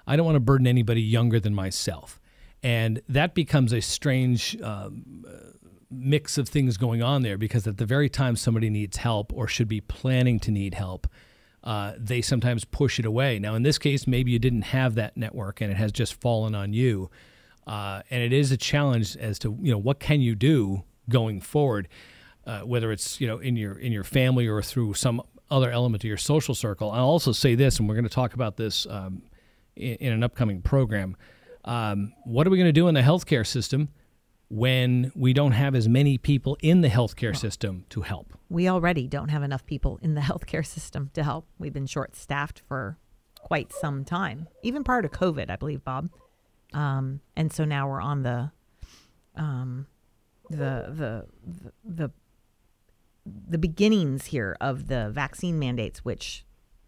I 0.07 0.17
don't 0.17 0.27
want 0.27 0.37
to 0.37 0.41
burden 0.41 0.67
anybody 0.67 1.03
younger 1.03 1.41
than 1.41 1.55
myself. 1.55 2.21
And 2.63 3.03
that 3.09 3.35
becomes 3.35 3.73
a 3.73 3.81
strange 3.81 4.61
um, 4.63 5.25
uh, 5.29 5.51
mix 5.91 6.39
of 6.39 6.49
things 6.49 6.77
going 6.77 7.03
on 7.03 7.23
there 7.23 7.37
because 7.37 7.67
at 7.67 7.77
the 7.77 7.87
very 7.87 8.09
time 8.09 8.37
somebody 8.37 8.71
needs 8.71 8.97
help 8.97 9.33
or 9.33 9.47
should 9.47 9.69
be 9.69 9.81
planning 9.81 10.41
to 10.41 10.51
need 10.51 10.75
help, 10.75 11.07
uh, 11.63 11.93
they 11.99 12.21
sometimes 12.21 12.65
push 12.65 12.99
it 12.99 13.07
away. 13.07 13.39
Now, 13.39 13.55
in 13.55 13.63
this 13.63 13.79
case, 13.79 14.07
maybe 14.07 14.31
you 14.31 14.39
didn't 14.39 14.63
have 14.63 14.95
that 14.97 15.17
network 15.17 15.61
and 15.61 15.71
it 15.71 15.77
has 15.77 15.93
just 15.93 16.15
fallen 16.21 16.55
on 16.55 16.73
you. 16.73 17.11
Uh, 17.67 18.03
and 18.11 18.23
it 18.23 18.33
is 18.33 18.53
a 18.53 18.57
challenge 18.57 19.17
as 19.17 19.39
to 19.39 19.57
you 19.63 19.73
know 19.73 19.79
what 19.79 19.99
can 19.99 20.21
you 20.21 20.35
do 20.35 20.85
going 21.09 21.41
forward, 21.41 21.89
uh, 22.47 22.61
whether 22.61 22.93
it's 22.93 23.21
you 23.21 23.27
know 23.27 23.39
in 23.39 23.57
your 23.57 23.79
in 23.79 23.91
your 23.93 24.05
family 24.05 24.47
or 24.47 24.61
through 24.61 24.93
some 24.95 25.23
other 25.51 25.71
element 25.71 26.05
of 26.05 26.09
your 26.09 26.19
social 26.19 26.55
circle. 26.55 26.91
I'll 26.91 27.07
also 27.07 27.33
say 27.33 27.55
this, 27.55 27.79
and 27.79 27.89
we're 27.89 27.95
going 27.95 28.05
to 28.05 28.11
talk 28.11 28.35
about 28.35 28.57
this 28.57 28.87
um, 28.91 29.23
in, 29.77 29.95
in 29.97 30.13
an 30.13 30.23
upcoming 30.23 30.63
program. 30.63 31.17
Um, 31.65 32.13
what 32.25 32.47
are 32.47 32.51
we 32.51 32.59
going 32.59 32.69
to 32.69 32.73
do 32.73 32.89
in 32.89 32.95
the 32.95 33.01
healthcare 33.01 33.47
system 33.47 33.89
when 34.49 35.11
we 35.15 35.33
don't 35.33 35.53
have 35.53 35.75
as 35.75 35.89
many 35.89 36.19
people 36.19 36.57
in 36.61 36.83
the 36.83 36.89
healthcare 36.89 37.37
system 37.37 37.85
to 37.91 38.03
help? 38.03 38.35
We 38.49 38.69
already 38.69 39.09
don't 39.09 39.31
have 39.31 39.43
enough 39.43 39.65
people 39.65 39.99
in 40.03 40.15
the 40.15 40.21
healthcare 40.23 40.65
system 40.65 41.11
to 41.15 41.23
help. 41.23 41.47
We've 41.59 41.73
been 41.73 41.87
short 41.87 42.17
staffed 42.17 42.63
for 42.69 42.99
quite 43.35 43.73
some 43.73 44.05
time, 44.05 44.49
even 44.63 44.85
prior 44.85 45.03
to 45.03 45.09
COVID, 45.09 45.51
I 45.51 45.57
believe, 45.57 45.85
Bob. 45.85 46.11
Um, 46.73 47.21
and 47.37 47.53
so 47.53 47.65
now 47.65 47.89
we're 47.89 48.01
on 48.01 48.23
the, 48.23 48.51
um, 49.37 49.87
the, 50.51 50.57
the, 50.57 51.27
the, 51.45 51.73
the, 51.85 52.11
the 53.49 53.59
beginnings 53.59 54.27
here 54.27 54.57
of 54.61 54.89
the 54.89 55.11
vaccine 55.11 55.59
mandates, 55.59 56.05
which, 56.05 56.45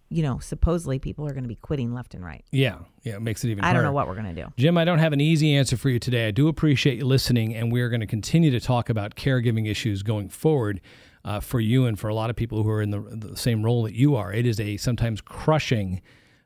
you 0.09 0.23
know, 0.23 0.39
supposedly 0.39 0.99
people 0.99 1.27
are 1.27 1.33
going 1.33 1.45
to 1.45 1.49
be 1.49 1.57
quitting 1.57 1.93
left 1.93 2.15
and 2.15 2.25
right. 2.25 2.45
Yeah, 2.53 2.79
yeah, 3.03 3.17
it 3.17 3.23
makes 3.23 3.45
it 3.45 3.51
even. 3.51 3.65
I 3.65 3.73
don't 3.73 3.83
know 3.83 3.93
what 3.93 4.07
we're 4.07 4.15
going 4.15 4.35
to 4.35 4.43
do. 4.43 4.53
Jim, 4.57 4.79
I 4.79 4.85
don't 4.85 4.99
have 4.99 5.13
an 5.13 5.21
easy 5.21 5.55
answer 5.55 5.77
for 5.77 5.91
you 5.91 5.99
today. 5.99 6.29
I 6.29 6.31
do 6.31 6.49
appreciate 6.49 6.99
you 6.99 7.05
listening, 7.05 7.55
and 7.55 7.73
we're 7.73 7.89
going 7.89 8.01
to 8.01 8.07
continue 8.07 8.51
to 8.51 8.61
talk 8.61 8.89
about 8.89 9.17
caregiving 9.17 9.69
issues 9.69 10.03
going 10.03 10.29
forward 10.29 10.81
uh, 11.25 11.41
for 11.41 11.59
you 11.59 11.87
and 11.87 11.99
for 11.99 12.09
a 12.09 12.15
lot 12.15 12.31
of 12.31 12.37
people 12.37 12.63
who 12.63 12.71
are 12.71 12.81
in 12.81 12.91
the, 12.91 13.01
the 13.01 13.37
same 13.37 13.65
role 13.65 13.83
that 13.83 13.95
you 13.95 14.15
are. 14.15 14.33
It 14.33 14.47
is 14.47 14.61
a 14.61 14.77
sometimes 14.77 15.21
crushing 15.21 16.01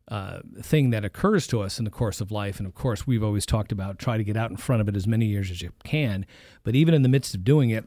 uh, 0.09 0.41
thing 0.61 0.91
that 0.91 1.05
occurs 1.05 1.47
to 1.47 1.61
us 1.61 1.79
in 1.79 1.85
the 1.85 1.91
course 1.91 2.21
of 2.21 2.33
life. 2.33 2.59
And 2.59 2.67
of 2.67 2.75
course, 2.75 3.07
we've 3.07 3.23
always 3.23 3.47
talked 3.47 3.73
about 3.73 3.99
try 3.99 4.17
to 4.17 4.25
get 4.25 4.37
out 4.37 4.51
in 4.51 4.57
front 4.57 4.81
of 4.81 4.89
it 4.89 4.97
as 4.97 5.07
many 5.07 5.27
years 5.27 5.51
as 5.51 5.63
you 5.63 5.71
can. 5.85 6.27
But 6.65 6.75
even 6.75 6.95
in 6.95 7.03
the 7.03 7.09
midst 7.09 7.35
of 7.35 7.45
doing 7.45 7.71
it, 7.71 7.85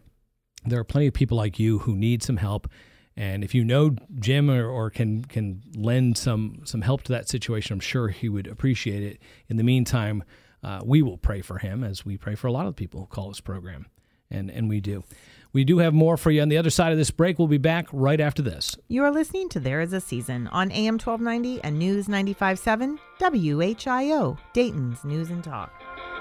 there 0.65 0.79
are 0.79 0.85
plenty 0.85 1.07
of 1.07 1.13
people 1.13 1.35
like 1.35 1.59
you 1.59 1.79
who 1.79 1.95
need 1.95 2.23
some 2.23 2.37
help. 2.37 2.69
And 3.15 3.43
if 3.43 3.53
you 3.53 3.63
know 3.63 3.95
Jim 4.19 4.49
or, 4.49 4.67
or 4.67 4.89
can 4.89 5.23
can 5.25 5.61
lend 5.75 6.17
some 6.17 6.61
some 6.63 6.81
help 6.81 7.03
to 7.03 7.11
that 7.11 7.29
situation, 7.29 7.73
I'm 7.73 7.79
sure 7.79 8.07
he 8.07 8.29
would 8.29 8.47
appreciate 8.47 9.03
it. 9.03 9.19
In 9.47 9.57
the 9.57 9.63
meantime, 9.63 10.23
uh, 10.63 10.81
we 10.83 11.01
will 11.01 11.17
pray 11.17 11.41
for 11.41 11.59
him 11.59 11.83
as 11.83 12.05
we 12.05 12.17
pray 12.17 12.35
for 12.35 12.47
a 12.47 12.51
lot 12.51 12.65
of 12.65 12.75
people 12.75 13.01
who 13.01 13.05
call 13.07 13.29
this 13.29 13.41
program, 13.41 13.85
and 14.31 14.49
and 14.49 14.67
we 14.67 14.79
do. 14.79 15.03
We 15.51 15.63
do 15.63 15.77
have 15.77 15.93
more 15.93 16.17
for 16.17 16.31
you 16.31 16.41
on 16.41 16.49
the 16.49 16.57
other 16.57 16.71
side 16.71 16.91
of 16.91 16.97
this 16.97 17.11
break. 17.11 17.37
We'll 17.37 17.47
be 17.47 17.59
back 17.59 17.85
right 17.91 18.19
after 18.19 18.41
this. 18.41 18.75
You 18.87 19.03
are 19.03 19.11
listening 19.11 19.49
to 19.49 19.59
There 19.59 19.81
Is 19.81 19.93
a 19.93 20.01
Season 20.01 20.47
on 20.47 20.71
AM 20.71 20.95
1290 20.95 21.63
and 21.63 21.77
News 21.77 22.07
95.7 22.07 22.97
WHIO, 23.19 24.37
Dayton's 24.53 25.03
News 25.03 25.29
and 25.29 25.43
Talk. 25.43 25.71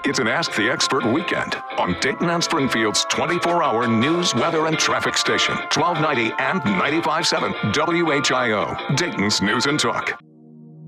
It's 0.05 0.19
an 0.19 0.27
Ask 0.27 0.53
the 0.55 0.69
Expert 0.69 1.05
weekend 1.05 1.55
on 1.77 1.97
Dayton 2.01 2.29
and 2.29 2.43
Springfield's 2.43 3.05
24 3.05 3.63
hour 3.63 3.87
news, 3.87 4.35
weather, 4.35 4.67
and 4.67 4.77
traffic 4.77 5.15
station, 5.15 5.55
1290 5.55 6.35
and 6.39 6.59
95.7 6.61 7.73
WHIO, 7.73 8.97
Dayton's 8.97 9.41
News 9.41 9.65
and 9.65 9.79
Talk. 9.79 10.21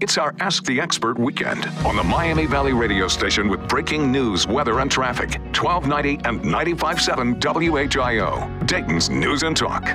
It's 0.01 0.17
our 0.17 0.35
Ask 0.41 0.65
the 0.65 0.81
Expert 0.81 1.17
weekend 1.17 1.65
on 1.85 1.95
the 1.95 2.03
Miami 2.03 2.45
Valley 2.45 2.73
radio 2.73 3.07
station 3.07 3.47
with 3.47 3.65
breaking 3.69 4.11
news, 4.11 4.47
weather, 4.47 4.81
and 4.81 4.91
traffic, 4.91 5.39
1290 5.57 6.27
and 6.27 6.41
95.7 6.41 7.39
WHIO, 7.39 8.67
Dayton's 8.67 9.09
News 9.09 9.43
and 9.43 9.55
Talk. 9.55 9.85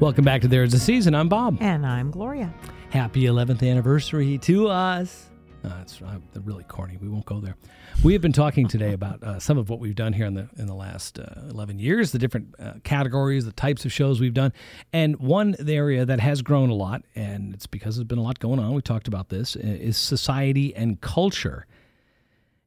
Welcome 0.00 0.24
back 0.24 0.40
to 0.40 0.48
There's 0.48 0.74
a 0.74 0.80
Season. 0.80 1.14
I'm 1.14 1.28
Bob. 1.28 1.58
And 1.60 1.86
I'm 1.86 2.10
Gloria. 2.10 2.52
Happy 2.90 3.22
11th 3.22 3.62
anniversary 3.62 4.36
to 4.38 4.66
us. 4.66 5.30
Uh, 5.66 5.78
it's 5.82 6.00
uh, 6.00 6.18
really 6.44 6.64
corny. 6.64 6.96
We 7.00 7.08
won't 7.08 7.24
go 7.24 7.40
there. 7.40 7.56
We 8.04 8.12
have 8.12 8.22
been 8.22 8.32
talking 8.32 8.68
today 8.68 8.92
about 8.92 9.22
uh, 9.22 9.40
some 9.40 9.58
of 9.58 9.68
what 9.68 9.80
we've 9.80 9.94
done 9.94 10.12
here 10.12 10.26
in 10.26 10.34
the 10.34 10.48
in 10.58 10.66
the 10.66 10.74
last 10.74 11.18
uh, 11.18 11.24
11 11.50 11.78
years, 11.80 12.12
the 12.12 12.18
different 12.18 12.54
uh, 12.58 12.74
categories, 12.84 13.44
the 13.44 13.52
types 13.52 13.84
of 13.84 13.92
shows 13.92 14.20
we've 14.20 14.34
done, 14.34 14.52
and 14.92 15.16
one 15.16 15.56
area 15.66 16.04
that 16.04 16.20
has 16.20 16.40
grown 16.42 16.70
a 16.70 16.74
lot, 16.74 17.02
and 17.16 17.52
it's 17.52 17.66
because 17.66 17.96
there's 17.96 18.06
been 18.06 18.18
a 18.18 18.22
lot 18.22 18.38
going 18.38 18.60
on. 18.60 18.74
We 18.74 18.82
talked 18.82 19.08
about 19.08 19.30
this 19.30 19.56
is 19.56 19.96
society 19.96 20.74
and 20.76 21.00
culture. 21.00 21.66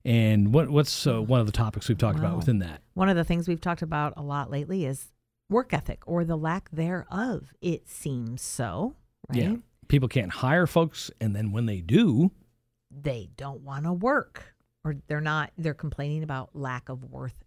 And 0.03 0.53
what 0.53 0.69
what's 0.69 1.07
uh, 1.07 1.21
one 1.21 1.39
of 1.39 1.45
the 1.45 1.53
topics 1.53 1.87
we've 1.87 1.97
talked 1.97 2.19
about 2.19 2.35
within 2.35 2.59
that? 2.59 2.81
One 2.95 3.07
of 3.07 3.15
the 3.15 3.23
things 3.23 3.47
we've 3.47 3.61
talked 3.61 3.81
about 3.81 4.13
a 4.17 4.21
lot 4.23 4.49
lately 4.49 4.85
is 4.85 5.11
work 5.49 5.73
ethic 5.73 6.01
or 6.05 6.25
the 6.25 6.35
lack 6.35 6.69
thereof. 6.71 7.53
It 7.61 7.87
seems 7.87 8.41
so, 8.41 8.95
right? 9.29 9.37
Yeah, 9.41 9.55
people 9.87 10.09
can't 10.09 10.31
hire 10.31 10.67
folks, 10.67 11.11
and 11.21 11.33
then 11.35 11.51
when 11.51 11.65
they 11.65 11.79
do, 11.79 12.31
They 12.91 13.29
don't 13.37 13.61
want 13.61 13.85
to 13.85 13.93
work 13.93 14.55
or 14.89 14.95
they're 15.07 15.21
not, 15.21 15.51
they're 15.57 15.73
complaining 15.73 16.23
about 16.23 16.49
lack 16.53 16.89
of 16.89 17.03
worth, 17.03 17.43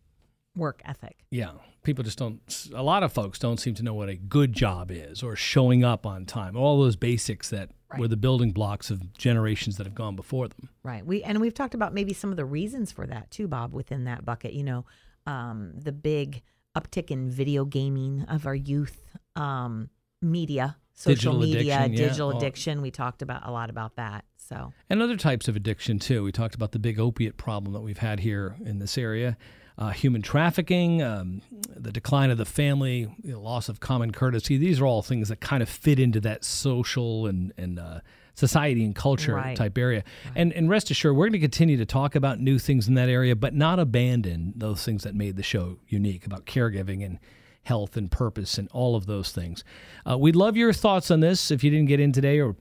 work 0.56 0.80
ethic. 0.84 1.24
Yeah, 1.30 1.52
people 1.82 2.04
just 2.04 2.18
don't. 2.18 2.40
A 2.74 2.82
lot 2.82 3.02
of 3.02 3.12
folks 3.12 3.38
don't 3.38 3.58
seem 3.58 3.74
to 3.74 3.82
know 3.82 3.94
what 3.94 4.08
a 4.08 4.14
good 4.16 4.52
job 4.52 4.90
is, 4.90 5.22
or 5.22 5.34
showing 5.36 5.82
up 5.84 6.06
on 6.06 6.24
time. 6.26 6.56
All 6.56 6.80
those 6.80 6.96
basics 6.96 7.50
that 7.50 7.70
were 7.98 8.08
the 8.08 8.16
building 8.16 8.52
blocks 8.52 8.90
of 8.90 9.12
generations 9.12 9.76
that 9.76 9.84
have 9.86 9.94
gone 9.94 10.16
before 10.16 10.48
them. 10.48 10.68
Right. 10.82 11.04
We 11.04 11.22
and 11.22 11.40
we've 11.40 11.52
talked 11.54 11.74
about 11.74 11.92
maybe 11.92 12.12
some 12.14 12.30
of 12.30 12.36
the 12.36 12.44
reasons 12.44 12.90
for 12.92 13.06
that 13.06 13.30
too, 13.30 13.48
Bob, 13.48 13.72
within 13.74 14.04
that 14.04 14.24
bucket. 14.24 14.52
You 14.54 14.64
know, 14.64 14.84
um, 15.26 15.72
the 15.76 15.92
big 15.92 16.42
uptick 16.76 17.10
in 17.10 17.30
video 17.30 17.64
gaming 17.66 18.22
of 18.28 18.46
our 18.46 18.54
youth, 18.54 19.02
um, 19.36 19.90
media, 20.22 20.76
social 20.94 21.34
Digital 21.34 21.38
media, 21.38 21.78
addiction, 21.84 22.06
digital 22.06 22.28
Oh. 22.32 22.36
addiction. 22.38 22.80
We 22.82 22.90
talked 22.90 23.20
about 23.20 23.46
a 23.46 23.50
lot 23.50 23.68
about 23.68 23.96
that. 23.96 24.24
So 24.52 24.72
And 24.90 25.02
other 25.02 25.16
types 25.16 25.48
of 25.48 25.56
addiction 25.56 25.98
too. 25.98 26.22
We 26.24 26.32
talked 26.32 26.54
about 26.54 26.72
the 26.72 26.78
big 26.78 26.98
opiate 27.00 27.36
problem 27.36 27.72
that 27.72 27.80
we've 27.80 27.98
had 27.98 28.20
here 28.20 28.56
in 28.64 28.78
this 28.78 28.98
area, 28.98 29.36
uh, 29.78 29.90
human 29.90 30.22
trafficking, 30.22 31.02
um, 31.02 31.40
the 31.74 31.90
decline 31.92 32.30
of 32.30 32.38
the 32.38 32.44
family, 32.44 33.14
the 33.24 33.38
loss 33.38 33.68
of 33.68 33.80
common 33.80 34.12
courtesy. 34.12 34.56
These 34.58 34.80
are 34.80 34.86
all 34.86 35.02
things 35.02 35.28
that 35.28 35.40
kind 35.40 35.62
of 35.62 35.68
fit 35.68 35.98
into 35.98 36.20
that 36.20 36.44
social 36.44 37.26
and 37.26 37.52
and 37.56 37.78
uh, 37.78 38.00
society 38.34 38.84
and 38.84 38.94
culture 38.94 39.34
Right. 39.34 39.56
type 39.56 39.76
area. 39.78 40.04
And 40.34 40.52
and 40.52 40.68
rest 40.68 40.90
assured, 40.90 41.16
we're 41.16 41.24
going 41.26 41.32
to 41.32 41.38
continue 41.38 41.76
to 41.78 41.86
talk 41.86 42.14
about 42.14 42.40
new 42.40 42.58
things 42.58 42.88
in 42.88 42.94
that 42.94 43.08
area, 43.08 43.34
but 43.36 43.54
not 43.54 43.78
abandon 43.78 44.52
those 44.56 44.84
things 44.84 45.02
that 45.04 45.14
made 45.14 45.36
the 45.36 45.42
show 45.42 45.78
unique 45.88 46.26
about 46.26 46.44
caregiving 46.46 47.04
and 47.04 47.18
health 47.64 47.96
and 47.96 48.10
purpose 48.10 48.58
and 48.58 48.68
all 48.72 48.96
of 48.96 49.06
those 49.06 49.30
things. 49.30 49.62
Uh, 50.08 50.18
we'd 50.18 50.34
love 50.34 50.56
your 50.56 50.72
thoughts 50.72 51.10
on 51.12 51.20
this. 51.20 51.50
If 51.50 51.62
you 51.62 51.70
didn't 51.70 51.86
get 51.86 52.00
in 52.00 52.10
today 52.10 52.40
or 52.40 52.56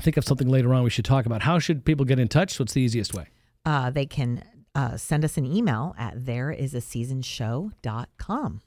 think 0.00 0.16
of 0.16 0.24
something 0.24 0.48
later 0.48 0.74
on 0.74 0.82
we 0.82 0.90
should 0.90 1.04
talk 1.04 1.26
about, 1.26 1.42
how 1.42 1.58
should 1.58 1.84
people 1.84 2.04
get 2.04 2.18
in 2.18 2.28
touch? 2.28 2.58
What's 2.58 2.72
the 2.72 2.80
easiest 2.80 3.14
way? 3.14 3.26
uh, 3.66 3.90
they 3.90 4.06
can 4.06 4.42
uh, 4.74 4.96
send 4.96 5.22
us 5.24 5.36
an 5.36 5.44
email 5.44 5.94
at 5.98 6.16
thereisaseasonshow.com. 6.16 8.60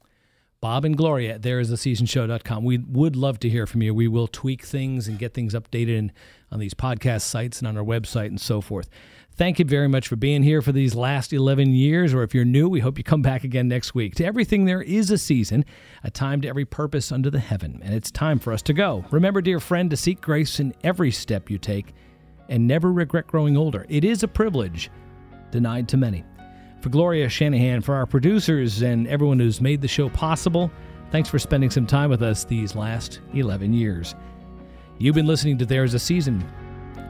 Bob 0.62 0.86
and 0.86 0.96
Gloria 0.96 1.34
at 1.36 1.42
thereisaseasonshow.com. 1.42 2.64
We 2.64 2.78
would 2.78 3.16
love 3.18 3.38
to 3.40 3.50
hear 3.50 3.68
from 3.68 3.82
you. 3.82 3.94
We 3.94 4.08
will 4.08 4.28
tweak 4.28 4.64
things 4.64 5.10
and 5.10 5.20
get 5.20 5.34
things 5.34 5.54
updated 5.54 5.98
in, 5.98 6.12
on 6.52 6.60
these 6.60 6.74
podcast 6.74 7.24
sites 7.24 7.60
and 7.60 7.68
on 7.68 7.76
our 7.78 7.84
website 7.84 8.28
and 8.28 8.40
so 8.40 8.62
forth. 8.62 8.90
Thank 9.36 9.58
you 9.58 9.66
very 9.66 9.88
much 9.88 10.08
for 10.08 10.16
being 10.16 10.44
here 10.44 10.62
for 10.62 10.72
these 10.72 10.94
last 10.94 11.34
11 11.34 11.74
years. 11.74 12.14
Or 12.14 12.22
if 12.22 12.36
you're 12.36 12.46
new, 12.46 12.70
we 12.70 12.82
hope 12.82 13.00
you 13.00 13.04
come 13.04 13.24
back 13.24 13.44
again 13.44 13.68
next 13.68 13.96
week. 13.96 14.14
To 14.16 14.26
everything, 14.26 14.66
there 14.66 14.84
is 14.84 15.10
a 15.10 15.18
season, 15.18 15.66
a 16.04 16.12
time 16.12 16.42
to 16.42 16.48
every 16.48 16.66
purpose 16.66 17.12
under 17.12 17.32
the 17.32 17.40
heaven, 17.40 17.82
and 17.84 17.96
it's 17.96 18.12
time 18.12 18.38
for 18.38 18.54
us 18.54 18.62
to 18.64 18.74
go. 18.74 19.04
Remember, 19.10 19.42
dear 19.42 19.60
friend, 19.60 19.90
to 19.90 19.98
seek 19.98 20.22
grace 20.22 20.60
in 20.60 20.72
every 20.84 21.10
step 21.10 21.50
you 21.50 21.58
take 21.58 21.96
and 22.48 22.68
never 22.68 22.94
regret 22.94 23.26
growing 23.26 23.58
older. 23.58 23.88
It 23.90 24.06
is 24.06 24.22
a 24.22 24.28
privilege 24.28 24.92
denied 25.50 25.90
to 25.90 25.98
many. 25.98 26.24
For 26.82 26.90
Gloria 26.90 27.28
Shanahan, 27.28 27.82
for 27.82 27.96
our 27.96 28.06
producers, 28.06 28.84
and 28.84 29.08
everyone 29.08 29.40
who's 29.40 29.62
made 29.62 29.82
the 29.82 29.88
show 29.88 30.10
possible, 30.10 30.70
thanks 31.10 31.30
for 31.30 31.40
spending 31.40 31.72
some 31.72 31.88
time 31.88 32.12
with 32.12 32.22
us 32.22 32.44
these 32.44 32.76
last 32.76 33.22
11 33.34 33.74
years. 33.74 34.14
You've 35.00 35.16
been 35.16 35.26
listening 35.26 35.58
to 35.58 35.66
There's 35.66 35.96
a 35.96 36.00
Season 36.00 36.48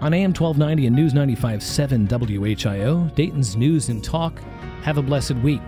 on 0.03 0.13
AM 0.13 0.33
1290 0.33 0.87
and 0.87 0.95
News 0.95 1.13
95.7 1.13 2.09
WHIO, 2.09 3.15
Dayton's 3.15 3.55
News 3.55 3.87
and 3.87 4.03
Talk. 4.03 4.37
Have 4.81 4.97
a 4.97 5.01
blessed 5.01 5.35
week. 5.35 5.61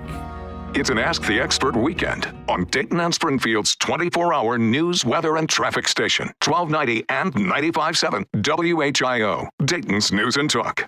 It's 0.73 0.89
an 0.89 0.97
Ask 0.97 1.25
the 1.25 1.39
Expert 1.39 1.73
weekend 1.73 2.27
on 2.49 2.65
Dayton 2.65 2.99
and 2.99 3.15
Springfield's 3.15 3.77
24 3.77 4.33
hour 4.33 4.57
news, 4.57 5.05
weather, 5.05 5.37
and 5.37 5.47
traffic 5.47 5.87
station, 5.87 6.27
1290 6.43 7.05
and 7.07 7.33
95.7 7.33 8.25
WHIO, 8.91 9.47
Dayton's 9.63 10.11
News 10.11 10.35
and 10.35 10.49
Talk. 10.49 10.83